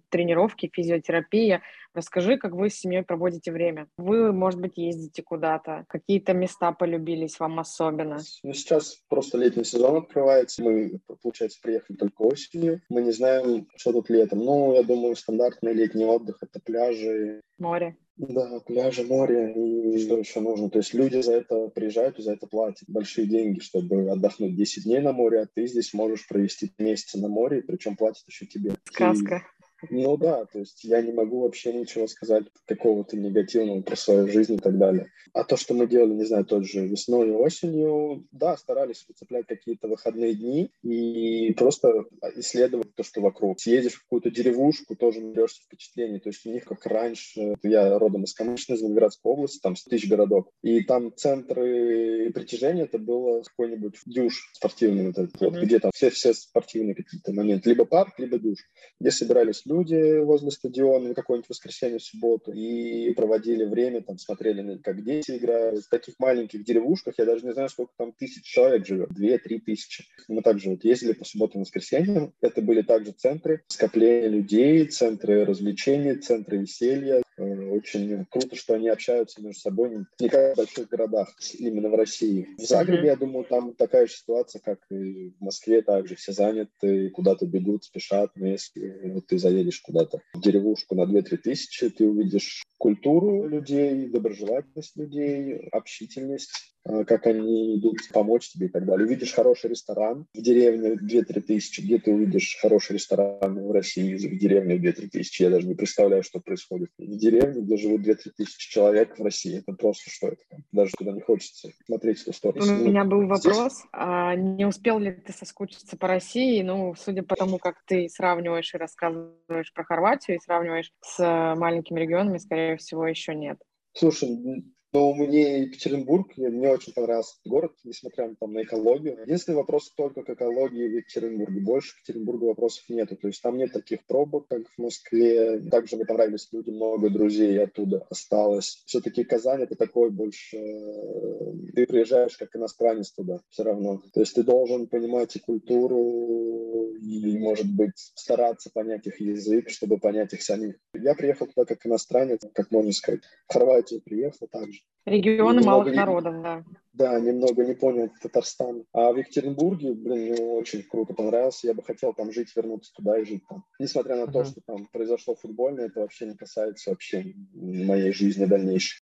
тренировки, 0.08 0.70
физиотерапия. 0.72 1.62
Расскажи, 1.94 2.36
как 2.36 2.52
вы 2.52 2.70
с 2.70 2.74
семьей 2.74 3.02
проводите 3.02 3.52
время. 3.52 3.88
Вы, 3.96 4.32
может 4.32 4.60
быть, 4.60 4.76
ездите 4.76 5.22
куда-то, 5.22 5.84
какие-то 5.88 6.34
места 6.34 6.72
полюбились 6.72 7.38
вам 7.40 7.58
особенно? 7.58 8.18
Ну, 8.42 8.52
сейчас 8.52 9.02
просто 9.08 9.38
летний 9.38 9.64
сезон 9.64 9.96
открывается. 9.96 10.62
Мы, 10.62 11.00
получается, 11.22 11.58
приехали 11.62 11.96
только 11.96 12.22
осенью. 12.22 12.80
Мы 12.88 13.02
не 13.02 13.12
знаем, 13.12 13.66
что 13.76 13.92
тут 13.92 14.10
летом. 14.10 14.40
Ну, 14.40 14.74
я 14.74 14.82
думаю, 14.82 15.16
стандартный 15.16 15.72
летний 15.72 16.04
отдых— 16.04 16.38
это 16.42 16.60
пляжи. 16.60 17.40
Море. 17.58 17.96
Да, 18.16 18.60
пляжи, 18.60 19.04
море 19.04 19.52
и 19.52 19.98
что 19.98 20.18
еще 20.18 20.40
нужно. 20.40 20.70
То 20.70 20.78
есть 20.78 20.94
люди 20.94 21.20
за 21.20 21.34
это 21.34 21.68
приезжают 21.68 22.18
и 22.18 22.22
за 22.22 22.32
это 22.32 22.46
платят 22.46 22.88
большие 22.88 23.26
деньги, 23.26 23.60
чтобы 23.60 24.10
отдохнуть 24.10 24.56
10 24.56 24.84
дней 24.84 25.00
на 25.00 25.12
море, 25.12 25.40
а 25.40 25.46
ты 25.46 25.66
здесь 25.66 25.92
можешь 25.92 26.26
провести 26.26 26.72
месяц 26.78 27.14
на 27.14 27.28
море, 27.28 27.62
причем 27.62 27.94
платят 27.94 28.24
еще 28.26 28.46
тебе. 28.46 28.72
Сказка. 28.84 29.42
Ну 29.90 30.16
да, 30.16 30.46
то 30.46 30.58
есть 30.58 30.84
я 30.84 31.02
не 31.02 31.12
могу 31.12 31.40
вообще 31.40 31.72
ничего 31.72 32.06
сказать 32.06 32.44
какого-то 32.66 33.16
негативного 33.16 33.82
про 33.82 33.96
свою 33.96 34.28
жизнь 34.28 34.54
и 34.54 34.58
так 34.58 34.78
далее. 34.78 35.10
А 35.32 35.44
то, 35.44 35.56
что 35.56 35.74
мы 35.74 35.86
делали, 35.86 36.14
не 36.14 36.24
знаю, 36.24 36.44
тот 36.44 36.64
же 36.64 36.86
весной 36.86 37.28
и 37.28 37.32
осенью, 37.32 38.26
да, 38.32 38.56
старались 38.56 39.04
выцеплять 39.08 39.46
какие-то 39.46 39.88
выходные 39.88 40.34
дни 40.34 40.70
и 40.82 41.52
просто 41.54 42.04
исследовать 42.36 42.94
то, 42.94 43.02
что 43.02 43.20
вокруг. 43.20 43.60
Съездишь 43.60 43.94
в 43.94 44.02
какую-то 44.02 44.30
деревушку, 44.30 44.96
тоже 44.96 45.20
наберешься 45.20 45.62
впечатлений. 45.62 46.20
То 46.20 46.30
есть 46.30 46.46
у 46.46 46.50
них, 46.50 46.64
как 46.64 46.86
раньше, 46.86 47.54
я 47.62 47.98
родом 47.98 48.24
из 48.24 48.32
Камышина, 48.32 48.76
из 48.76 48.82
Ленинградской 48.82 49.30
области, 49.30 49.60
там 49.60 49.74
тысяч 49.74 50.08
городок. 50.08 50.50
И 50.62 50.82
там 50.84 51.14
центры 51.14 52.30
притяжения 52.32 52.84
это 52.84 52.98
было 52.98 53.42
какой-нибудь 53.42 53.94
дюш 54.06 54.50
спортивный, 54.54 55.08
вот 55.08 55.18
mm-hmm. 55.18 55.36
вот, 55.40 55.54
где 55.56 55.78
там 55.78 55.90
все, 55.94 56.10
все 56.10 56.32
спортивные 56.32 56.94
какие-то 56.94 57.32
моменты. 57.32 57.68
Либо 57.68 57.84
парк, 57.84 58.18
либо 58.18 58.38
душ, 58.38 58.58
где 59.00 59.10
собирались 59.10 59.65
люди, 59.66 60.18
возле 60.20 60.50
стадиона, 60.50 61.14
какое-нибудь 61.14 61.50
воскресенье, 61.50 62.00
субботу, 62.00 62.52
и 62.52 63.12
проводили 63.14 63.64
время, 63.64 64.02
там, 64.02 64.18
смотрели, 64.18 64.78
как 64.78 65.04
дети 65.04 65.36
играют. 65.36 65.84
В 65.84 65.90
таких 65.90 66.14
маленьких 66.18 66.64
деревушках, 66.64 67.14
я 67.18 67.24
даже 67.24 67.44
не 67.44 67.52
знаю, 67.52 67.68
сколько 67.68 67.92
там 67.96 68.12
тысяч 68.12 68.44
человек 68.44 68.86
живет, 68.86 69.10
две-три 69.10 69.58
тысячи. 69.58 70.04
Мы 70.28 70.42
также 70.42 70.70
вот 70.70 70.84
ездили 70.84 71.12
по 71.12 71.24
субботам 71.24 71.60
и 71.60 71.64
воскресеньям. 71.64 72.32
Это 72.40 72.62
были 72.62 72.82
также 72.82 73.12
центры 73.12 73.62
скопления 73.68 74.28
людей, 74.28 74.86
центры 74.86 75.44
развлечений, 75.44 76.16
центры 76.16 76.58
веселья. 76.58 77.22
Э, 77.38 77.68
очень 77.70 78.24
круто, 78.26 78.56
что 78.56 78.74
они 78.74 78.88
общаются 78.88 79.42
между 79.42 79.60
собой 79.60 80.06
не 80.18 80.28
как 80.28 80.54
в 80.54 80.56
больших 80.56 80.88
городах, 80.88 81.34
именно 81.58 81.88
в 81.88 81.94
России. 81.94 82.48
В 82.58 82.62
Загребе, 82.62 83.08
я 83.08 83.16
думаю, 83.16 83.44
там 83.44 83.74
такая 83.74 84.06
же 84.06 84.14
ситуация, 84.14 84.60
как 84.60 84.80
и 84.90 85.30
в 85.38 85.40
Москве, 85.40 85.82
также 85.82 86.14
все 86.16 86.32
заняты, 86.32 87.10
куда-то 87.10 87.46
бегут, 87.46 87.84
спешат. 87.84 88.30
Но 88.36 88.46
если 88.46 89.10
вот 89.12 89.26
ты 89.26 89.38
заедешь 89.38 89.80
куда-то 89.80 90.20
в 90.34 90.40
деревушку 90.40 90.94
на 90.94 91.02
2-3 91.02 91.36
тысячи, 91.36 91.90
ты 91.90 92.08
увидишь 92.08 92.64
культуру 92.78 93.46
людей, 93.46 94.08
доброжелательность 94.08 94.96
людей, 94.96 95.68
общительность, 95.72 96.52
э, 96.52 96.75
как 97.06 97.26
они 97.26 97.78
идут 97.78 97.98
помочь 98.12 98.50
тебе 98.50 98.66
и 98.66 98.68
так 98.68 98.84
далее. 98.86 99.06
Увидишь 99.06 99.32
хороший 99.32 99.70
ресторан 99.70 100.26
в 100.32 100.40
деревне 100.40 100.94
2-3 100.94 101.40
тысячи, 101.40 101.80
где 101.80 101.98
ты 101.98 102.12
увидишь 102.12 102.58
хороший 102.60 102.94
ресторан 102.94 103.58
в 103.66 103.70
России, 103.72 104.14
в 104.14 104.38
деревне 104.38 104.76
2-3 104.76 105.08
тысячи. 105.08 105.42
Я 105.42 105.50
даже 105.50 105.66
не 105.66 105.74
представляю, 105.74 106.22
что 106.22 106.40
происходит. 106.40 106.90
В 106.98 107.16
деревне, 107.16 107.62
где 107.62 107.76
живут 107.76 108.02
2-3 108.02 108.16
тысячи 108.36 108.70
человек 108.70 109.18
в 109.18 109.22
России, 109.22 109.58
это 109.58 109.72
просто 109.72 110.10
что 110.10 110.28
это? 110.28 110.42
Даже 110.72 110.92
туда 110.96 111.12
не 111.12 111.20
хочется 111.20 111.70
смотреть 111.86 112.20
в 112.20 112.24
ту 112.26 112.32
сторону. 112.32 112.84
У 112.84 112.88
меня 112.88 113.04
был 113.04 113.26
вопрос, 113.26 113.82
а 113.92 114.34
не 114.34 114.64
успел 114.64 114.98
ли 114.98 115.12
ты 115.12 115.32
соскучиться 115.32 115.96
по 115.96 116.06
России? 116.06 116.62
Ну, 116.62 116.94
судя 116.96 117.22
по 117.22 117.34
тому, 117.36 117.58
как 117.58 117.82
ты 117.86 118.08
сравниваешь 118.08 118.74
и 118.74 118.78
рассказываешь 118.78 119.72
про 119.74 119.84
Хорватию 119.84 120.36
и 120.36 120.40
сравниваешь 120.40 120.92
с 121.02 121.18
маленькими 121.56 122.00
регионами, 122.00 122.38
скорее 122.38 122.76
всего, 122.76 123.06
еще 123.06 123.34
нет. 123.34 123.58
Слушай, 123.92 124.64
но 124.96 125.12
мне 125.12 125.64
Екатеринбург, 125.64 126.38
мне 126.38 126.70
очень 126.70 126.94
понравился 126.94 127.34
город, 127.44 127.72
несмотря 127.84 128.34
там, 128.40 128.54
на 128.54 128.62
экологию. 128.62 129.20
Единственный 129.20 129.56
вопрос 129.56 129.92
только 129.94 130.22
к 130.22 130.30
экологии 130.30 130.88
в 130.88 130.96
Екатеринбурге. 130.96 131.60
Больше 131.60 131.92
к 131.92 131.98
Екатеринбургу 131.98 132.46
вопросов 132.46 132.88
нету. 132.88 133.14
То 133.14 133.28
есть 133.28 133.42
там 133.42 133.58
нет 133.58 133.72
таких 133.74 134.06
пробок, 134.06 134.48
как 134.48 134.62
в 134.66 134.78
Москве. 134.80 135.60
Также 135.70 135.96
мне 135.96 136.06
понравились 136.06 136.48
люди, 136.50 136.70
много 136.70 137.10
друзей 137.10 137.62
оттуда 137.62 138.06
осталось. 138.08 138.84
Все-таки 138.86 139.24
Казань 139.24 139.64
это 139.64 139.74
такой 139.74 140.10
больше... 140.10 140.56
Э, 140.56 141.52
ты 141.74 141.86
приезжаешь 141.86 142.38
как 142.38 142.56
иностранец 142.56 143.12
туда 143.12 143.40
все 143.50 143.64
равно. 143.64 144.00
То 144.14 144.20
есть 144.20 144.34
ты 144.34 144.44
должен 144.44 144.86
понимать 144.86 145.36
и 145.36 145.40
культуру, 145.40 146.94
и, 147.02 147.38
может 147.38 147.70
быть, 147.70 147.98
стараться 148.14 148.70
понять 148.72 149.06
их 149.06 149.20
язык, 149.20 149.68
чтобы 149.68 149.98
понять 149.98 150.32
их 150.32 150.42
самих. 150.42 150.76
Я 150.94 151.14
приехал 151.14 151.46
туда 151.48 151.66
как 151.66 151.84
иностранец, 151.84 152.40
как 152.54 152.70
можно 152.70 152.92
сказать. 152.92 153.20
В 153.46 153.52
Хорватию 153.52 154.00
приехал 154.00 154.48
также. 154.48 154.80
Регионы 155.06 155.60
немного 155.60 155.66
малых 155.66 155.86
не, 155.86 155.94
народов, 155.94 156.42
да. 156.42 156.64
Да, 156.92 157.20
немного 157.20 157.64
не 157.64 157.74
понял 157.74 158.10
Татарстан. 158.20 158.84
А 158.92 159.12
в 159.12 159.16
Екатеринбурге, 159.16 159.92
блин, 159.92 160.34
мне 160.34 160.42
очень 160.42 160.82
круто 160.82 161.14
понравился. 161.14 161.68
Я 161.68 161.74
бы 161.74 161.82
хотел 161.84 162.12
там 162.12 162.32
жить, 162.32 162.54
вернуться 162.56 162.92
туда 162.92 163.18
и 163.18 163.24
жить 163.24 163.44
там. 163.48 163.64
Несмотря 163.78 164.16
на 164.16 164.22
uh-huh. 164.22 164.32
то, 164.32 164.44
что 164.44 164.60
там 164.66 164.86
произошло 164.86 165.36
футбольно, 165.36 165.82
это 165.82 166.00
вообще 166.00 166.26
не 166.26 166.34
касается 166.34 166.90
вообще 166.90 167.34
моей 167.54 168.12
жизни 168.12 168.46
дальнейшей. 168.46 169.04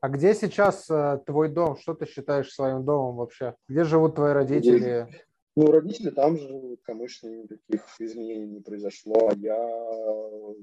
А 0.00 0.08
где 0.08 0.32
сейчас 0.32 0.88
э, 0.88 1.18
твой 1.26 1.48
дом? 1.48 1.76
Что 1.76 1.94
ты 1.94 2.06
считаешь 2.06 2.52
своим 2.52 2.84
домом 2.84 3.16
вообще? 3.16 3.56
Где 3.66 3.82
живут 3.82 4.14
твои 4.14 4.32
родители? 4.32 4.78
Где? 4.78 5.08
Ну, 5.56 5.72
родители 5.72 6.10
там 6.10 6.38
живут, 6.38 6.82
конечно, 6.84 7.26
никаких 7.26 7.84
изменений 7.98 8.46
не 8.46 8.60
произошло, 8.60 9.28
а 9.28 9.34
я 9.34 9.58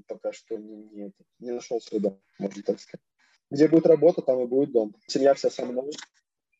пока 0.06 0.32
что 0.32 0.56
не, 0.56 0.84
не, 0.84 1.12
не 1.38 1.50
нашел 1.50 1.82
свой 1.82 2.00
дом, 2.00 2.18
можно 2.38 2.62
так 2.62 2.80
сказать. 2.80 3.04
Где 3.50 3.68
будет 3.68 3.86
работа, 3.86 4.22
там 4.22 4.40
и 4.40 4.46
будет 4.46 4.72
дом. 4.72 4.94
Семья 5.06 5.34
вся 5.34 5.50
со 5.50 5.64
мной. 5.64 5.92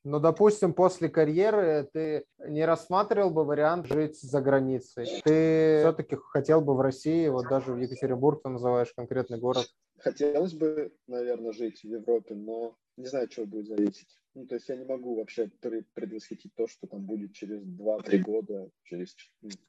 Ну, 0.04 0.20
допустим, 0.20 0.72
после 0.72 1.08
карьеры 1.08 1.88
ты 1.92 2.26
не 2.38 2.64
рассматривал 2.64 3.30
бы 3.30 3.44
вариант 3.44 3.86
жить 3.86 4.20
за 4.20 4.40
границей. 4.40 5.06
Ты 5.24 5.78
все-таки 5.80 6.16
хотел 6.16 6.60
бы 6.60 6.76
в 6.76 6.80
России, 6.80 7.26
вот 7.26 7.48
даже 7.48 7.72
в 7.72 7.78
Екатеринбург 7.78 8.40
ты 8.44 8.48
называешь 8.48 8.92
конкретный 8.94 9.38
город. 9.38 9.66
Хотелось 9.98 10.52
бы, 10.52 10.92
наверное, 11.08 11.52
жить 11.52 11.80
в 11.80 11.88
Европе, 11.88 12.36
но 12.36 12.76
не 12.96 13.06
знаю, 13.06 13.28
что 13.28 13.46
будет 13.46 13.66
зависеть. 13.66 14.16
Ну, 14.36 14.44
то 14.44 14.56
есть 14.56 14.68
я 14.68 14.76
не 14.76 14.84
могу 14.84 15.14
вообще 15.14 15.50
предвосхитить 15.94 16.52
то, 16.54 16.68
что 16.68 16.86
там 16.86 17.06
будет 17.06 17.32
через 17.32 17.62
2-3 17.62 18.18
года, 18.18 18.68
через 18.84 19.16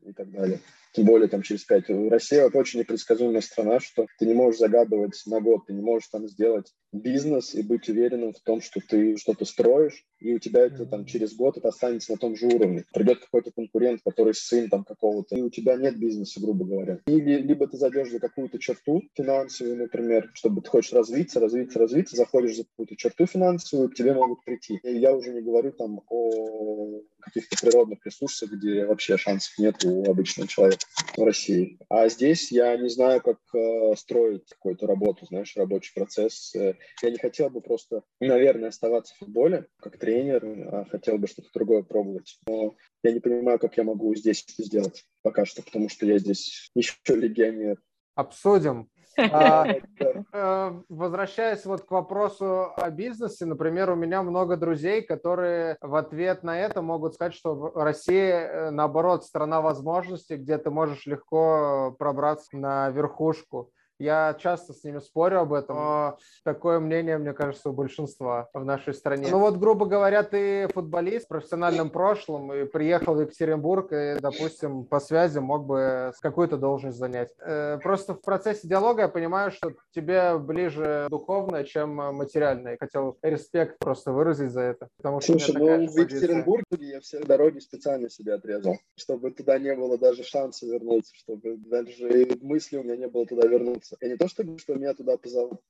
и 0.02 0.12
так 0.12 0.30
далее. 0.30 0.60
Тем 0.94 1.06
более 1.06 1.30
там 1.30 1.42
через 1.42 1.64
5. 1.64 1.90
Россия 2.10 2.46
это 2.46 2.58
очень 2.58 2.82
непредсказуемая 2.82 3.40
страна, 3.40 3.80
что 3.80 4.08
ты 4.20 4.26
не 4.26 4.34
можешь 4.34 4.60
загадывать 4.60 5.22
на 5.26 5.40
год, 5.40 5.68
ты 5.68 5.74
не 5.74 5.82
можешь 5.82 6.10
там 6.10 6.28
сделать 6.28 6.74
бизнес 6.92 7.56
и 7.56 7.62
быть 7.62 7.88
уверенным 7.88 8.34
в 8.34 8.42
том, 8.42 8.60
что 8.60 8.82
ты 8.82 9.16
что-то 9.16 9.46
строишь, 9.46 10.06
и 10.20 10.34
у 10.34 10.40
тебя 10.40 10.66
это 10.66 10.86
там 10.86 11.06
через 11.06 11.34
год 11.34 11.58
это 11.58 11.70
останется 11.70 12.12
на 12.12 12.18
том 12.18 12.36
же 12.36 12.48
уровне. 12.48 12.84
Придет 12.94 13.20
какой-то 13.20 13.52
конкурент, 13.52 14.02
который 14.04 14.34
сын 14.34 14.70
там 14.70 14.84
какого-то, 14.84 15.38
и 15.38 15.42
у 15.42 15.50
тебя 15.50 15.78
нет 15.78 15.98
бизнеса, 15.98 16.42
грубо 16.42 16.66
говоря. 16.66 17.00
Или 17.06 17.42
либо 17.42 17.68
ты 17.68 17.78
зайдешь 17.78 18.12
за 18.12 18.20
какую-то 18.20 18.60
черту 18.60 19.02
финансовую, 19.14 19.78
например, 19.78 20.30
чтобы 20.34 20.62
ты 20.62 20.70
хочешь 20.70 20.92
развиться, 20.92 21.40
развиться, 21.40 21.80
развиться, 21.80 22.18
заходишь 22.18 22.58
за 22.58 22.66
какую-то 22.66 22.98
черту 22.98 23.26
финансовую, 23.28 23.90
к 23.90 23.96
тебе 23.96 24.14
могут 24.14 24.44
прийти. 24.44 24.57
И 24.70 24.80
я 24.84 25.16
уже 25.16 25.34
не 25.34 25.42
говорю 25.42 25.72
там 25.72 26.02
о 26.10 27.02
каких-то 27.20 27.58
природных 27.62 28.06
ресурсах, 28.06 28.52
где 28.52 28.86
вообще 28.86 29.18
шансов 29.18 29.58
нет 29.58 29.84
у 29.86 30.04
обычного 30.10 30.48
человека 30.48 30.86
в 31.16 31.24
России. 31.24 31.78
А 31.90 32.08
здесь 32.10 32.52
я 32.52 32.76
не 32.78 32.90
знаю, 32.90 33.22
как 33.22 33.40
э, 33.54 33.96
строить 33.96 34.50
какую-то 34.50 34.88
работу, 34.88 35.26
знаешь, 35.26 35.56
рабочий 35.56 35.94
процесс. 35.94 36.54
Э, 36.56 36.76
я 37.02 37.12
не 37.12 37.18
хотел 37.18 37.50
бы 37.50 37.62
просто, 37.62 38.04
наверное, 38.20 38.70
оставаться 38.70 39.14
в 39.16 39.18
футболе 39.20 39.68
как 39.80 39.98
тренер, 39.98 40.46
а 40.46 40.86
хотел 40.86 41.18
бы 41.18 41.28
что-то 41.28 41.50
другое 41.54 41.84
пробовать. 41.84 42.40
Но 42.48 42.76
я 43.04 43.12
не 43.12 43.20
понимаю, 43.20 43.60
как 43.60 43.78
я 43.78 43.84
могу 43.84 44.14
здесь 44.16 44.46
это 44.48 44.64
сделать 44.64 45.06
пока 45.22 45.46
что, 45.46 45.62
потому 45.62 45.90
что 45.90 46.06
я 46.06 46.18
здесь 46.20 46.72
еще 46.74 46.96
легионер. 47.10 47.78
Обсудим. 48.16 48.90
А, 49.18 49.66
э, 50.34 50.82
возвращаясь 50.90 51.66
вот 51.66 51.82
к 51.82 51.92
вопросу 51.92 52.74
о 52.76 52.90
бизнесе, 52.92 53.46
например, 53.46 53.90
у 53.90 53.96
меня 53.96 54.22
много 54.24 54.58
друзей, 54.58 55.02
которые 55.02 55.78
в 55.82 55.96
ответ 55.96 56.44
на 56.44 56.60
это 56.60 56.82
могут 56.82 57.16
сказать, 57.16 57.34
что 57.34 57.72
Россия, 57.76 58.40
э, 58.40 58.70
наоборот, 58.70 59.24
страна 59.26 59.62
возможностей, 59.62 60.38
где 60.38 60.58
ты 60.58 60.70
можешь 60.70 61.06
легко 61.06 61.96
пробраться 61.98 62.56
на 62.58 62.90
верхушку. 62.90 63.72
Я 64.00 64.36
часто 64.40 64.74
с 64.74 64.84
ними 64.84 65.00
спорю 65.00 65.40
об 65.40 65.54
этом, 65.54 65.76
но 65.76 66.18
такое 66.44 66.80
мнение, 66.80 67.18
мне 67.18 67.34
кажется, 67.34 67.70
у 67.70 67.74
большинства 67.74 68.48
в 68.54 68.64
нашей 68.64 68.94
стране. 68.94 69.28
Ну 69.32 69.40
вот, 69.40 69.58
грубо 69.58 69.88
говоря, 69.88 70.22
ты 70.22 70.68
футболист 70.68 71.26
в 71.26 71.30
профессиональном 71.30 71.90
прошлом 71.90 72.54
и 72.54 72.66
приехал 72.66 73.16
в 73.16 73.22
Екатеринбург 73.22 73.92
и, 73.92 74.18
допустим, 74.20 74.86
по 74.86 75.00
связи 75.00 75.40
мог 75.40 75.66
бы 75.66 76.14
какую-то 76.22 76.58
должность 76.58 76.98
занять. 76.98 77.30
Э, 77.40 77.80
просто 77.82 78.14
в 78.14 78.22
процессе 78.22 78.68
диалога 78.68 79.04
я 79.04 79.08
понимаю, 79.08 79.52
что 79.52 79.74
тебе 79.96 80.38
ближе 80.38 81.08
духовное, 81.10 81.64
чем 81.64 81.96
материальное. 81.96 82.78
Хотел 82.80 83.18
респект 83.24 83.80
просто 83.80 84.12
выразить 84.12 84.52
за 84.52 84.62
это. 84.62 84.90
Потому 84.98 85.22
что 85.22 85.40
Слушай, 85.40 85.56
ну 85.58 85.88
в 85.88 85.98
Екатеринбурге 85.98 86.66
я 86.80 87.00
все 87.02 87.20
дороги 87.20 87.60
специально 87.60 88.10
себе 88.10 88.36
отрезал, 88.36 88.78
чтобы 88.96 89.32
туда 89.32 89.58
не 89.58 89.74
было 89.76 89.98
даже 89.98 90.24
шанса 90.24 90.68
вернуться, 90.68 91.16
чтобы 91.16 91.58
даже 91.58 92.38
мысли 92.42 92.78
у 92.78 92.84
меня 92.84 92.96
не 92.96 93.08
было 93.08 93.26
туда 93.26 93.48
вернуться 93.48 93.87
вернуться. 93.88 93.98
Я 94.02 94.10
не 94.10 94.18
то, 94.18 94.28
что, 94.28 94.58
что 94.58 94.76
меня 94.76 94.94
туда 94.94 95.18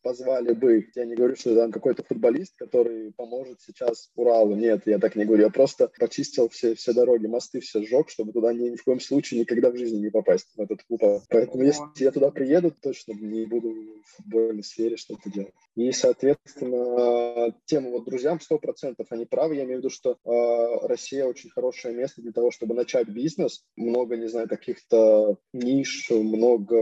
позвали 0.01 0.53
бы, 0.53 0.88
я 0.95 1.05
не 1.05 1.15
говорю, 1.15 1.36
что 1.36 1.55
там 1.55 1.72
какой-то 1.72 2.03
футболист, 2.03 2.55
который 2.57 3.11
поможет 3.13 3.61
сейчас 3.61 4.09
Уралу. 4.15 4.55
Нет, 4.55 4.84
я 4.86 4.99
так 4.99 5.15
не 5.15 5.26
говорю. 5.26 5.43
Я 5.43 5.49
просто 5.49 5.91
почистил 5.99 6.49
все, 6.49 6.76
все 6.76 6.93
дороги, 6.93 7.28
мосты 7.28 7.59
все 7.59 7.84
сжег, 7.84 8.09
чтобы 8.09 8.34
туда 8.34 8.53
ни, 8.53 8.70
ни 8.70 8.76
в 8.76 8.84
коем 8.84 8.99
случае 8.99 9.41
никогда 9.41 9.72
в 9.72 9.78
жизни 9.78 9.99
не 9.99 10.09
попасть, 10.09 10.47
в 10.55 10.61
этот 10.61 10.84
клуб. 10.84 11.01
Поэтому 11.30 11.63
если 11.63 11.84
я 11.97 12.11
туда 12.11 12.32
приеду, 12.32 12.72
точно 12.72 13.13
не 13.13 13.45
буду 13.45 13.70
в 13.70 14.15
футбольной 14.18 14.63
сфере 14.63 14.97
что-то 14.97 15.30
делать. 15.30 15.53
И, 15.76 15.91
соответственно, 15.91 17.53
тему 17.65 17.91
вот 17.91 18.05
друзьям 18.05 18.39
100% 18.39 18.95
они 19.09 19.26
правы. 19.26 19.55
Я 19.55 19.63
имею 19.63 19.78
в 19.78 19.80
виду, 19.84 19.89
что 19.89 20.18
э, 20.24 20.88
Россия 20.88 21.26
очень 21.26 21.49
хорошее 21.49 21.93
место 21.93 22.22
для 22.22 22.32
того, 22.32 22.51
чтобы 22.51 22.74
начать 22.74 23.07
бизнес. 23.07 23.63
Много, 23.76 24.18
не 24.18 24.28
знаю, 24.28 24.47
каких-то 24.47 25.38
ниш, 25.53 26.09
много 26.09 26.76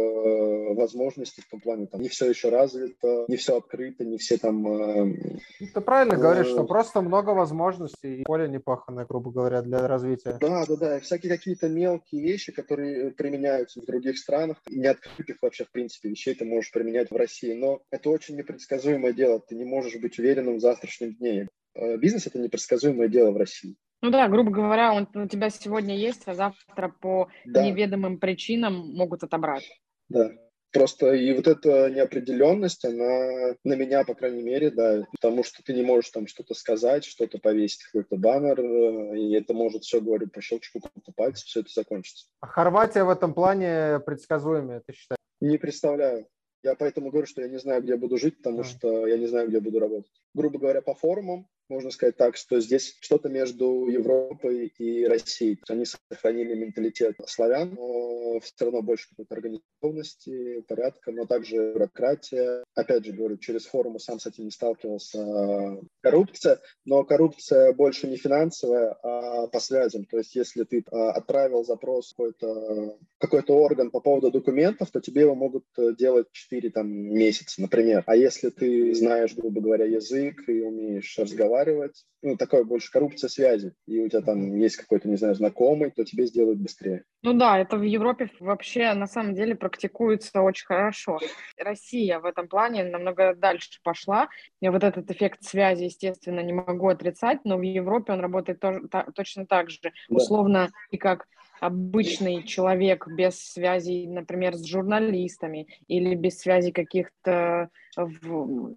возможностей 0.75 1.24
возможностей 1.25 1.41
в 1.41 1.49
том 1.49 1.59
плане, 1.59 1.87
там 1.87 2.01
не 2.01 2.09
все 2.09 2.29
еще 2.29 2.49
развито, 2.49 3.25
не 3.27 3.35
все 3.37 3.57
открыто, 3.57 4.03
не 4.05 4.17
все 4.17 4.37
там... 4.37 4.67
Э, 4.67 5.39
Ты 5.73 5.81
правильно 5.81 6.13
э, 6.13 6.17
говоришь, 6.17 6.47
что 6.47 6.63
просто 6.63 7.01
много 7.01 7.31
возможностей, 7.31 8.21
и 8.21 8.23
поле 8.23 8.47
не 8.47 8.59
паханное, 8.59 9.05
грубо 9.05 9.31
говоря, 9.31 9.61
для 9.61 9.87
развития. 9.87 10.37
Да, 10.39 10.65
да, 10.65 10.75
да, 10.75 10.99
всякие 10.99 11.35
какие-то 11.35 11.67
мелкие 11.67 12.21
вещи, 12.21 12.51
которые 12.51 13.11
применяются 13.11 13.81
в 13.81 13.85
других 13.85 14.17
странах, 14.17 14.57
не 14.69 14.87
открытых 14.87 15.37
вообще, 15.41 15.65
в 15.65 15.71
принципе, 15.71 16.09
вещей 16.09 16.35
ты 16.35 16.45
можешь 16.45 16.71
применять 16.71 17.11
в 17.11 17.15
России, 17.15 17.53
но 17.53 17.81
это 17.91 18.09
очень 18.09 18.37
непредсказуемое 18.37 19.13
дело, 19.13 19.39
ты 19.39 19.55
не 19.55 19.65
можешь 19.65 19.95
быть 19.99 20.19
уверенным 20.19 20.57
в 20.57 20.61
завтрашнем 20.61 21.15
дне. 21.15 21.47
Э, 21.75 21.97
бизнес– 21.97 22.27
это 22.27 22.39
непредсказуемое 22.39 23.07
дело 23.07 23.31
в 23.31 23.37
России. 23.37 23.75
Ну 24.01 24.11
да, 24.11 24.27
грубо 24.27 24.51
говоря, 24.51 24.93
он 24.93 25.07
у 25.15 25.27
тебя 25.27 25.49
сегодня 25.49 25.97
есть, 25.97 26.23
а 26.27 26.35
завтра 26.35 26.93
по 27.01 27.29
да. 27.45 27.65
неведомым 27.65 28.19
причинам 28.19 28.93
могут 28.93 29.23
отобрать. 29.23 29.67
Да. 30.09 30.31
Просто 30.71 31.13
и 31.13 31.33
вот 31.33 31.47
эта 31.47 31.89
неопределенность, 31.89 32.83
она 32.83 33.55
на 33.63 33.73
меня, 33.75 34.03
по 34.03 34.13
крайней 34.13 34.43
мере, 34.43 34.71
да, 34.71 35.05
потому 35.11 35.43
что 35.43 35.63
ты 35.63 35.73
не 35.73 35.83
можешь 35.83 36.11
там 36.11 36.27
что-то 36.27 36.53
сказать, 36.53 37.05
что-то 37.05 37.37
повесить, 37.39 37.83
какой-то 37.83 38.17
баннер, 38.17 38.59
э, 38.59 39.17
и 39.17 39.33
это 39.35 39.53
может 39.53 39.83
все, 39.83 40.01
говорю, 40.01 40.27
по 40.27 40.41
щелчку 40.41 40.81
пальца, 41.15 41.45
все 41.45 41.61
это 41.61 41.69
закончится. 41.73 42.25
А 42.41 42.47
Хорватия 42.47 43.03
в 43.03 43.09
этом 43.09 43.33
плане 43.33 44.01
предсказуемая, 44.05 44.81
ты 44.85 44.93
считаешь? 44.93 45.19
Не 45.39 45.57
представляю. 45.57 46.27
Я 46.63 46.75
поэтому 46.75 47.11
говорю, 47.11 47.27
что 47.27 47.41
я 47.41 47.47
не 47.47 47.59
знаю, 47.59 47.83
где 47.83 47.91
я 47.91 47.97
буду 47.97 48.17
жить, 48.17 48.37
потому 48.37 48.63
что 48.63 49.05
я 49.05 49.17
не 49.17 49.27
знаю, 49.27 49.47
где 49.47 49.57
я 49.57 49.61
буду 49.61 49.79
работать. 49.79 50.11
Грубо 50.33 50.57
говоря, 50.57 50.81
по 50.81 50.95
форумам 50.95 51.47
можно 51.69 51.91
сказать 51.91 52.17
так, 52.17 52.35
что 52.35 52.59
здесь 52.59 52.97
что-то 53.01 53.29
между 53.29 53.87
Европой 53.87 54.67
и 54.77 55.05
Россией. 55.05 55.59
Они 55.69 55.85
сохранили 55.85 56.55
менталитет 56.55 57.15
славян, 57.27 57.73
но 57.73 58.39
все 58.39 58.65
равно 58.65 58.81
больше 58.81 59.09
какой-то 59.09 59.35
организованности, 59.35 60.61
порядка, 60.67 61.11
но 61.11 61.25
также 61.25 61.73
бюрократия. 61.73 62.63
Опять 62.75 63.05
же, 63.05 63.13
говорю, 63.13 63.37
через 63.37 63.65
форумы 63.65 63.99
сам 63.99 64.19
с 64.19 64.25
этим 64.27 64.45
не 64.45 64.51
сталкивался. 64.51 65.79
Коррупция, 66.01 66.59
но 66.85 67.03
коррупция 67.03 67.73
больше 67.73 68.07
не 68.07 68.17
финансовая, 68.17 68.95
а 69.03 69.47
по 69.47 69.59
связям. 69.59 70.05
То 70.05 70.17
есть 70.17 70.35
если 70.35 70.63
ты 70.63 70.83
а, 70.91 71.11
отправил 71.11 71.63
запрос 71.63 72.11
какой-то 72.11 72.97
какой 73.17 73.41
орган 73.41 73.91
по 73.91 73.99
поводу 73.99 74.31
документов, 74.31 74.91
то 74.91 74.99
тебе 74.99 75.21
его 75.21 75.35
могут 75.35 75.65
э, 75.77 75.93
делать 75.97 76.27
4 76.31 76.69
там, 76.69 76.87
месяца, 76.89 77.61
например. 77.61 78.03
А 78.05 78.15
если 78.15 78.49
ты 78.49 78.93
знаешь, 78.93 79.35
грубо 79.35 79.61
говоря, 79.61 79.85
язык 79.85 80.47
и 80.47 80.61
умеешь 80.61 81.17
разговаривать, 81.17 81.54
разговаривать, 81.55 82.05
ну, 82.21 82.35
такое 82.37 82.63
больше 82.63 82.91
коррупция 82.91 83.29
связи, 83.29 83.73
и 83.87 83.99
у 83.99 84.09
тебя 84.09 84.21
там 84.21 84.55
есть 84.55 84.77
какой-то, 84.77 85.07
не 85.07 85.15
знаю, 85.15 85.35
знакомый, 85.35 85.91
то 85.91 86.03
тебе 86.03 86.25
сделают 86.25 86.59
быстрее. 86.59 87.03
Ну 87.21 87.33
да, 87.33 87.59
это 87.59 87.77
в 87.77 87.83
Европе 87.83 88.29
вообще 88.39 88.93
на 88.93 89.07
самом 89.07 89.35
деле 89.35 89.55
практикуется 89.55 90.41
очень 90.41 90.65
хорошо. 90.65 91.19
Россия 91.57 92.19
в 92.19 92.25
этом 92.25 92.47
плане 92.47 92.83
намного 92.83 93.35
дальше 93.35 93.79
пошла. 93.83 94.27
Я 94.61 94.71
вот 94.71 94.83
этот 94.83 95.09
эффект 95.11 95.43
связи, 95.43 95.85
естественно, 95.85 96.41
не 96.41 96.53
могу 96.53 96.87
отрицать, 96.87 97.39
но 97.45 97.57
в 97.57 97.61
Европе 97.61 98.13
он 98.13 98.19
работает 98.19 98.59
тоже, 98.59 98.87
та, 98.89 99.03
точно 99.15 99.45
так 99.45 99.69
же. 99.69 99.79
Да. 99.83 99.91
Условно, 100.09 100.69
и 100.91 100.97
как 100.97 101.27
обычный 101.61 102.43
человек 102.43 103.07
без 103.07 103.39
связи, 103.39 104.07
например, 104.07 104.55
с 104.55 104.65
журналистами 104.65 105.67
или 105.87 106.15
без 106.15 106.39
связи 106.39 106.71
каких-то 106.71 107.69
в 107.95 108.75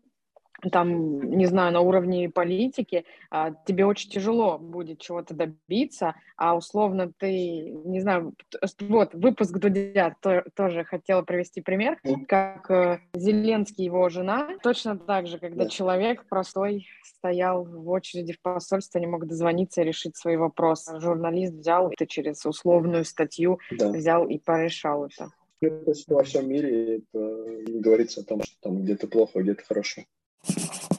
там, 0.72 1.20
не 1.20 1.46
знаю, 1.46 1.72
на 1.72 1.80
уровне 1.80 2.30
политики, 2.30 3.04
а, 3.30 3.52
тебе 3.66 3.86
очень 3.86 4.10
тяжело 4.10 4.58
будет 4.58 4.98
чего-то 5.00 5.34
добиться, 5.34 6.14
а 6.36 6.56
условно 6.56 7.12
ты, 7.16 7.70
не 7.84 8.00
знаю, 8.00 8.34
вот 8.80 9.14
выпуск 9.14 9.56
Дудя 9.56 10.16
то, 10.20 10.44
тоже 10.54 10.84
хотела 10.84 11.22
привести 11.22 11.60
пример, 11.60 11.98
как 12.26 12.70
э, 12.70 13.00
Зеленский 13.14 13.84
его 13.84 14.08
жена, 14.08 14.56
точно 14.62 14.98
так 14.98 15.26
же, 15.26 15.38
когда 15.38 15.64
да. 15.64 15.70
человек 15.70 16.24
простой 16.28 16.86
стоял 17.04 17.64
в 17.64 17.88
очереди 17.90 18.32
в 18.32 18.40
посольство, 18.40 18.98
не 18.98 19.06
мог 19.06 19.26
дозвониться 19.26 19.82
и 19.82 19.84
решить 19.84 20.16
свои 20.16 20.36
вопросы. 20.36 20.98
Журналист 21.00 21.54
взял 21.54 21.90
это 21.90 22.06
через 22.06 22.44
условную 22.44 23.04
статью, 23.04 23.58
да. 23.70 23.90
взял 23.90 24.26
и 24.26 24.38
порешал 24.38 25.06
это. 25.06 25.30
Это 25.60 25.92
во 26.08 26.22
всем 26.22 26.48
мире 26.48 26.98
это 26.98 27.18
не 27.18 27.80
говорится 27.80 28.20
о 28.20 28.24
том, 28.24 28.42
что 28.42 28.54
там 28.60 28.82
где-то 28.82 29.08
плохо, 29.08 29.40
где-то 29.40 29.64
хорошо. 29.64 30.02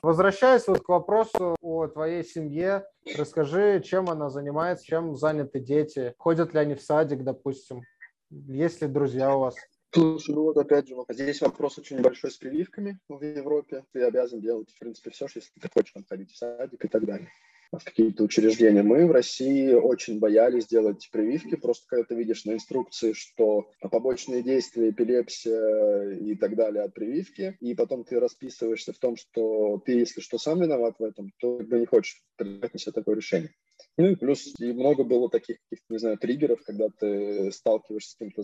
Возвращаясь 0.02 0.68
вот 0.68 0.82
к 0.82 0.90
вопросу 0.90 1.56
о 1.62 1.88
твоей 1.88 2.24
семье, 2.24 2.86
расскажи, 3.18 3.82
чем 3.84 4.10
она 4.10 4.30
занимается, 4.30 4.86
чем 4.86 5.16
заняты 5.16 5.60
дети, 5.60 6.14
ходят 6.18 6.54
ли 6.54 6.60
они 6.60 6.76
в 6.76 6.82
садик, 6.82 7.24
допустим, 7.24 7.82
есть 8.30 8.82
ли 8.82 8.88
друзья 8.88 9.36
у 9.36 9.40
вас? 9.40 9.56
Слушай, 9.92 10.36
ну 10.36 10.44
вот 10.44 10.58
опять 10.58 10.88
же, 10.88 10.96
здесь 11.10 11.42
вопрос 11.42 11.80
очень 11.80 12.02
большой 12.02 12.32
с 12.32 12.38
прививками 12.38 13.00
в 13.10 13.24
Европе. 13.24 13.84
Ты 13.92 14.04
обязан 14.04 14.40
делать, 14.40 14.70
в 14.72 14.80
принципе, 14.80 15.10
все, 15.10 15.26
если 15.34 15.50
ты 15.60 15.70
хочешь 15.74 15.94
там 15.94 16.06
ходить 16.08 16.32
в 16.32 16.38
садик 16.38 16.86
и 16.86 16.88
так 16.88 17.06
далее 17.06 17.30
в 17.72 17.84
какие-то 17.84 18.24
учреждения. 18.24 18.82
Мы 18.82 19.05
в 19.05 19.11
России 19.11 19.74
очень 19.74 20.20
боялись 20.20 20.67
делать 20.67 21.07
прививки, 21.11 21.55
просто 21.55 21.86
когда 21.88 22.05
ты 22.05 22.15
видишь 22.15 22.45
на 22.45 22.53
инструкции, 22.53 23.13
что 23.13 23.70
побочные 23.80 24.41
действия, 24.41 24.89
эпилепсия 24.89 26.11
и 26.15 26.36
так 26.36 26.55
далее 26.55 26.84
от 26.84 26.93
прививки, 26.93 27.57
и 27.59 27.76
потом 27.76 28.03
ты 28.03 28.20
расписываешься 28.20 28.93
в 28.93 28.97
том, 28.97 29.15
что 29.15 29.82
ты, 29.86 29.93
если 29.93 30.22
что, 30.22 30.38
сам 30.38 30.61
виноват 30.61 30.95
в 30.97 31.03
этом, 31.03 31.32
то 31.39 31.59
как 31.59 31.80
не 31.80 31.86
хочешь 31.86 32.24
принять 32.36 32.74
на 32.74 32.80
себя 32.80 32.93
такое 32.93 33.15
решение. 33.15 33.53
Ну 33.97 34.07
и 34.07 34.15
плюс 34.15 34.53
и 34.59 34.72
много 34.72 35.03
было 35.03 35.30
таких, 35.30 35.57
не 35.89 35.97
знаю, 35.99 36.17
триггеров, 36.17 36.61
когда 36.63 36.88
ты 36.89 37.51
сталкиваешься 37.51 38.11
с 38.11 38.15
каким-то 38.15 38.43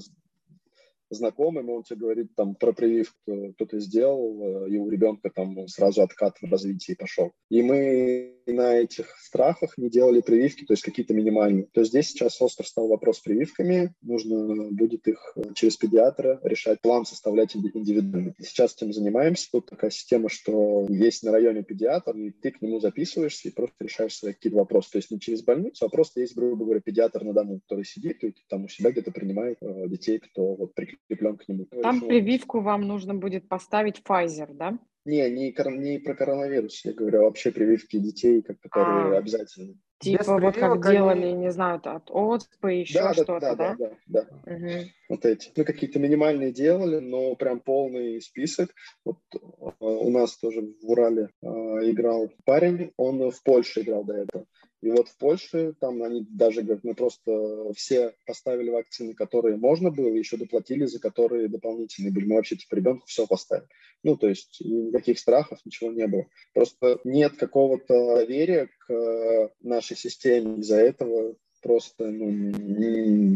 знакомым, 1.15 1.69
он 1.69 1.83
тебе 1.83 1.99
говорит 1.99 2.35
там 2.35 2.55
про 2.55 2.73
прививку, 2.73 3.53
кто-то 3.53 3.79
сделал, 3.79 4.65
э, 4.65 4.69
и 4.69 4.77
у 4.77 4.89
ребенка 4.89 5.29
там 5.33 5.67
сразу 5.67 6.01
откат 6.01 6.37
в 6.41 6.51
развитии 6.51 6.93
пошел. 6.93 7.31
И 7.49 7.61
мы 7.61 8.35
на 8.47 8.75
этих 8.77 9.07
страхах 9.17 9.77
не 9.77 9.89
делали 9.89 10.21
прививки, 10.21 10.65
то 10.65 10.73
есть 10.73 10.83
какие-то 10.83 11.13
минимальные. 11.13 11.67
То 11.73 11.81
есть 11.81 11.91
здесь 11.91 12.09
сейчас 12.09 12.41
остро 12.41 12.63
стал 12.63 12.87
вопрос 12.87 13.17
с 13.17 13.21
прививками, 13.21 13.93
нужно 14.01 14.71
будет 14.71 15.07
их 15.07 15.33
э, 15.35 15.53
через 15.53 15.77
педиатра 15.77 16.39
решать, 16.43 16.81
план 16.81 17.05
составлять 17.05 17.55
индивидуально. 17.55 18.33
Сейчас 18.39 18.75
этим 18.75 18.93
занимаемся, 18.93 19.49
тут 19.51 19.67
такая 19.67 19.91
система, 19.91 20.29
что 20.29 20.85
есть 20.89 21.23
на 21.23 21.31
районе 21.31 21.63
педиатр, 21.63 22.15
и 22.17 22.31
ты 22.31 22.51
к 22.51 22.61
нему 22.61 22.79
записываешься 22.79 23.49
и 23.49 23.51
просто 23.51 23.75
решаешь 23.79 24.15
свои 24.15 24.33
какие-то 24.33 24.57
вопросы. 24.57 24.91
То 24.91 24.97
есть 24.97 25.11
не 25.11 25.19
через 25.19 25.43
больницу, 25.43 25.85
а 25.85 25.89
просто 25.89 26.21
есть, 26.21 26.35
грубо 26.35 26.65
говоря, 26.65 26.81
педиатр 26.81 27.23
на 27.23 27.33
дому, 27.33 27.59
который 27.61 27.85
сидит 27.85 28.23
и 28.23 28.33
там 28.49 28.65
у 28.65 28.67
себя 28.67 28.91
где-то 28.91 29.11
принимает 29.11 29.57
э, 29.61 29.87
детей, 29.87 30.19
кто 30.19 30.55
вот 30.55 30.73
прикреплен 31.07 31.37
к 31.37 31.47
нему. 31.47 31.65
Там 31.81 32.01
прививку 32.01 32.61
вам 32.61 32.81
нужно 32.81 33.13
будет 33.13 33.47
поставить 33.47 34.01
Pfizer, 34.07 34.53
да? 34.53 34.77
Не, 35.05 35.29
не, 35.29 35.53
не 35.77 35.99
про 35.99 36.15
коронавирус, 36.15 36.83
я 36.83 36.93
говорю, 36.93 37.19
а 37.19 37.23
вообще 37.25 37.51
прививки 37.51 37.99
детей, 37.99 38.41
как, 38.41 38.59
которые 38.59 39.15
а, 39.15 39.19
обязательны. 39.19 39.77
Типа 39.99 40.39
вот 40.39 40.55
как 40.55 40.85
они... 40.85 40.95
делали, 40.95 41.31
не 41.31 41.51
знаю, 41.51 41.79
от 41.83 42.09
ОЦП, 42.09 42.65
еще 42.65 42.99
да, 42.99 43.13
что-то, 43.13 43.39
да? 43.39 43.55
Да, 43.55 43.75
да, 43.75 43.91
да. 44.07 44.27
да. 44.45 44.53
Угу. 44.53 44.85
Вот 45.09 45.25
эти. 45.25 45.51
Ну, 45.55 45.63
какие-то 45.63 45.99
минимальные 45.99 46.51
делали, 46.51 46.99
но 46.99 47.35
прям 47.35 47.59
полный 47.59 48.19
список. 48.19 48.71
Вот 49.05 49.17
а, 49.31 49.85
у 49.85 50.09
нас 50.09 50.37
тоже 50.37 50.61
в 50.61 50.89
Урале 50.89 51.29
э, 51.41 51.47
играл 51.47 52.31
парень, 52.43 52.91
он 52.97 53.29
в 53.29 53.43
Польше 53.43 53.81
играл 53.81 54.03
до 54.03 54.15
этого. 54.15 54.45
И 54.85 54.91
вот 54.91 55.09
в 55.09 55.17
Польше 55.17 55.73
там 55.79 56.03
они 56.03 56.27
даже 56.29 56.61
говорят, 56.61 56.83
мы 56.83 56.93
просто 56.93 57.73
все 57.75 58.13
поставили 58.27 58.69
вакцины, 58.69 59.15
которые 59.15 59.57
можно 59.57 59.89
было, 59.89 60.09
еще 60.09 60.37
доплатили, 60.37 60.85
за 60.85 60.99
которые 60.99 61.47
дополнительные 61.47 62.13
были. 62.13 62.25
Мы 62.25 62.35
вообще 62.35 62.55
типа 62.55 62.75
ребенку 62.75 63.07
все 63.07 63.25
поставили. 63.25 63.67
Ну, 64.03 64.15
то 64.15 64.29
есть 64.29 64.61
никаких 64.61 65.17
страхов, 65.17 65.57
ничего 65.65 65.91
не 65.91 66.05
было. 66.05 66.27
Просто 66.53 66.99
нет 67.03 67.35
какого-то 67.35 68.17
доверия 68.17 68.69
к 68.85 69.51
нашей 69.61 69.97
системе. 69.97 70.59
Из-за 70.59 70.77
этого 70.77 71.35
просто 71.63 72.05
ну, 72.05 72.51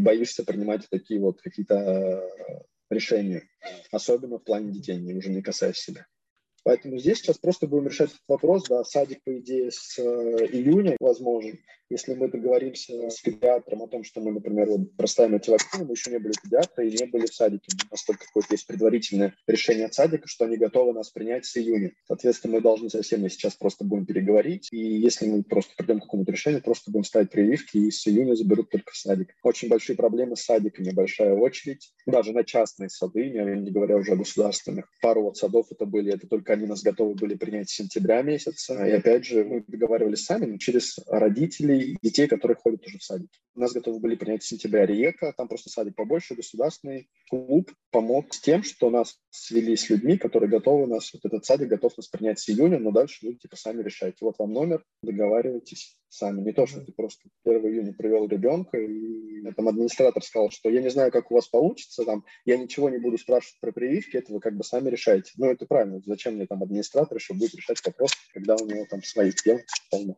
боишься 0.04 0.44
принимать 0.44 0.88
такие 0.88 1.18
вот 1.18 1.42
какие-то 1.42 1.74
э, 1.74 2.60
решения. 2.90 3.42
Особенно 3.90 4.38
в 4.38 4.44
плане 4.44 4.70
детей, 4.70 5.00
уже 5.16 5.30
не 5.30 5.42
касаясь 5.42 5.78
себя. 5.78 6.06
Поэтому 6.62 6.98
здесь 6.98 7.18
сейчас 7.18 7.38
просто 7.38 7.66
будем 7.66 7.88
решать 7.88 8.10
этот 8.10 8.22
вопрос. 8.28 8.64
Да, 8.68 8.84
садик, 8.84 9.22
по 9.24 9.38
идее, 9.38 9.70
с 9.70 9.98
э, 9.98 10.02
июня 10.02 10.96
возможен. 11.00 11.58
Если 11.90 12.14
мы 12.14 12.28
договоримся 12.28 13.10
с 13.10 13.20
педиатром 13.20 13.82
о 13.82 13.88
том, 13.88 14.04
что 14.04 14.20
мы, 14.20 14.30
например, 14.30 14.68
вот 14.68 14.96
проставим 14.96 15.34
эти 15.34 15.50
вакцины, 15.50 15.84
мы 15.84 15.94
еще 15.94 16.12
не 16.12 16.18
были 16.18 16.32
педиатры 16.40 16.88
и 16.88 16.96
не 16.96 17.06
были 17.06 17.26
в 17.26 17.34
садике. 17.34 17.66
У 17.88 17.90
нас 17.90 18.04
только 18.04 18.26
какое-то 18.26 18.54
есть 18.54 18.64
предварительное 18.68 19.34
решение 19.48 19.86
от 19.86 19.94
садика, 19.94 20.28
что 20.28 20.44
они 20.44 20.56
готовы 20.56 20.92
нас 20.92 21.10
принять 21.10 21.46
с 21.46 21.56
июня. 21.56 21.90
Соответственно, 22.06 22.54
мы 22.54 22.60
должны 22.60 22.90
со 22.90 23.02
всеми 23.02 23.26
сейчас 23.26 23.56
просто 23.56 23.84
будем 23.84 24.06
переговорить. 24.06 24.68
И 24.70 24.78
если 24.78 25.26
мы 25.26 25.42
просто 25.42 25.72
придем 25.76 25.98
к 25.98 26.04
какому-то 26.04 26.30
решению, 26.30 26.62
просто 26.62 26.92
будем 26.92 27.02
ставить 27.02 27.30
прививки, 27.30 27.76
и 27.76 27.90
с 27.90 28.06
июня 28.06 28.34
заберут 28.34 28.70
только 28.70 28.92
в 28.92 28.96
садик. 28.96 29.34
Очень 29.42 29.68
большие 29.68 29.96
проблемы 29.96 30.36
с 30.36 30.44
садиками, 30.44 30.92
большая 30.92 31.34
очередь. 31.34 31.92
Даже 32.06 32.32
на 32.32 32.44
частные 32.44 32.88
сады, 32.88 33.30
не 33.30 33.70
говоря 33.72 33.96
уже 33.96 34.12
о 34.12 34.16
государственных. 34.16 34.88
Пару 35.02 35.22
вот 35.22 35.38
садов 35.38 35.66
это 35.70 35.86
были, 35.86 36.14
это 36.14 36.28
только 36.28 36.52
они 36.52 36.66
нас 36.66 36.84
готовы 36.84 37.14
были 37.14 37.34
принять 37.34 37.68
с 37.68 37.74
сентября 37.74 38.22
месяца. 38.22 38.86
И 38.86 38.92
опять 38.92 39.24
же, 39.24 39.44
мы 39.44 39.64
договаривались 39.66 40.24
сами, 40.24 40.46
но 40.46 40.56
через 40.56 40.96
родителей 41.08 41.79
детей, 42.02 42.26
которые 42.26 42.56
ходят 42.56 42.86
уже 42.86 42.98
в 42.98 43.02
садик. 43.02 43.30
Нас 43.54 43.72
готовы 43.72 44.00
были 44.00 44.14
принять 44.14 44.42
в 44.42 44.46
сентябре 44.46 44.86
Риека, 44.86 45.34
там 45.36 45.48
просто 45.48 45.70
садик 45.70 45.94
побольше, 45.94 46.34
государственный 46.34 47.08
клуб 47.28 47.72
помог 47.90 48.32
с 48.32 48.40
тем, 48.40 48.62
что 48.62 48.90
нас 48.90 49.18
свели 49.30 49.76
с 49.76 49.90
людьми, 49.90 50.16
которые 50.16 50.48
готовы 50.48 50.86
нас, 50.86 51.12
вот 51.12 51.24
этот 51.24 51.44
садик 51.44 51.68
готов 51.68 51.96
нас 51.96 52.08
принять 52.08 52.38
с 52.38 52.48
июня, 52.48 52.78
но 52.78 52.90
дальше 52.90 53.26
вы 53.26 53.34
типа 53.34 53.56
сами 53.56 53.82
решайте. 53.82 54.24
Вот 54.24 54.36
вам 54.38 54.52
номер, 54.52 54.84
договаривайтесь 55.02 55.96
сами. 56.08 56.42
Не 56.42 56.52
то, 56.52 56.66
что 56.66 56.80
ты 56.80 56.92
просто 56.92 57.28
1 57.44 57.60
июня 57.66 57.92
привел 57.92 58.26
ребенка, 58.26 58.78
и 58.78 59.42
там 59.56 59.68
администратор 59.68 60.22
сказал, 60.22 60.50
что 60.50 60.68
я 60.68 60.82
не 60.82 60.90
знаю, 60.90 61.12
как 61.12 61.30
у 61.30 61.34
вас 61.34 61.48
получится, 61.48 62.04
там, 62.04 62.24
я 62.44 62.56
ничего 62.56 62.90
не 62.90 62.98
буду 62.98 63.16
спрашивать 63.18 63.60
про 63.60 63.72
прививки, 63.72 64.16
это 64.16 64.32
вы 64.32 64.40
как 64.40 64.56
бы 64.56 64.64
сами 64.64 64.90
решаете. 64.90 65.32
Ну, 65.36 65.46
это 65.46 65.66
правильно. 65.66 66.00
Зачем 66.04 66.34
мне 66.34 66.46
там 66.46 66.62
администратор 66.62 67.16
еще 67.16 67.34
будет 67.34 67.54
решать 67.54 67.84
вопрос, 67.84 68.12
когда 68.32 68.56
у 68.56 68.66
него 68.66 68.86
там 68.90 69.02
своих 69.02 69.34
дел 69.44 69.58
полно. 69.90 70.16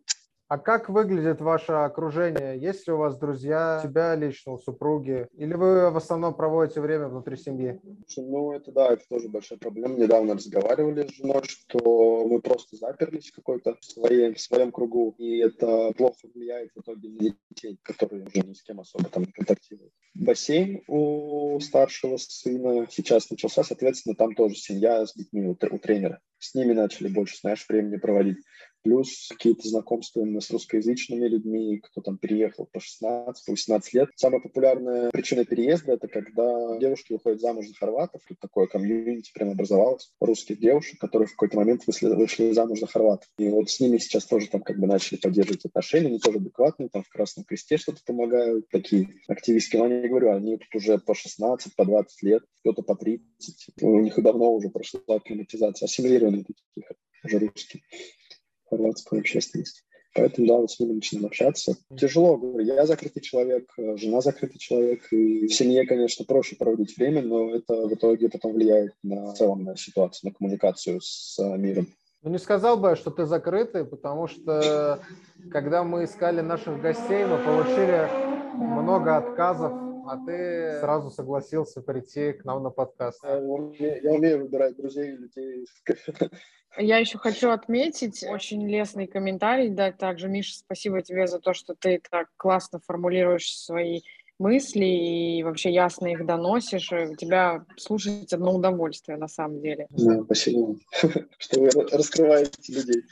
А 0.52 0.58
как 0.58 0.90
выглядит 0.90 1.40
ваше 1.40 1.72
окружение? 1.72 2.58
Есть 2.58 2.86
ли 2.86 2.92
у 2.92 2.98
вас 2.98 3.16
друзья, 3.16 3.80
тебя 3.82 4.14
лично, 4.14 4.58
супруги? 4.58 5.26
Или 5.32 5.54
вы 5.54 5.90
в 5.90 5.96
основном 5.96 6.34
проводите 6.34 6.82
время 6.82 7.08
внутри 7.08 7.38
семьи? 7.38 7.80
Ну, 8.18 8.52
это 8.52 8.70
да, 8.70 8.92
это 8.92 9.02
тоже 9.08 9.30
большая 9.30 9.58
проблема. 9.58 9.96
Недавно 9.96 10.34
разговаривали 10.34 11.06
с 11.06 11.16
женой, 11.16 11.40
что 11.44 12.28
мы 12.28 12.42
просто 12.42 12.76
заперлись 12.76 13.32
какой-то 13.32 13.78
в, 13.80 13.82
своей, 13.82 14.34
в 14.34 14.40
своем 14.42 14.72
кругу, 14.72 15.14
и 15.16 15.38
это 15.38 15.94
плохо 15.96 16.28
влияет 16.34 16.70
в 16.74 16.80
итоге 16.82 17.08
на 17.08 17.34
детей, 17.48 17.78
которые 17.82 18.26
уже 18.26 18.46
ни 18.46 18.52
с 18.52 18.62
кем 18.62 18.78
особо 18.78 19.08
там 19.08 19.22
не 19.22 19.32
контактируют. 19.32 19.94
Бассейн 20.12 20.82
у 20.86 21.58
старшего 21.60 22.18
сына 22.18 22.86
сейчас 22.90 23.30
начался, 23.30 23.64
соответственно, 23.64 24.14
там 24.14 24.34
тоже 24.34 24.56
семья 24.56 25.06
с 25.06 25.14
детьми 25.14 25.46
у, 25.46 25.52
у 25.52 25.78
тренера. 25.78 26.20
С 26.38 26.54
ними 26.54 26.72
начали 26.72 27.08
больше, 27.08 27.38
знаешь, 27.40 27.64
времени 27.68 27.96
проводить 27.96 28.38
плюс 28.82 29.28
какие-то 29.30 29.68
знакомства 29.68 30.24
с 30.40 30.50
русскоязычными 30.50 31.26
людьми, 31.26 31.78
кто 31.78 32.00
там 32.00 32.18
переехал 32.18 32.68
по 32.72 32.80
16, 32.80 33.44
по 33.44 33.52
18 33.52 33.94
лет. 33.94 34.10
Самая 34.16 34.40
популярная 34.40 35.10
причина 35.10 35.44
переезда— 35.44 35.92
это 35.94 36.08
когда 36.08 36.78
девушки 36.78 37.12
выходят 37.12 37.40
замуж 37.40 37.66
за 37.68 37.74
хорватов. 37.74 38.22
Тут 38.28 38.38
такое 38.40 38.66
комьюнити 38.66 39.32
прям 39.32 39.50
образовалось 39.50 40.12
русских 40.20 40.58
девушек, 40.58 41.00
которые 41.00 41.28
в 41.28 41.32
какой-то 41.32 41.56
момент 41.56 41.86
вышли, 41.86 42.08
вышли 42.08 42.52
замуж 42.52 42.80
за 42.80 42.86
хорватов. 42.86 43.28
И 43.38 43.48
вот 43.48 43.70
с 43.70 43.80
ними 43.80 43.98
сейчас 43.98 44.26
тоже 44.26 44.48
там 44.48 44.62
как 44.62 44.78
бы 44.78 44.86
начали 44.86 45.18
поддерживать 45.18 45.64
отношения, 45.64 46.08
они 46.08 46.18
тоже 46.18 46.38
адекватные, 46.38 46.88
там 46.88 47.02
в 47.02 47.08
Красном 47.08 47.44
Кресте 47.44 47.76
что-то 47.76 48.00
помогают, 48.04 48.68
такие 48.68 49.08
активистки. 49.28 49.76
Но 49.76 49.86
я 49.86 50.08
говорю, 50.08 50.32
они 50.32 50.58
тут 50.58 50.74
уже 50.74 50.98
по 50.98 51.14
16, 51.14 51.74
по 51.76 51.84
20 51.84 52.22
лет, 52.22 52.42
кто-то 52.60 52.82
по 52.82 52.96
30. 52.96 53.22
У 53.80 54.00
них 54.00 54.20
давно 54.22 54.52
уже 54.54 54.68
прошла 54.68 55.18
климатизация, 55.24 55.86
ассимилированные 55.86 56.44
такие 56.44 56.62
уже 57.24 57.38
русские 57.38 57.82
хорватскую 58.72 59.20
общественность. 59.20 59.84
Поэтому, 60.14 60.46
да, 60.46 60.54
вот 60.56 60.70
с 60.70 60.78
ними 60.78 60.92
начинаем 60.92 61.26
общаться. 61.26 61.74
Тяжело, 61.96 62.36
говорю, 62.36 62.66
я 62.66 62.84
закрытый 62.84 63.22
человек, 63.22 63.72
жена 63.76 64.20
закрытый 64.20 64.58
человек, 64.58 65.10
и 65.10 65.46
в 65.46 65.54
семье, 65.54 65.86
конечно, 65.86 66.24
проще 66.24 66.56
проводить 66.56 66.96
время, 66.96 67.22
но 67.22 67.54
это 67.54 67.86
в 67.86 67.94
итоге 67.94 68.28
потом 68.28 68.52
влияет 68.52 68.92
на 69.02 69.32
в 69.32 69.34
целом 69.34 69.64
на 69.64 69.76
ситуацию, 69.76 70.30
на 70.30 70.34
коммуникацию 70.34 71.00
с 71.00 71.38
миром. 71.56 71.86
Ну, 72.22 72.30
не 72.30 72.38
сказал 72.38 72.76
бы, 72.76 72.94
что 72.94 73.10
ты 73.10 73.24
закрытый, 73.24 73.84
потому 73.84 74.28
что 74.28 75.00
когда 75.50 75.82
мы 75.82 76.04
искали 76.04 76.40
наших 76.40 76.80
гостей, 76.80 77.24
мы 77.24 77.38
получили 77.38 78.08
много 78.54 79.16
отказов, 79.16 79.72
а 80.06 80.18
ты 80.24 80.78
сразу 80.80 81.10
согласился 81.10 81.80
прийти 81.80 82.32
к 82.32 82.44
нам 82.44 82.62
на 82.62 82.70
подкаст. 82.70 83.22
Я 83.24 83.38
умею, 83.38 84.02
я 84.02 84.12
умею 84.12 84.42
выбирать 84.42 84.76
друзей 84.76 85.14
и 85.14 85.16
людей. 85.16 85.66
Я 86.78 86.96
еще 86.96 87.18
хочу 87.18 87.50
отметить 87.50 88.24
очень 88.26 88.66
лестный 88.66 89.06
комментарий, 89.06 89.68
да, 89.68 89.92
также, 89.92 90.28
Миша, 90.28 90.54
спасибо 90.54 91.02
тебе 91.02 91.26
за 91.26 91.38
то, 91.38 91.52
что 91.52 91.74
ты 91.74 92.00
так 92.10 92.28
классно 92.38 92.80
формулируешь 92.80 93.54
свои 93.58 94.00
мысли 94.38 94.84
и 94.84 95.42
вообще 95.42 95.70
ясно 95.70 96.08
их 96.08 96.26
доносишь. 96.26 96.90
У 96.92 97.14
тебя 97.14 97.64
слушать 97.76 98.32
одно 98.32 98.54
удовольствие 98.54 99.16
на 99.16 99.28
самом 99.28 99.60
деле. 99.60 99.86
Да, 99.90 100.22
спасибо, 100.24 100.76
что 101.38 101.60
вы 101.60 101.68
раскрываете 101.92 102.72
людей. 102.72 103.02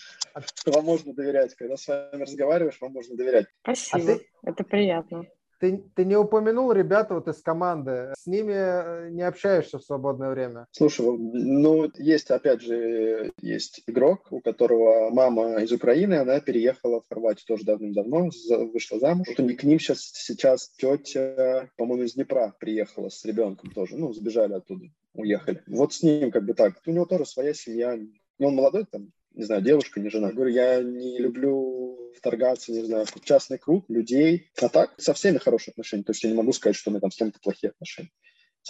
Вам 0.66 0.84
можно 0.84 1.12
доверять, 1.12 1.54
когда 1.54 1.76
с 1.76 1.86
вами 1.86 2.22
разговариваешь, 2.22 2.80
вам 2.80 2.92
можно 2.92 3.16
доверять. 3.16 3.46
Спасибо, 3.62 4.14
а 4.14 4.16
ты... 4.16 4.26
это 4.42 4.64
приятно. 4.64 5.24
Ты, 5.60 5.84
ты 5.94 6.06
не 6.06 6.16
упомянул 6.16 6.72
ребята 6.72 7.14
вот 7.14 7.28
из 7.28 7.42
команды. 7.42 8.14
С 8.18 8.26
ними 8.26 8.54
э, 8.54 9.10
не 9.10 9.20
общаешься 9.20 9.78
в 9.78 9.84
свободное 9.84 10.30
время? 10.30 10.66
Слушай, 10.70 11.06
ну, 11.18 11.90
есть, 11.98 12.30
опять 12.30 12.62
же, 12.62 13.30
есть 13.42 13.82
игрок, 13.86 14.26
у 14.30 14.40
которого 14.40 15.10
мама 15.10 15.60
из 15.60 15.70
Украины, 15.70 16.14
она 16.14 16.40
переехала 16.40 17.02
в 17.02 17.08
Хорватию 17.08 17.44
тоже 17.46 17.64
давным-давно, 17.64 18.30
вышла 18.72 18.98
замуж. 18.98 19.28
Вот 19.28 19.36
к 19.36 19.62
ним 19.62 19.78
сейчас, 19.78 20.00
сейчас 20.00 20.70
тетя, 20.70 21.68
по-моему, 21.76 22.04
из 22.04 22.14
Днепра 22.14 22.54
приехала 22.58 23.10
с 23.10 23.22
ребенком 23.26 23.70
тоже. 23.70 23.98
Ну, 23.98 24.14
сбежали 24.14 24.54
оттуда, 24.54 24.86
уехали. 25.12 25.62
Вот 25.66 25.92
с 25.92 26.02
ним 26.02 26.30
как 26.30 26.46
бы 26.46 26.54
так. 26.54 26.74
У 26.86 26.90
него 26.90 27.04
тоже 27.04 27.26
своя 27.26 27.52
семья. 27.52 27.98
Он 28.38 28.54
молодой, 28.54 28.86
там, 28.90 29.10
не 29.34 29.44
знаю, 29.44 29.62
девушка, 29.62 30.00
не 30.00 30.10
жена. 30.10 30.32
Говорю, 30.32 30.52
я 30.52 30.82
не 30.82 31.18
люблю 31.18 32.12
вторгаться, 32.16 32.72
не 32.72 32.84
знаю, 32.84 33.06
в 33.06 33.24
частный 33.24 33.58
круг 33.58 33.84
людей. 33.88 34.50
А 34.60 34.68
так 34.68 34.94
со 35.00 35.14
всеми 35.14 35.38
хорошие 35.38 35.72
отношения. 35.72 36.02
То 36.02 36.10
есть 36.10 36.22
я 36.22 36.30
не 36.30 36.36
могу 36.36 36.52
сказать, 36.52 36.76
что 36.76 36.90
у 36.90 36.92
меня 36.92 37.00
там 37.00 37.10
с 37.10 37.16
кем-то 37.16 37.38
плохие 37.40 37.70
отношения. 37.70 38.10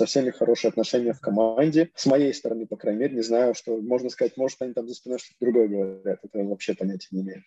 Со 0.00 0.06
всеми 0.06 0.30
хорошие 0.30 0.70
отношения 0.70 1.12
в 1.12 1.20
команде. 1.20 1.90
С 1.94 2.06
моей 2.06 2.32
стороны, 2.32 2.66
по 2.66 2.78
крайней 2.78 3.00
мере, 3.00 3.16
не 3.16 3.22
знаю, 3.22 3.54
что 3.54 3.76
можно 3.82 4.08
сказать, 4.08 4.34
может, 4.38 4.56
они 4.62 4.72
там 4.72 4.88
за 4.88 4.94
спиной 4.94 5.18
что-то 5.18 5.36
другое 5.42 5.68
говорят. 5.68 6.20
Это 6.22 6.42
вообще 6.42 6.72
понятия 6.72 7.08
не 7.10 7.20
имею. 7.20 7.44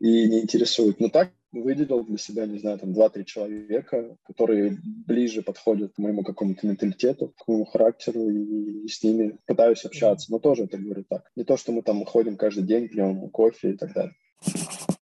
И 0.00 0.28
не 0.28 0.42
интересует. 0.42 1.00
Но 1.00 1.08
так 1.08 1.30
выделил 1.50 2.04
для 2.04 2.18
себя, 2.18 2.44
не 2.44 2.58
знаю, 2.58 2.78
там 2.78 2.92
два-три 2.92 3.24
человека, 3.24 4.18
которые 4.26 4.76
ближе 4.84 5.40
подходят 5.40 5.94
к 5.94 5.98
моему 5.98 6.24
какому-то 6.24 6.66
менталитету, 6.66 7.32
к 7.38 7.48
моему 7.48 7.64
характеру, 7.64 8.28
и, 8.28 8.84
и 8.84 8.88
с 8.88 9.02
ними 9.02 9.38
пытаюсь 9.46 9.86
общаться. 9.86 10.30
Но 10.30 10.40
тоже 10.40 10.64
это 10.64 10.76
говорю 10.76 11.06
так. 11.08 11.30
Не 11.36 11.44
то, 11.44 11.56
что 11.56 11.72
мы 11.72 11.80
там 11.80 12.04
ходим 12.04 12.36
каждый 12.36 12.64
день, 12.64 12.90
пьем 12.90 13.30
кофе 13.30 13.70
и 13.70 13.76
так 13.78 13.94
далее. 13.94 14.14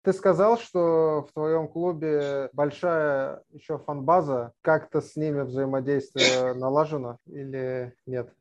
Ты 0.06 0.12
сказал, 0.12 0.56
что 0.56 1.26
в 1.28 1.32
твоем 1.32 1.66
клубе 1.66 2.48
большая 2.52 3.42
еще 3.50 3.78
фанбаза. 3.78 4.52
Как-то 4.62 5.00
с 5.00 5.16
ними 5.16 5.40
взаимодействие 5.40 6.54
налажено 6.54 7.18
или 7.26 7.92
нет? 8.06 8.32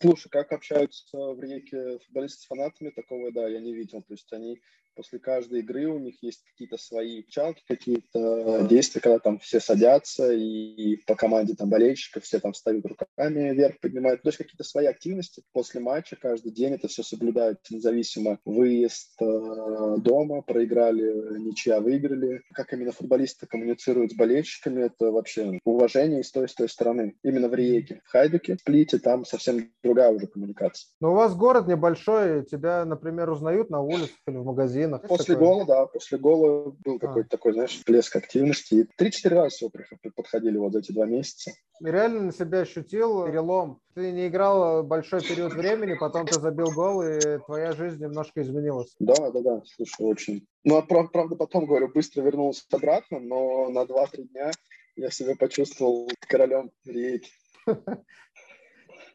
Слушай, 0.00 0.30
как 0.30 0.52
общаются 0.52 1.18
в 1.18 1.38
Риеке 1.38 1.98
футболисты 1.98 2.40
с 2.40 2.46
фанатами, 2.46 2.88
такого, 2.88 3.30
да, 3.30 3.46
я 3.46 3.60
не 3.60 3.74
видел. 3.74 4.00
То 4.00 4.14
есть 4.14 4.32
они 4.32 4.62
после 4.94 5.18
каждой 5.18 5.60
игры 5.60 5.86
у 5.86 5.98
них 5.98 6.22
есть 6.22 6.44
какие-то 6.44 6.76
свои 6.76 7.24
чалки, 7.28 7.62
какие-то 7.66 8.66
действия, 8.68 9.00
когда 9.00 9.18
там 9.18 9.38
все 9.38 9.60
садятся 9.60 10.32
и 10.32 10.96
по 11.06 11.14
команде 11.14 11.54
там 11.54 11.68
болельщиков 11.68 12.24
все 12.24 12.40
там 12.40 12.52
встают 12.52 12.84
руками 12.86 13.52
вверх, 13.52 13.80
поднимают. 13.80 14.22
То 14.22 14.28
есть 14.28 14.38
какие-то 14.38 14.64
свои 14.64 14.86
активности 14.86 15.42
после 15.52 15.80
матча 15.80 16.16
каждый 16.16 16.52
день 16.52 16.74
это 16.74 16.88
все 16.88 17.02
соблюдается 17.02 17.74
независимо. 17.74 18.38
Выезд 18.44 19.20
э, 19.20 19.96
дома, 19.98 20.42
проиграли, 20.42 21.38
ничья 21.38 21.80
выиграли. 21.80 22.42
Как 22.52 22.72
именно 22.72 22.92
футболисты 22.92 23.46
коммуницируют 23.46 24.12
с 24.12 24.14
болельщиками, 24.14 24.84
это 24.84 25.10
вообще 25.10 25.58
уважение 25.64 26.20
и 26.20 26.24
с 26.24 26.30
той, 26.30 26.44
и 26.44 26.48
с 26.48 26.54
той 26.54 26.68
стороны. 26.68 27.14
Именно 27.22 27.48
в 27.48 27.54
Риеке. 27.54 28.00
В 28.04 28.10
Хайдуке, 28.10 28.56
в 28.56 28.64
Плите, 28.64 28.98
там 28.98 29.24
совсем 29.24 29.70
другая 29.82 30.10
уже 30.10 30.26
коммуникация. 30.26 30.88
Но 31.00 31.12
у 31.12 31.14
вас 31.14 31.34
город 31.34 31.66
небольшой, 31.66 32.44
тебя, 32.44 32.84
например, 32.84 33.30
узнают 33.30 33.70
на 33.70 33.80
улицах 33.80 34.16
или 34.26 34.36
в 34.36 34.44
магазине 34.44 34.81
магазинах. 34.88 35.08
После 35.08 35.34
такое? 35.34 35.48
гола, 35.48 35.66
да, 35.66 35.86
после 35.86 36.18
гола 36.18 36.76
был 36.84 36.96
а. 36.96 36.98
какой-то 36.98 37.28
такой, 37.28 37.52
знаешь, 37.52 37.72
всплеск 37.72 38.16
активности. 38.16 38.88
Три-четыре 38.96 39.36
раза 39.36 39.48
всего 39.50 39.70
подходили 40.14 40.56
вот 40.58 40.72
за 40.72 40.80
эти 40.80 40.92
два 40.92 41.06
месяца. 41.06 41.52
И 41.80 41.84
реально 41.84 42.22
на 42.22 42.32
себя 42.32 42.60
ощутил 42.60 43.26
перелом. 43.26 43.80
Ты 43.94 44.12
не 44.12 44.28
играл 44.28 44.82
большой 44.82 45.20
период 45.20 45.52
времени, 45.54 45.96
потом 45.98 46.26
ты 46.26 46.38
забил 46.38 46.66
гол, 46.74 47.02
и 47.02 47.38
твоя 47.46 47.72
жизнь 47.72 48.02
немножко 48.02 48.42
изменилась. 48.42 48.94
Да, 48.98 49.30
да, 49.30 49.40
да, 49.40 49.62
слушай, 49.66 50.06
очень. 50.06 50.46
Ну, 50.64 50.76
а 50.76 50.82
правда, 50.82 51.36
потом, 51.36 51.66
говорю, 51.66 51.88
быстро 51.88 52.22
вернулся 52.22 52.64
обратно, 52.70 53.18
но 53.20 53.68
на 53.70 53.84
два-три 53.84 54.24
дня 54.24 54.50
я 54.96 55.10
себя 55.10 55.34
почувствовал 55.36 56.08
королем 56.28 56.70
рейки. 56.84 57.30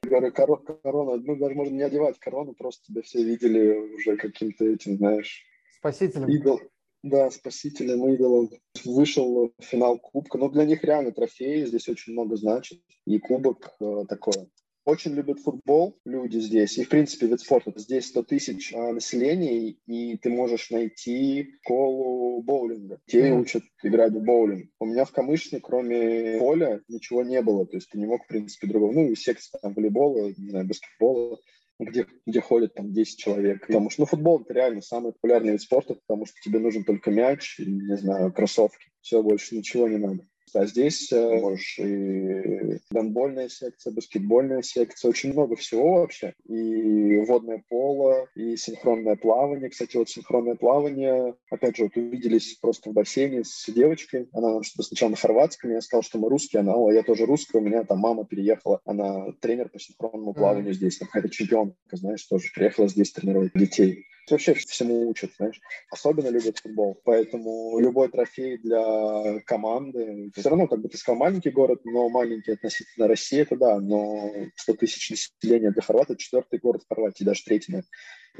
Говорю, 0.04 0.32
корона, 0.32 1.18
ну 1.18 1.36
даже 1.36 1.56
можно 1.56 1.74
не 1.74 1.84
одевать 1.84 2.20
корону, 2.20 2.54
просто 2.54 2.86
тебя 2.86 3.02
все 3.02 3.24
видели 3.24 3.96
уже 3.96 4.16
каким-то 4.16 4.66
этим, 4.66 4.98
знаешь, 4.98 5.44
Спасителем. 5.80 6.30
Идол. 6.30 6.60
Да, 7.04 7.30
спасителем, 7.32 8.08
идолом. 8.14 8.50
Вышел 8.84 9.54
в 9.58 9.64
финал 9.64 10.00
Кубка. 10.00 10.38
Но 10.38 10.50
для 10.50 10.66
них 10.66 10.84
реально 10.84 11.12
трофеи 11.12 11.66
здесь 11.66 11.88
очень 11.88 12.14
много 12.14 12.36
значит. 12.36 12.82
И 13.06 13.20
Кубок 13.20 13.76
э, 13.80 14.06
такое. 14.10 14.48
Очень 14.88 15.16
любят 15.16 15.42
футбол 15.42 16.00
люди 16.06 16.38
здесь. 16.38 16.78
И, 16.78 16.86
в 16.86 16.90
принципе, 16.90 17.28
вид 17.28 17.42
спорта. 17.42 17.74
Здесь 17.76 18.08
100 18.08 18.24
тысяч 18.24 18.74
а, 18.74 18.94
населения, 18.94 19.76
и 19.86 20.18
ты 20.18 20.30
можешь 20.30 20.72
найти 20.72 21.56
школу 21.62 22.42
боулинга. 22.42 22.98
Те 23.06 23.28
mm. 23.28 23.42
учат 23.42 23.64
играть 23.84 24.14
в 24.14 24.24
боулинг. 24.24 24.70
У 24.80 24.86
меня 24.86 25.04
в 25.04 25.12
Камышне, 25.12 25.60
кроме 25.60 26.40
поля, 26.40 26.80
ничего 26.88 27.24
не 27.24 27.42
было. 27.42 27.66
То 27.66 27.76
есть 27.76 27.90
ты 27.90 27.98
не 27.98 28.06
мог, 28.06 28.24
в 28.24 28.28
принципе, 28.28 28.68
другого. 28.68 28.94
Ну, 28.94 29.14
секция 29.16 29.60
там 29.62 29.74
волейбола, 29.74 30.34
не 30.38 30.52
знаю, 30.52 30.66
баскетбола 30.66 31.38
где, 31.80 32.08
где 32.26 32.42
ходят 32.42 32.74
там 32.74 32.92
10 32.92 33.20
человек. 33.20 33.68
Потому 33.68 33.90
что 33.90 34.02
ну, 34.02 34.06
футбол 34.06 34.42
это 34.42 34.54
реально 34.54 34.82
самый 34.82 35.14
популярный 35.14 35.52
вид 35.52 35.62
спорта, 35.62 35.96
потому 35.96 36.26
что 36.26 36.36
тебе 36.42 36.60
нужен 36.60 36.84
только 36.84 37.12
мяч 37.12 37.60
и, 37.60 37.66
не 37.66 37.98
знаю, 37.98 38.34
кроссовки. 38.34 38.92
Все, 39.02 39.22
больше 39.22 39.56
ничего 39.56 39.88
не 39.88 39.98
надо. 39.98 40.28
А 40.54 40.66
здесь 40.66 41.12
э, 41.12 41.40
можешь 41.40 41.80
и 41.80 42.80
гандбольная 42.90 43.50
секция, 43.50 43.92
баскетбольная 43.94 44.62
секция, 44.62 45.10
очень 45.10 45.34
много 45.34 45.56
всего 45.56 45.96
вообще. 45.96 46.34
И 46.46 47.18
водное 47.28 47.64
поло, 47.70 48.28
и 48.36 48.56
синхронное 48.56 49.16
плавание. 49.16 49.70
Кстати, 49.70 49.98
вот 49.98 50.10
синхронное 50.10 50.56
плавание, 50.56 51.36
опять 51.50 51.78
же, 51.78 51.84
вот 51.84 51.98
увиделись 51.98 52.56
просто 52.56 52.90
в 52.90 52.94
бассейне 52.94 53.44
с 53.44 53.66
девочкой. 53.72 54.30
Она 54.34 54.54
нам 54.54 54.64
что-то 54.64 54.84
сначала 54.84 55.12
на 55.12 55.18
хорватском, 55.18 55.72
я 55.72 55.82
сказал, 55.82 56.04
что 56.04 56.18
мы 56.18 56.30
русские, 56.30 56.62
она, 56.62 56.76
о, 56.76 56.92
я 56.92 57.04
тоже 57.04 57.26
русская, 57.26 57.60
у 57.60 57.62
меня 57.62 57.84
там 57.84 58.00
мама 58.00 58.26
переехала, 58.26 58.82
она 58.86 59.32
тренер 59.42 59.70
по 59.70 59.80
синхронному 59.80 60.34
плаванию 60.34 60.72
mm. 60.72 60.76
здесь, 60.76 60.98
какая-то 60.98 61.30
чемпионка, 61.30 61.76
знаешь, 61.92 62.24
тоже 62.26 62.48
приехала 62.54 62.88
здесь 62.88 63.12
тренировать 63.12 63.52
детей. 63.54 64.06
Вообще 64.30 64.54
всему 64.54 65.10
учат, 65.10 65.32
знаешь. 65.38 65.60
Особенно 65.90 66.28
любят 66.28 66.58
футбол. 66.58 67.00
Поэтому 67.06 67.80
любой 67.80 68.10
трофей 68.10 68.58
для 68.58 69.40
команды. 69.46 70.32
Все 70.36 70.50
равно, 70.50 70.68
как 70.68 70.82
бы 70.82 70.90
ты 70.90 70.98
сказал, 70.98 71.18
маленький 71.18 71.50
город, 71.50 71.82
но 71.86 72.10
маленький 72.10 72.52
относительно 72.52 73.08
России, 73.08 73.40
это 73.40 73.56
да, 73.56 73.80
но 73.80 74.32
100 74.56 74.74
тысяч 74.74 75.10
населения 75.10 75.72
для 75.72 75.82
Хорватии, 75.82 76.16
четвертый 76.16 76.60
город 76.60 76.84
Хорватии, 76.90 77.24
даже 77.24 77.44
третий, 77.44 77.72
наверное. 77.72 77.90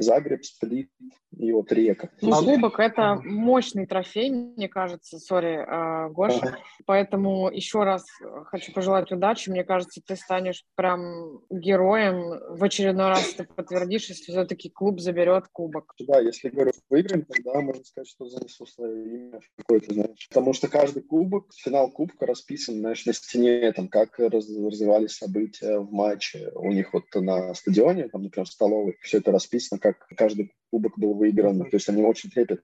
Загреб, 0.02 0.44
Сплит 0.44 0.90
и 1.38 1.52
вот 1.52 1.72
Река. 1.72 2.10
Ну, 2.22 2.44
кубок– 2.44 2.80
это 2.80 3.16
мощный 3.24 3.86
трофей, 3.86 4.32
мне 4.32 4.68
кажется, 4.68 5.20
сори, 5.20 5.58
э, 5.58 6.10
Гоша. 6.10 6.58
Поэтому 6.86 7.50
еще 7.50 7.84
раз 7.84 8.06
хочу 8.46 8.74
пожелать 8.74 9.12
удачи. 9.12 9.50
Мне 9.50 9.64
кажется, 9.64 10.02
ты 10.06 10.16
станешь 10.16 10.66
прям 10.76 11.40
героем. 11.50 12.40
В 12.56 12.64
очередной 12.64 13.10
раз 13.10 13.34
ты 13.34 13.44
подтвердишь, 13.44 14.08
если 14.10 14.32
все-таки 14.32 14.70
клуб 14.70 15.00
заберет 15.00 15.48
кубок. 15.52 15.94
Да, 16.00 16.20
если, 16.20 16.50
говорю, 16.50 16.72
выиграем, 16.90 17.26
тогда 17.26 17.60
можно 17.62 17.84
сказать, 17.84 18.10
что 18.10 18.28
занесу 18.28 18.66
свое 18.66 19.06
имя 19.06 19.40
какое-то, 19.58 19.94
знаешь. 19.94 20.28
Потому 20.30 20.54
что 20.54 20.70
каждый 20.70 21.04
кубок, 21.04 21.52
финал 21.54 21.92
кубка 21.92 22.26
расписан, 22.26 22.76
знаешь, 22.76 23.06
на 23.06 23.14
стене, 23.14 23.72
там, 23.74 23.90
как 23.90 24.18
раз, 24.18 24.50
развивались 24.50 25.18
события 25.18 25.80
в 25.80 25.92
матче. 25.92 26.52
У 26.56 26.72
них 26.72 26.94
вот 26.94 27.04
на 27.16 27.54
стадионе, 27.54 28.08
там, 28.08 28.24
например, 28.24 28.48
в 28.48 28.52
столовой, 28.52 28.98
все 29.02 29.18
это 29.20 29.32
расписано, 29.32 29.80
как 29.94 30.08
каждый 30.18 30.54
кубок 30.70 30.98
был 30.98 31.14
выигран. 31.14 31.60
То 31.60 31.78
есть 31.78 31.88
они 31.90 32.04
очень 32.04 32.30
трепетно. 32.30 32.64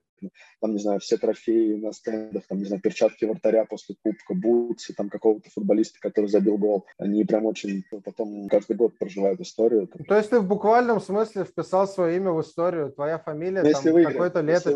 Там, 0.60 0.72
не 0.72 0.78
знаю, 0.78 1.00
все 1.00 1.16
трофеи 1.16 1.74
на 1.74 1.92
стендах, 1.92 2.44
там, 2.48 2.58
не 2.58 2.64
знаю, 2.64 2.82
перчатки 2.82 3.24
вратаря 3.24 3.64
после 3.64 3.96
кубка, 4.02 4.34
бутсы, 4.34 4.94
там, 4.94 5.08
какого-то 5.08 5.50
футболиста, 5.50 5.98
который 6.00 6.26
забил 6.26 6.58
гол. 6.58 6.86
Они 6.98 7.24
прям 7.24 7.46
очень 7.46 7.84
потом 8.04 8.48
каждый 8.48 8.76
год 8.76 8.98
проживают 8.98 9.40
историю. 9.40 9.88
То 10.06 10.16
есть 10.16 10.30
ты 10.30 10.40
в 10.40 10.46
буквальном 10.46 11.00
смысле 11.00 11.44
вписал 11.44 11.86
свое 11.88 12.16
имя 12.16 12.32
в 12.32 12.40
историю, 12.40 12.92
твоя 12.92 13.18
фамилия, 13.18 13.62
ну, 13.62 13.72
там, 13.72 14.04
какой-то 14.04 14.40
лето. 14.40 14.74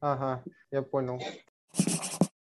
Ага, 0.00 0.42
я 0.70 0.82
понял. 0.82 1.20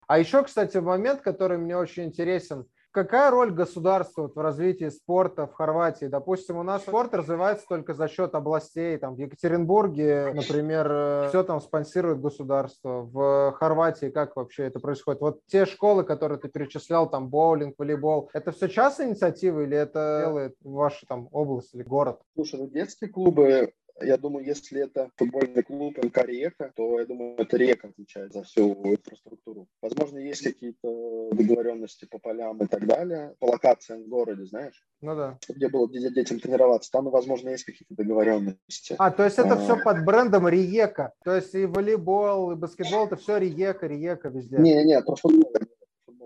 А 0.07 0.19
еще, 0.19 0.43
кстати, 0.43 0.77
момент, 0.79 1.23
который 1.23 1.59
мне 1.59 1.77
очень 1.77 2.05
интересен, 2.05 2.67
какая 2.95 3.31
роль 3.31 3.51
государства 3.51 4.31
в 4.33 4.39
развитии 4.39 4.89
спорта 4.89 5.47
в 5.47 5.53
Хорватии? 5.53 6.07
Допустим, 6.07 6.57
у 6.57 6.63
нас 6.63 6.83
спорт 6.83 7.13
развивается 7.13 7.67
только 7.69 7.93
за 7.93 8.09
счет 8.09 8.35
областей. 8.35 8.97
Там 8.97 9.17
в 9.17 9.19
Екатеринбурге, 9.19 10.33
например, 10.33 10.89
э, 10.91 11.29
все 11.29 11.43
там 11.43 11.61
спонсирует 11.61 12.21
государство. 12.21 13.03
В 13.03 13.53
Хорватии 13.59 14.11
как 14.11 14.37
вообще 14.37 14.65
это 14.67 14.79
происходит? 14.79 15.21
Вот 15.21 15.41
те 15.47 15.67
школы, 15.67 16.05
которые 16.05 16.39
ты 16.39 16.49
перечислял, 16.49 17.11
там 17.11 17.29
боулинг, 17.29 17.75
волейбол, 17.77 18.31
это 18.33 18.53
все 18.53 18.69
частная 18.69 19.09
инициатива 19.09 19.61
или 19.61 19.77
это 19.77 20.23
делает 20.25 20.57
ваша 20.63 21.05
там 21.07 21.29
область 21.33 21.75
или 21.75 21.83
город? 21.83 22.21
Слушай, 22.35 22.61
ну 22.61 22.69
детские 22.69 23.11
клубы 23.11 23.73
я 24.01 24.17
думаю, 24.17 24.45
если 24.45 24.83
это 24.83 25.11
футбольный 25.17 25.63
клуб 25.63 25.97
МК 25.99 26.25
«Река», 26.25 26.73
то, 26.75 26.99
я 26.99 27.07
думаю, 27.07 27.37
это 27.39 27.57
«Река» 27.57 27.89
отвечает 27.89 28.33
за 28.33 28.43
всю 28.43 28.73
инфраструктуру. 28.85 29.69
Возможно, 29.81 30.19
есть 30.19 30.43
какие-то 30.43 31.31
договоренности 31.33 32.07
по 32.07 32.19
полям 32.19 32.63
и 32.63 32.67
так 32.67 32.87
далее, 32.87 33.35
по 33.39 33.47
локациям 33.47 34.05
в 34.05 34.09
городе, 34.09 34.45
знаешь? 34.47 34.85
Ну 35.01 35.15
да. 35.15 35.39
Где 35.49 35.69
было 35.69 35.87
где 35.87 36.11
детям 36.11 36.41
тренироваться. 36.41 36.91
Там, 36.91 37.11
возможно, 37.11 37.51
есть 37.51 37.65
какие-то 37.65 37.95
договоренности. 37.95 38.97
А, 38.99 39.11
то 39.11 39.25
есть 39.25 39.39
это 39.39 39.55
а... 39.55 39.57
все 39.57 39.77
под 39.83 40.05
брендом 40.05 40.49
«Риека». 40.49 41.13
То 41.25 41.37
есть 41.37 41.55
и 41.55 41.67
волейбол, 41.67 42.53
и 42.53 42.57
баскетбол, 42.57 43.07
это 43.07 43.17
все 43.17 43.39
«Риека», 43.39 43.87
«Риека» 43.87 44.29
везде. 44.29 44.59
Не-не, 44.59 45.01
про 45.03 45.17
футбол 45.17 45.53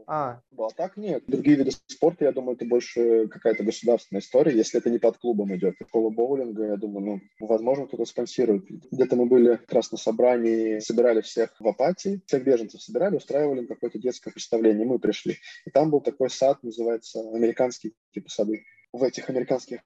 а. 0.09 0.41
а 0.57 0.71
так 0.75 0.97
нет. 0.97 1.25
Другие 1.27 1.57
виды 1.57 1.71
спорта, 1.87 2.25
я 2.25 2.33
думаю, 2.33 2.57
это 2.57 2.65
больше 2.65 3.29
какая-то 3.29 3.63
государственная 3.63 4.23
история, 4.23 4.57
если 4.57 4.81
это 4.81 4.89
не 4.89 4.99
под 4.99 5.19
клубом 5.19 5.55
идет. 5.55 5.75
Школа 5.87 6.09
боулинга, 6.09 6.65
я 6.65 6.77
думаю, 6.77 7.21
ну, 7.39 7.47
возможно, 7.47 7.87
кто-то 7.87 8.07
спонсирует. 8.07 8.65
Где-то 8.91 9.17
мы 9.17 9.27
были 9.27 9.57
как 9.57 9.73
раз 9.73 9.93
на 9.93 9.99
собрании, 9.99 10.79
собирали 10.79 11.21
всех 11.21 11.55
в 11.61 11.69
апатии, 11.69 12.23
всех 12.25 12.43
беженцев 12.43 12.81
собирали, 12.81 13.17
устраивали 13.17 13.67
какое-то 13.67 13.99
детское 13.99 14.31
представление. 14.31 14.87
Мы 14.87 14.99
пришли. 14.99 15.37
И 15.67 15.71
там 15.71 15.91
был 15.91 16.01
такой 16.01 16.31
сад, 16.31 16.63
называется 16.63 17.21
американский 17.21 17.93
типа 18.15 18.31
сады. 18.31 18.65
В 18.95 19.03
этих 19.03 19.29
американских 19.29 19.81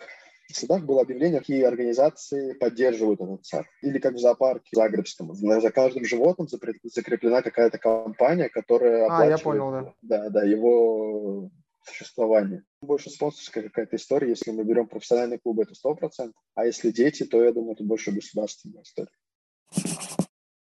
в 0.49 0.57
садах 0.57 0.85
было 0.85 1.03
объявление, 1.03 1.41
какие 1.41 1.63
организации 1.63 2.53
поддерживают 2.55 3.21
этот 3.21 3.45
сад. 3.45 3.67
Или 3.83 3.99
как 3.99 4.15
в 4.15 4.19
зоопарке 4.19 4.71
Загребском. 4.73 5.35
За 5.35 5.71
каждым 5.71 6.05
животным 6.05 6.49
закреплена 6.49 7.43
какая-то 7.43 7.79
компания, 7.79 8.49
которая 8.49 9.09
а, 9.11 9.27
я 9.27 9.39
понял, 9.39 9.71
да. 9.71 9.95
Да, 10.03 10.31
да, 10.31 10.45
его 10.45 11.51
существование. 11.85 12.65
Больше 12.81 13.11
спонсорская 13.11 13.65
какая-то 13.65 13.97
история. 13.97 14.31
Если 14.31 14.51
мы 14.51 14.65
берем 14.65 14.87
профессиональные 14.87 15.39
клубы, 15.39 15.65
это 15.65 15.75
100%. 15.75 16.33
А 16.55 16.67
если 16.67 16.91
дети, 16.91 17.25
то, 17.25 17.43
я 17.43 17.53
думаю, 17.53 17.75
это 17.75 17.85
больше 17.85 18.13
государственная 18.13 18.83
история. 18.83 19.11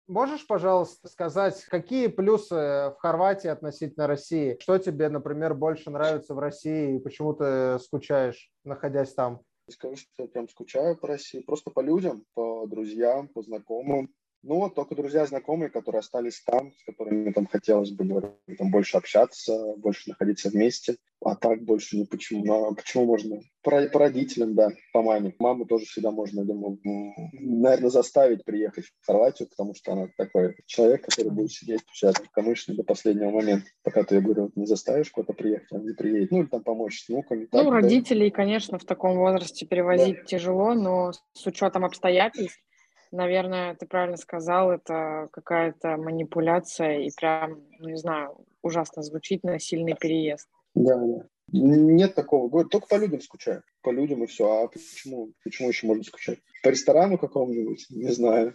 Можешь, 0.07 0.45
пожалуйста, 0.45 1.09
сказать, 1.09 1.65
какие 1.67 2.09
плюсы 2.09 2.55
в 2.55 2.97
Хорватии 2.99 3.47
относительно 3.47 4.09
России? 4.09 4.57
Что 4.61 4.77
тебе, 4.79 5.09
например, 5.09 5.55
больше 5.55 5.91
нравится 5.91 6.35
в 6.35 6.41
России 6.41 6.97
и 6.97 6.99
почему 6.99 7.33
ты 7.33 7.79
скучаешь, 7.79 8.51
находясь 8.65 9.15
там? 9.15 9.43
Скажу, 9.71 9.97
что 9.97 10.09
я 10.23 10.29
прям 10.29 10.49
скучаю 10.49 10.97
по 10.97 11.09
России, 11.09 11.41
просто 11.41 11.71
по 11.71 11.81
людям, 11.81 12.25
по 12.35 12.67
друзьям, 12.67 13.29
по 13.29 13.43
знакомым. 13.43 14.13
Ну 14.43 14.57
вот 14.57 14.75
только 14.75 14.95
друзья, 14.95 15.27
знакомые, 15.27 15.71
которые 15.71 16.01
остались 16.01 16.41
там, 16.41 16.73
с 16.73 16.85
которыми 16.85 17.31
там 17.33 17.47
хотелось 17.47 17.91
бы 17.91 18.05
говорить, 18.05 18.59
там 18.59 18.71
больше 18.71 18.97
общаться, 18.97 19.75
больше 19.77 20.09
находиться 20.09 20.49
вместе. 20.49 20.97
А 21.23 21.37
так 21.37 21.63
больше 21.63 21.99
не 21.99 22.07
почему. 22.07 22.47
Ну, 22.47 22.65
а 22.71 22.75
почему 22.75 23.05
можно? 23.05 23.43
По, 23.63 23.83
по 23.89 23.99
родителям, 23.99 24.55
да, 24.55 24.71
по 24.95 25.03
маме. 25.03 25.35
Маму 25.39 25.67
тоже 25.67 25.85
всегда 25.85 26.11
можно, 26.11 26.47
думаю, 26.47 26.79
наверное, 27.35 27.91
заставить 27.91 28.43
приехать 28.45 28.87
в 28.87 29.07
Хорватию, 29.07 29.49
потому 29.51 29.75
что 29.75 29.93
она 29.93 30.09
такой 30.17 30.57
человек, 30.65 31.05
который 31.05 31.31
будет 31.31 31.53
сидеть 31.53 31.83
у 31.83 31.95
себя 31.95 32.13
в 32.13 32.31
Камышле 32.31 32.75
до 32.75 32.85
последнего 32.85 33.31
момента. 33.31 33.67
Пока 33.83 34.03
ты, 34.03 34.15
я 34.15 34.21
говорю, 34.23 34.51
не 34.55 34.65
заставишь 34.65 35.11
куда-то 35.11 35.35
приехать, 35.35 35.71
он 35.73 35.85
не 35.85 35.93
приедет. 35.93 36.31
Ну, 36.31 36.41
или 36.41 36.47
там 36.47 36.63
помочь 36.63 37.03
с 37.03 37.09
внуками. 37.09 37.49
Ну, 37.53 37.65
так, 37.65 37.71
родителей, 37.71 38.31
да. 38.31 38.37
конечно, 38.37 38.79
в 38.79 38.85
таком 38.87 39.19
возрасте 39.19 39.67
перевозить 39.67 40.17
да. 40.17 40.25
тяжело, 40.25 40.73
но 40.73 41.13
с 41.35 41.47
учетом 41.47 41.85
обстоятельств, 41.85 42.63
наверное, 43.11 43.75
ты 43.75 43.87
правильно 43.87 44.17
сказал, 44.17 44.71
это 44.71 45.29
какая-то 45.33 45.97
манипуляция 45.97 47.01
и 47.01 47.11
прям, 47.17 47.63
ну, 47.79 47.89
не 47.89 47.97
знаю, 47.97 48.45
ужасно 48.63 49.03
звучит 49.03 49.45
насильный 49.45 49.95
переезд. 49.95 50.49
Да, 50.75 50.97
да. 50.97 51.27
Нет 51.53 52.15
такого. 52.15 52.65
Только 52.65 52.87
по 52.87 52.95
людям 52.95 53.21
скучаю. 53.21 53.63
По 53.83 53.91
людям 53.91 54.23
и 54.23 54.27
все. 54.27 54.63
А 54.63 54.69
почему? 54.69 55.33
Почему 55.43 55.69
еще 55.69 55.87
можно 55.87 56.05
скучать? 56.05 56.39
По 56.63 56.69
ресторану 56.69 57.19
какому-нибудь? 57.19 57.87
Не 57.91 58.13
знаю. 58.13 58.55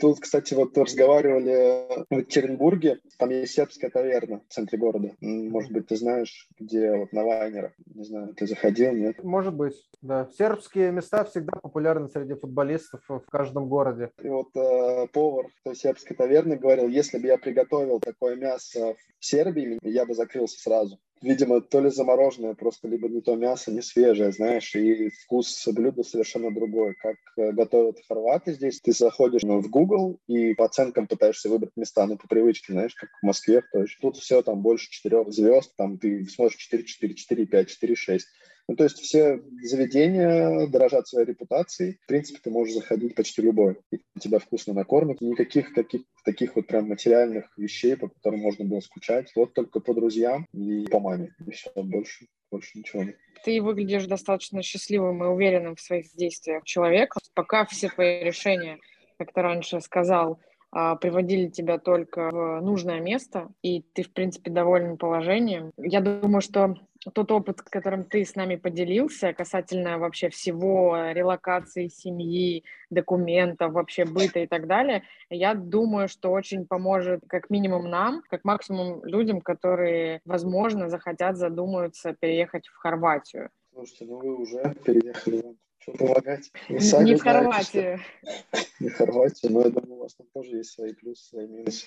Тут, 0.00 0.20
кстати, 0.20 0.54
вот 0.54 0.76
разговаривали 0.76 2.04
в 2.10 2.18
Екатеринбурге, 2.18 3.00
там 3.18 3.30
есть 3.30 3.54
сербская 3.54 3.90
таверна 3.90 4.42
в 4.48 4.52
центре 4.52 4.78
города. 4.78 5.12
Может 5.20 5.72
быть, 5.72 5.86
ты 5.86 5.96
знаешь, 5.96 6.48
где 6.58 6.94
вот 6.94 7.12
на 7.12 7.24
Вайнера. 7.24 7.72
Не 7.94 8.04
знаю, 8.04 8.34
ты 8.34 8.46
заходил, 8.46 8.92
нет? 8.92 9.22
Может 9.24 9.54
быть, 9.54 9.74
да. 10.02 10.28
Сербские 10.36 10.92
места 10.92 11.24
всегда 11.24 11.52
популярны 11.56 12.08
среди 12.08 12.34
футболистов 12.34 13.00
в 13.08 13.24
каждом 13.30 13.68
городе. 13.68 14.10
И 14.22 14.28
вот 14.28 14.48
э, 14.54 15.06
повар 15.12 15.46
той 15.64 15.74
сербской 15.74 16.16
таверны 16.16 16.56
говорил, 16.56 16.88
если 16.88 17.18
бы 17.18 17.26
я 17.26 17.38
приготовил 17.38 18.00
такое 18.00 18.36
мясо 18.36 18.94
в 19.18 19.24
Сербии, 19.24 19.78
я 19.82 20.04
бы 20.04 20.14
закрылся 20.14 20.60
сразу 20.60 20.98
видимо, 21.22 21.60
то 21.60 21.80
ли 21.80 21.90
замороженное, 21.90 22.54
просто 22.54 22.88
либо 22.88 23.08
не 23.08 23.20
то 23.20 23.34
мясо, 23.36 23.70
не 23.70 23.82
свежее, 23.82 24.32
знаешь, 24.32 24.74
и 24.74 25.10
вкус 25.10 25.66
блюда 25.68 26.02
совершенно 26.02 26.52
другой. 26.52 26.94
Как 26.94 27.16
э, 27.36 27.52
готовят 27.52 27.98
хорваты 28.08 28.52
здесь, 28.52 28.80
ты 28.80 28.92
заходишь 28.92 29.42
ну, 29.42 29.60
в 29.60 29.70
Google 29.70 30.18
и 30.26 30.54
по 30.54 30.66
оценкам 30.66 31.06
пытаешься 31.06 31.48
выбрать 31.48 31.76
места, 31.76 32.06
ну, 32.06 32.16
по 32.16 32.28
привычке, 32.28 32.72
знаешь, 32.72 32.94
как 32.94 33.10
в 33.10 33.26
Москве, 33.26 33.62
то 33.72 33.82
есть 33.82 33.98
тут 34.00 34.16
все 34.16 34.42
там 34.42 34.62
больше 34.62 34.90
четырех 34.90 35.32
звезд, 35.32 35.74
там 35.76 35.98
ты 35.98 36.24
смотришь 36.26 36.58
4, 36.58 36.84
4, 36.84 37.14
4, 37.14 37.46
5, 37.46 37.68
4, 37.68 37.94
6. 37.94 38.26
Ну, 38.68 38.74
то 38.74 38.84
есть 38.84 38.98
все 38.98 39.40
заведения 39.62 40.66
дорожат 40.66 41.06
своей 41.06 41.26
репутацией. 41.26 41.98
В 42.02 42.06
принципе, 42.06 42.40
ты 42.42 42.50
можешь 42.50 42.74
заходить 42.74 43.14
почти 43.14 43.42
любой. 43.42 43.78
И 43.92 44.00
тебя 44.18 44.40
вкусно 44.40 44.74
накормят. 44.74 45.20
Никаких 45.20 45.72
каких, 45.72 46.02
таких 46.24 46.56
вот 46.56 46.66
прям 46.66 46.88
материальных 46.88 47.46
вещей, 47.56 47.96
по 47.96 48.08
которым 48.08 48.40
можно 48.40 48.64
было 48.64 48.80
скучать. 48.80 49.30
Вот 49.36 49.54
только 49.54 49.78
по 49.78 49.94
друзьям 49.94 50.46
и 50.52 50.86
по 50.88 50.98
маме. 50.98 51.34
И 51.46 51.50
все, 51.52 51.70
больше, 51.76 52.26
больше 52.50 52.78
ничего 52.78 53.04
нет. 53.04 53.16
Ты 53.44 53.62
выглядишь 53.62 54.06
достаточно 54.06 54.62
счастливым 54.62 55.22
и 55.22 55.28
уверенным 55.28 55.76
в 55.76 55.80
своих 55.80 56.06
действиях 56.16 56.64
человеком. 56.64 57.22
Пока 57.34 57.66
все 57.66 57.88
твои 57.88 58.24
решения, 58.24 58.78
как 59.18 59.32
ты 59.32 59.42
раньше 59.42 59.80
сказал, 59.80 60.40
приводили 60.70 61.48
тебя 61.48 61.78
только 61.78 62.30
в 62.30 62.60
нужное 62.60 63.00
место, 63.00 63.48
и 63.62 63.82
ты, 63.94 64.02
в 64.02 64.12
принципе, 64.12 64.50
доволен 64.50 64.98
положением. 64.98 65.72
Я 65.76 66.00
думаю, 66.00 66.40
что 66.40 66.74
тот 67.14 67.30
опыт, 67.30 67.62
которым 67.62 68.04
ты 68.04 68.24
с 68.24 68.34
нами 68.34 68.56
поделился, 68.56 69.32
касательно 69.32 69.98
вообще 69.98 70.28
всего 70.28 70.96
релокации 71.12 71.88
семьи, 71.88 72.64
документов, 72.90 73.72
вообще 73.72 74.04
быта 74.04 74.40
и 74.40 74.46
так 74.46 74.66
далее, 74.66 75.02
я 75.30 75.54
думаю, 75.54 76.08
что 76.08 76.32
очень 76.32 76.66
поможет 76.66 77.20
как 77.28 77.50
минимум 77.50 77.88
нам, 77.88 78.22
как 78.28 78.44
максимум 78.44 79.04
людям, 79.04 79.40
которые, 79.40 80.20
возможно, 80.24 80.88
захотят, 80.88 81.36
задумаются 81.36 82.12
переехать 82.12 82.66
в 82.66 82.76
Хорватию. 82.76 83.50
Слушайте, 83.76 84.06
ну 84.06 84.18
вы 84.20 84.34
уже 84.36 84.74
переехали 84.86 85.54
Что 85.80 85.92
помогать? 85.92 86.50
Вы 86.70 86.80
сами 86.80 87.10
не 87.10 87.16
в 87.16 87.22
Хорватии. 87.22 88.00
Не 88.80 88.88
в 88.88 88.96
Хорватии, 88.96 89.48
но 89.48 89.60
я 89.60 89.68
думаю, 89.68 89.96
у 89.96 90.02
вас 90.02 90.14
там 90.14 90.26
тоже 90.32 90.56
есть 90.56 90.70
свои 90.70 90.94
плюсы, 90.94 91.28
свои 91.28 91.46
минусы. 91.46 91.86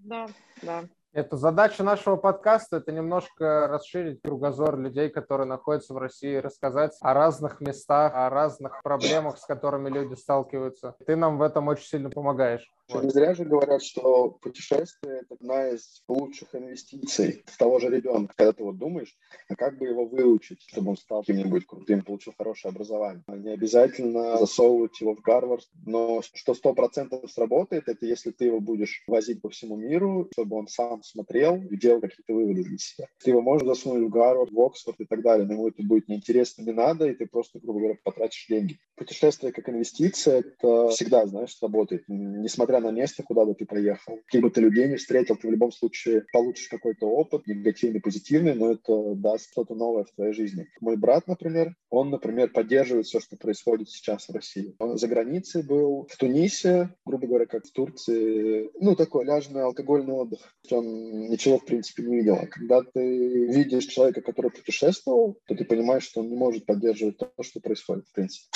Да, 0.00 0.26
да. 0.62 0.84
Это 1.12 1.36
задача 1.36 1.84
нашего 1.84 2.16
подкаста, 2.16 2.78
это 2.78 2.90
немножко 2.90 3.68
расширить 3.68 4.20
кругозор 4.22 4.76
людей, 4.76 5.08
которые 5.08 5.46
находятся 5.46 5.94
в 5.94 5.98
России, 5.98 6.34
рассказать 6.34 6.96
о 7.00 7.14
разных 7.14 7.60
местах, 7.60 8.12
о 8.16 8.28
разных 8.28 8.82
проблемах, 8.82 9.38
с 9.38 9.46
которыми 9.46 9.88
люди 9.88 10.14
сталкиваются. 10.14 10.96
Ты 11.06 11.14
нам 11.14 11.38
в 11.38 11.42
этом 11.42 11.68
очень 11.68 11.86
сильно 11.86 12.10
помогаешь. 12.10 12.68
Не 13.02 13.10
зря 13.10 13.34
же 13.34 13.44
говорят, 13.44 13.82
что 13.82 14.30
путешествие– 14.42 15.20
это 15.22 15.34
одна 15.34 15.68
из 15.68 16.02
лучших 16.08 16.54
инвестиций 16.54 17.44
в 17.46 17.56
того 17.56 17.78
же 17.78 17.88
ребенка. 17.88 18.34
Когда 18.36 18.52
ты 18.52 18.64
вот 18.64 18.78
думаешь, 18.78 19.16
а 19.48 19.54
как 19.54 19.78
бы 19.78 19.86
его 19.86 20.06
выучить, 20.06 20.62
чтобы 20.66 20.90
он 20.90 20.96
стал 20.96 21.22
кем-нибудь 21.22 21.66
крутым, 21.66 22.02
получил 22.02 22.34
хорошее 22.36 22.70
образование. 22.70 23.22
Не 23.28 23.52
обязательно 23.52 24.38
засовывать 24.38 25.00
его 25.00 25.14
в 25.14 25.20
Гарвард, 25.20 25.68
но 25.86 26.22
что 26.22 26.54
сто 26.54 26.74
процентов 26.74 27.30
сработает, 27.30 27.88
это 27.88 28.06
если 28.06 28.30
ты 28.30 28.46
его 28.46 28.60
будешь 28.60 29.02
возить 29.06 29.40
по 29.40 29.50
всему 29.50 29.76
миру, 29.76 30.28
чтобы 30.32 30.56
он 30.56 30.66
сам 30.68 31.02
смотрел 31.02 31.62
и 31.62 31.76
делал 31.76 32.00
какие-то 32.00 32.34
выводы 32.34 32.64
для 32.64 32.78
себя. 32.78 33.06
Ты 33.22 33.30
его 33.30 33.40
можешь 33.40 33.66
засунуть 33.66 34.08
в 34.08 34.10
Гарвард, 34.10 34.50
в 34.50 34.60
Оксфорд 34.60 35.00
и 35.00 35.04
так 35.04 35.22
далее, 35.22 35.46
но 35.46 35.54
ему 35.54 35.68
это 35.68 35.82
будет 35.82 36.08
неинтересно, 36.08 36.62
не 36.62 36.72
надо, 36.72 37.06
и 37.06 37.14
ты 37.14 37.26
просто, 37.26 37.60
грубо 37.60 37.78
говоря, 37.78 37.98
потратишь 38.02 38.46
деньги. 38.48 38.78
Путешествие 38.96 39.52
как 39.52 39.68
инвестиция, 39.68 40.40
это 40.40 40.88
всегда, 40.88 41.26
знаешь, 41.26 41.56
работает. 41.62 42.04
Несмотря 42.08 42.79
на 42.80 42.90
место, 42.90 43.22
куда 43.22 43.44
бы 43.44 43.54
ты 43.54 43.66
поехал. 43.66 44.18
Каких 44.26 44.42
бы 44.42 44.50
ты 44.50 44.60
людей 44.60 44.88
не 44.88 44.96
встретил, 44.96 45.36
ты 45.36 45.48
в 45.48 45.50
любом 45.50 45.72
случае 45.72 46.24
получишь 46.32 46.68
какой-то 46.68 47.06
опыт, 47.06 47.46
негативный, 47.46 48.00
позитивный, 48.00 48.54
но 48.54 48.72
это 48.72 49.14
даст 49.14 49.50
что-то 49.50 49.74
новое 49.74 50.04
в 50.04 50.12
твоей 50.12 50.32
жизни. 50.32 50.66
Мой 50.80 50.96
брат, 50.96 51.26
например, 51.26 51.74
он, 51.90 52.10
например, 52.10 52.50
поддерживает 52.50 53.06
все, 53.06 53.20
что 53.20 53.36
происходит 53.36 53.88
сейчас 53.88 54.28
в 54.28 54.34
России. 54.34 54.74
Он 54.78 54.98
за 54.98 55.08
границей 55.08 55.62
был, 55.62 56.06
в 56.08 56.16
Тунисе, 56.16 56.94
грубо 57.04 57.26
говоря, 57.26 57.46
как 57.46 57.64
в 57.64 57.72
Турции, 57.72 58.70
ну, 58.80 58.96
такой 58.96 59.24
ляжный 59.24 59.62
алкогольный 59.62 60.14
отдых. 60.14 60.40
Он 60.70 61.28
ничего, 61.28 61.58
в 61.58 61.64
принципе, 61.64 62.02
не 62.02 62.16
видел. 62.16 62.34
А 62.34 62.46
когда 62.46 62.82
ты 62.82 63.46
видишь 63.46 63.86
человека, 63.86 64.20
который 64.22 64.50
путешествовал, 64.50 65.38
то 65.46 65.54
ты 65.54 65.64
понимаешь, 65.64 66.04
что 66.04 66.20
он 66.20 66.28
не 66.28 66.36
может 66.36 66.66
поддерживать 66.66 67.18
то, 67.18 67.30
что 67.42 67.60
происходит, 67.60 68.06
в 68.08 68.12
принципе. 68.12 68.46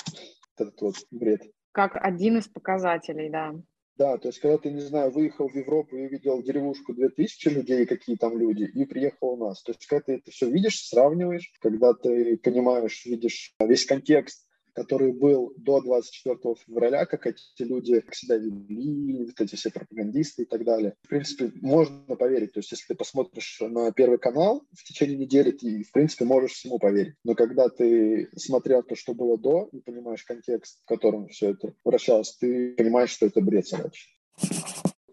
Этот 0.56 0.80
вот 0.80 0.94
бред. 1.10 1.42
Как 1.72 1.96
один 1.96 2.38
из 2.38 2.46
показателей, 2.46 3.30
да. 3.30 3.54
Да, 3.96 4.18
то 4.18 4.28
есть, 4.28 4.40
когда 4.40 4.58
ты, 4.58 4.72
не 4.72 4.80
знаю, 4.80 5.12
выехал 5.12 5.48
в 5.48 5.54
Европу 5.54 5.96
и 5.96 6.06
увидел 6.06 6.42
деревушку 6.42 6.94
2000 6.94 7.48
людей, 7.48 7.86
какие 7.86 8.16
там 8.16 8.36
люди, 8.36 8.64
и 8.64 8.84
приехал 8.86 9.34
у 9.34 9.36
нас. 9.36 9.62
То 9.62 9.70
есть, 9.70 9.86
когда 9.86 10.02
ты 10.04 10.12
это 10.14 10.32
все 10.32 10.50
видишь, 10.50 10.88
сравниваешь, 10.88 11.52
когда 11.60 11.94
ты 11.94 12.36
понимаешь, 12.38 13.04
видишь 13.06 13.54
весь 13.60 13.86
контекст 13.86 14.43
который 14.74 15.12
был 15.12 15.52
до 15.56 15.80
24 15.80 16.54
февраля, 16.66 17.06
как 17.06 17.26
эти 17.26 17.40
люди 17.60 18.04
себя 18.12 18.36
вели, 18.36 19.24
вот 19.24 19.40
эти 19.40 19.56
все 19.56 19.70
пропагандисты 19.70 20.42
и 20.42 20.46
так 20.46 20.64
далее. 20.64 20.94
В 21.02 21.08
принципе, 21.08 21.52
можно 21.60 22.16
поверить. 22.16 22.52
То 22.52 22.60
есть, 22.60 22.72
если 22.72 22.86
ты 22.88 22.94
посмотришь 22.94 23.58
на 23.60 23.92
Первый 23.92 24.18
канал 24.18 24.64
в 24.72 24.84
течение 24.84 25.16
недели, 25.16 25.52
ты, 25.52 25.84
в 25.84 25.92
принципе, 25.92 26.24
можешь 26.24 26.52
всему 26.52 26.78
поверить. 26.78 27.14
Но 27.24 27.34
когда 27.34 27.68
ты 27.68 28.28
смотрел 28.36 28.82
то, 28.82 28.94
что 28.96 29.14
было 29.14 29.38
до, 29.38 29.68
и 29.72 29.80
понимаешь 29.80 30.24
контекст, 30.24 30.80
в 30.82 30.88
котором 30.88 31.28
все 31.28 31.50
это 31.50 31.74
вращалось, 31.84 32.36
ты 32.36 32.74
понимаешь, 32.74 33.10
что 33.10 33.26
это 33.26 33.40
бред 33.40 33.66
собачий. 33.66 34.14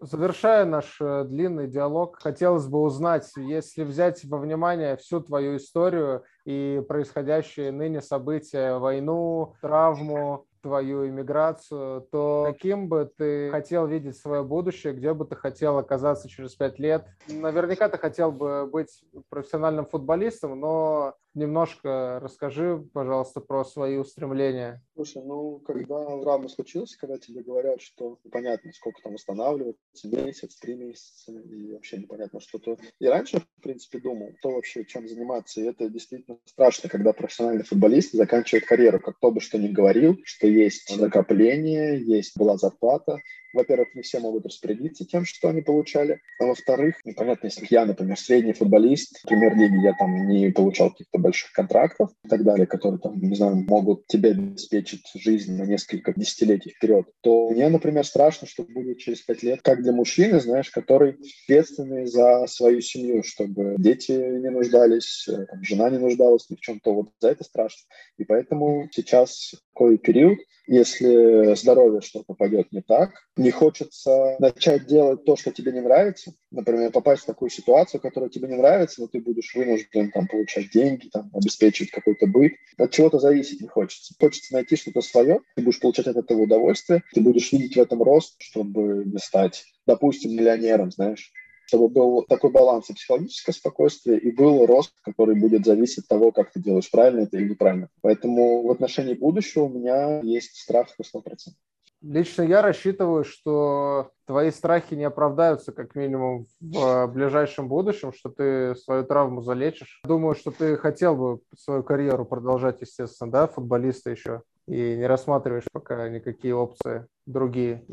Завершая 0.02 0.64
наш 0.64 1.00
э, 1.00 1.22
длинный 1.22 1.68
диалог, 1.68 2.18
хотелось 2.20 2.66
бы 2.66 2.80
узнать, 2.80 3.30
если 3.36 3.84
взять 3.84 4.24
во 4.24 4.38
внимание 4.38 4.96
всю 4.96 5.20
твою 5.20 5.56
историю 5.56 6.24
и 6.44 6.82
происходящие 6.88 7.70
ныне 7.70 8.00
события, 8.00 8.78
войну, 8.78 9.54
травму, 9.60 10.44
твою 10.60 11.06
иммиграцию, 11.06 12.08
то 12.10 12.46
каким 12.48 12.88
бы 12.88 13.12
ты 13.16 13.50
хотел 13.50 13.86
видеть 13.86 14.16
свое 14.16 14.42
будущее, 14.42 14.92
где 14.92 15.14
бы 15.14 15.24
ты 15.24 15.36
хотел 15.36 15.78
оказаться 15.78 16.28
через 16.28 16.56
пять 16.56 16.80
лет? 16.80 17.06
Наверняка 17.28 17.88
ты 17.88 17.96
хотел 17.96 18.32
бы 18.32 18.66
быть 18.66 19.04
профессиональным 19.28 19.86
футболистом, 19.86 20.58
но 20.58 21.14
немножко 21.34 22.18
расскажи, 22.20 22.84
пожалуйста, 22.92 23.40
про 23.40 23.64
свои 23.64 23.96
устремления. 23.96 24.82
Слушай, 24.94 25.22
ну, 25.24 25.58
когда 25.60 26.20
травма 26.20 26.48
случилась, 26.48 26.96
когда 26.96 27.18
тебе 27.18 27.42
говорят, 27.42 27.80
что 27.80 28.18
непонятно, 28.24 28.72
сколько 28.72 29.00
там 29.02 29.14
восстанавливаться, 29.14 29.78
месяц, 30.04 30.56
три 30.56 30.74
месяца, 30.74 31.32
и 31.32 31.72
вообще 31.72 31.98
непонятно 31.98 32.40
что-то. 32.40 32.76
И 32.98 33.06
раньше, 33.06 33.40
в 33.40 33.62
принципе, 33.62 34.00
думал, 34.00 34.32
кто 34.38 34.50
вообще 34.50 34.84
чем 34.84 35.08
заниматься, 35.08 35.60
и 35.60 35.64
это 35.64 35.88
действительно 35.88 36.38
страшно, 36.44 36.88
когда 36.88 37.12
профессиональный 37.12 37.64
футболист 37.64 38.12
заканчивает 38.12 38.66
карьеру, 38.66 39.00
как 39.00 39.16
кто 39.16 39.30
бы 39.30 39.40
что 39.40 39.58
ни 39.58 39.68
говорил, 39.68 40.18
что 40.24 40.46
есть 40.46 40.98
накопление, 40.98 42.02
есть 42.04 42.36
была 42.36 42.56
зарплата, 42.56 43.18
во-первых, 43.52 43.94
не 43.94 44.02
все 44.02 44.18
могут 44.20 44.46
распорядиться 44.46 45.04
тем, 45.04 45.24
что 45.24 45.48
они 45.48 45.62
получали. 45.62 46.20
А 46.38 46.46
во-вторых, 46.46 46.96
непонятно, 47.04 47.46
если 47.46 47.66
я, 47.70 47.84
например, 47.84 48.18
средний 48.18 48.52
футболист 48.52 49.18
в 49.22 49.28
премьер-лиге, 49.28 49.82
я 49.82 49.94
там 49.94 50.28
не 50.28 50.50
получал 50.50 50.90
каких-то 50.90 51.18
больших 51.18 51.52
контрактов 51.52 52.10
и 52.24 52.28
так 52.28 52.44
далее, 52.44 52.66
которые 52.66 53.00
там, 53.00 53.18
не 53.20 53.36
знаю, 53.36 53.56
могут 53.56 54.06
тебе 54.06 54.30
обеспечить 54.30 55.04
жизнь 55.14 55.56
на 55.56 55.64
несколько 55.64 56.12
десятилетий 56.14 56.70
вперед, 56.70 57.06
то 57.22 57.50
мне, 57.50 57.68
например, 57.68 58.04
страшно, 58.04 58.46
что 58.46 58.62
будет 58.62 58.98
через 58.98 59.20
пять 59.22 59.42
лет, 59.42 59.60
как 59.62 59.82
для 59.82 59.92
мужчины, 59.92 60.40
знаешь, 60.40 60.70
который 60.70 61.16
ответственный 61.44 62.06
за 62.06 62.46
свою 62.46 62.80
семью, 62.80 63.22
чтобы 63.22 63.76
дети 63.78 64.12
не 64.12 64.50
нуждались, 64.50 65.26
э, 65.28 65.46
там, 65.46 65.62
жена 65.62 65.90
не 65.90 65.98
нуждалась 65.98 66.48
ни 66.50 66.56
в 66.56 66.60
чем-то. 66.60 66.92
Вот 66.92 67.08
за 67.20 67.30
это 67.30 67.44
страшно. 67.44 67.82
И 68.18 68.24
поэтому 68.24 68.88
сейчас 68.92 69.54
такой 69.72 69.98
период, 69.98 70.38
если 70.66 71.54
здоровье 71.54 72.00
что-то 72.00 72.34
пойдет 72.34 72.72
не 72.72 72.82
так, 72.82 73.10
не 73.36 73.50
хочется 73.50 74.36
начать 74.38 74.86
делать 74.86 75.24
то, 75.24 75.36
что 75.36 75.50
тебе 75.50 75.72
не 75.72 75.80
нравится, 75.80 76.32
например, 76.50 76.90
попасть 76.90 77.22
в 77.22 77.26
такую 77.26 77.50
ситуацию, 77.50 78.00
которая 78.00 78.30
тебе 78.30 78.48
не 78.48 78.56
нравится, 78.56 79.00
но 79.00 79.08
ты 79.08 79.20
будешь 79.20 79.54
вынужден 79.54 80.10
там, 80.10 80.26
получать 80.28 80.70
деньги, 80.70 81.08
там, 81.12 81.30
обеспечивать 81.34 81.90
какой-то 81.90 82.26
быт. 82.26 82.52
От 82.78 82.90
чего-то 82.90 83.18
зависеть 83.18 83.60
не 83.60 83.68
хочется. 83.68 84.14
Хочется 84.18 84.54
найти 84.54 84.76
что-то 84.76 85.00
свое, 85.00 85.40
ты 85.56 85.62
будешь 85.62 85.80
получать 85.80 86.06
от 86.06 86.16
этого 86.16 86.42
удовольствие, 86.42 87.02
ты 87.12 87.20
будешь 87.20 87.52
видеть 87.52 87.76
в 87.76 87.80
этом 87.80 88.02
рост, 88.02 88.36
чтобы 88.38 89.04
не 89.04 89.18
стать, 89.18 89.64
допустим, 89.86 90.32
миллионером, 90.32 90.90
знаешь 90.90 91.32
чтобы 91.66 91.88
был 91.88 92.22
такой 92.22 92.50
баланс 92.50 92.90
и 92.90 92.94
психологическое 92.94 93.52
спокойствие, 93.52 94.18
и 94.18 94.30
был 94.30 94.66
рост, 94.66 94.92
который 95.02 95.38
будет 95.38 95.64
зависеть 95.64 96.04
от 96.04 96.08
того, 96.08 96.32
как 96.32 96.52
ты 96.52 96.60
делаешь, 96.60 96.90
правильно 96.90 97.20
это 97.20 97.36
или 97.36 97.50
неправильно. 97.50 97.88
Поэтому 98.00 98.62
в 98.62 98.70
отношении 98.70 99.14
будущего 99.14 99.64
у 99.64 99.68
меня 99.68 100.20
есть 100.22 100.56
страх 100.56 100.88
на 100.98 101.02
100%. 101.02 101.54
Лично 102.02 102.42
я 102.42 102.62
рассчитываю, 102.62 103.22
что 103.22 104.10
твои 104.26 104.50
страхи 104.50 104.94
не 104.94 105.04
оправдаются 105.04 105.70
как 105.70 105.94
минимум 105.94 106.48
в 106.60 107.06
ближайшем 107.06 107.68
будущем, 107.68 108.12
что 108.12 108.28
ты 108.28 108.74
свою 108.74 109.04
травму 109.04 109.42
залечишь. 109.42 110.00
Думаю, 110.04 110.34
что 110.34 110.50
ты 110.50 110.76
хотел 110.76 111.14
бы 111.14 111.40
свою 111.56 111.84
карьеру 111.84 112.24
продолжать, 112.24 112.80
естественно, 112.80 113.30
да, 113.30 113.46
футболиста 113.46 114.10
еще, 114.10 114.42
и 114.66 114.96
не 114.96 115.06
рассматриваешь 115.06 115.68
пока 115.72 116.08
никакие 116.08 116.56
опции 116.56 117.06
другие. 117.26 117.84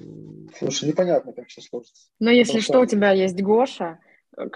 Слушай, 0.57 0.89
непонятно, 0.89 1.33
как 1.33 1.47
все 1.47 1.61
сложится. 1.61 2.09
Но 2.19 2.29
если 2.29 2.59
Потому 2.59 2.63
что, 2.63 2.79
у 2.81 2.85
тебя 2.85 3.11
есть 3.11 3.41
Гоша, 3.41 3.99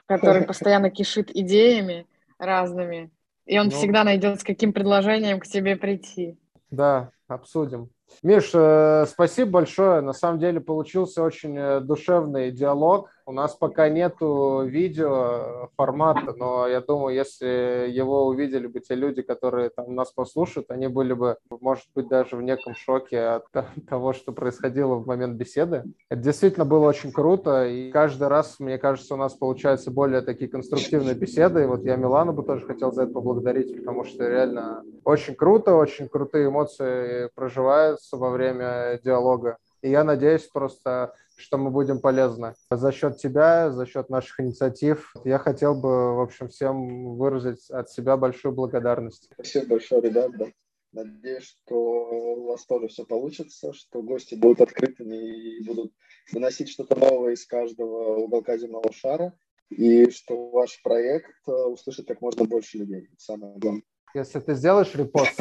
который 0.06 0.44
постоянно 0.48 0.90
кишит 0.90 1.30
идеями 1.36 2.08
разными, 2.38 3.12
и 3.46 3.60
он 3.60 3.66
ну, 3.66 3.72
всегда 3.72 4.04
найдет, 4.04 4.40
с 4.40 4.44
каким 4.44 4.74
предложением 4.74 5.40
к 5.40 5.46
тебе 5.46 5.76
прийти. 5.76 6.38
Да, 6.72 7.12
обсудим. 7.28 7.90
Миш, 8.22 8.52
э, 8.54 9.06
спасибо 9.08 9.52
большое. 9.52 10.02
На 10.02 10.14
самом 10.14 10.40
деле 10.40 10.62
получился 10.62 11.24
очень 11.24 11.58
э, 11.58 11.80
душевный 11.82 12.52
диалог. 12.52 13.10
У 13.26 13.32
нас 13.32 13.56
пока 13.56 13.88
нету 13.88 14.64
видео 14.66 15.70
формата, 15.78 16.34
но 16.34 16.68
я 16.68 16.82
думаю, 16.82 17.16
если 17.16 17.88
его 17.90 18.28
увидели 18.28 18.68
бы 18.68 18.82
те 18.82 18.96
люди, 18.96 19.22
которые 19.22 19.70
там 19.70 19.96
нас 19.96 20.12
послушают, 20.12 20.70
они 20.72 20.88
были 20.88 21.14
бы, 21.14 21.38
может 21.50 21.86
быть, 21.96 22.10
даже 22.10 22.36
в 22.36 22.42
неком 22.42 22.76
шоке 22.76 23.20
от 23.20 23.46
того, 23.90 24.12
что 24.12 24.34
происходило 24.34 24.96
в 24.96 25.08
момент 25.08 25.36
беседы. 25.36 25.84
Это 26.10 26.22
действительно 26.22 26.66
было 26.66 26.88
очень 26.88 27.14
круто, 27.14 27.66
и 27.66 27.92
каждый 27.92 28.28
раз, 28.28 28.60
мне 28.60 28.78
кажется, 28.78 29.14
у 29.14 29.18
нас 29.18 29.34
получаются 29.34 29.90
более 29.90 30.22
такие 30.22 30.50
конструктивные 30.50 31.16
беседы. 31.16 31.64
И 31.64 31.68
вот 31.68 31.84
я 31.86 31.96
Милану 31.96 32.34
бы 32.34 32.44
тоже 32.44 32.66
хотел 32.66 32.92
за 32.92 33.04
это 33.04 33.14
поблагодарить, 33.14 33.78
потому 33.78 34.04
что 34.04 34.28
реально 34.28 34.84
очень 35.06 35.36
круто, 35.36 35.76
очень 35.76 36.10
крутые 36.10 36.48
эмоции 36.48 37.30
проживаются 37.36 38.18
во 38.18 38.32
время 38.32 39.00
диалога. 39.04 39.58
И 39.84 39.90
я 39.90 40.04
надеюсь 40.06 40.48
просто, 40.48 41.14
что 41.36 41.58
мы 41.58 41.72
будем 41.72 42.00
полезны. 42.00 42.54
За 42.70 42.92
счет 42.92 43.18
тебя, 43.18 43.72
за 43.72 43.86
счет 43.86 44.10
наших 44.10 44.40
инициатив, 44.40 45.14
я 45.24 45.40
хотел 45.40 45.76
бы, 45.76 46.16
в 46.16 46.22
общем, 46.22 46.50
всем 46.50 47.16
выразить 47.16 47.70
от 47.70 47.90
себя 47.90 48.18
большую 48.18 48.54
благодарность. 48.54 49.30
Спасибо 49.34 49.68
большое, 49.68 50.02
ребят. 50.02 50.32
Да. 50.38 50.46
Надеюсь, 50.94 51.44
что 51.44 51.76
у 51.76 52.48
вас 52.50 52.66
тоже 52.66 52.88
все 52.88 53.04
получится, 53.04 53.74
что 53.74 54.04
гости 54.04 54.36
будут 54.36 54.62
открытыми 54.62 55.16
и 55.16 55.66
будут 55.66 55.92
выносить 56.32 56.70
что-то 56.70 56.96
новое 56.96 57.34
из 57.34 57.46
каждого 57.48 58.18
уголка 58.18 58.58
земного 58.58 58.92
шара, 58.94 59.34
и 59.70 60.12
что 60.12 60.50
ваш 60.52 60.82
проект 60.84 61.32
э, 61.48 61.52
услышит 61.52 62.08
как 62.08 62.22
можно 62.22 62.46
больше 62.46 62.78
людей. 62.78 63.10
Самое 63.18 63.58
главное. 63.58 63.84
Если 64.14 64.40
ты 64.40 64.54
сделаешь 64.54 64.94
репост, 64.94 65.36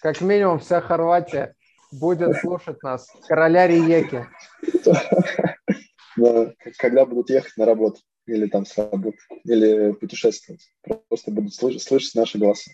как 0.00 0.20
минимум 0.20 0.58
вся 0.58 0.82
Хорватия 0.82 1.56
будет 1.98 2.36
слушать 2.38 2.82
нас. 2.82 3.08
Короля 3.28 3.66
Риеки. 3.66 4.26
Когда 6.78 7.06
будут 7.06 7.30
ехать 7.30 7.56
на 7.56 7.66
работу 7.66 8.00
или 8.26 8.46
там 8.46 8.64
с 8.66 8.76
работы, 8.78 9.18
или 9.44 9.92
путешествовать. 9.92 10.62
Просто 11.08 11.30
будут 11.30 11.54
слышать 11.54 12.14
наши 12.14 12.38
голоса. 12.38 12.70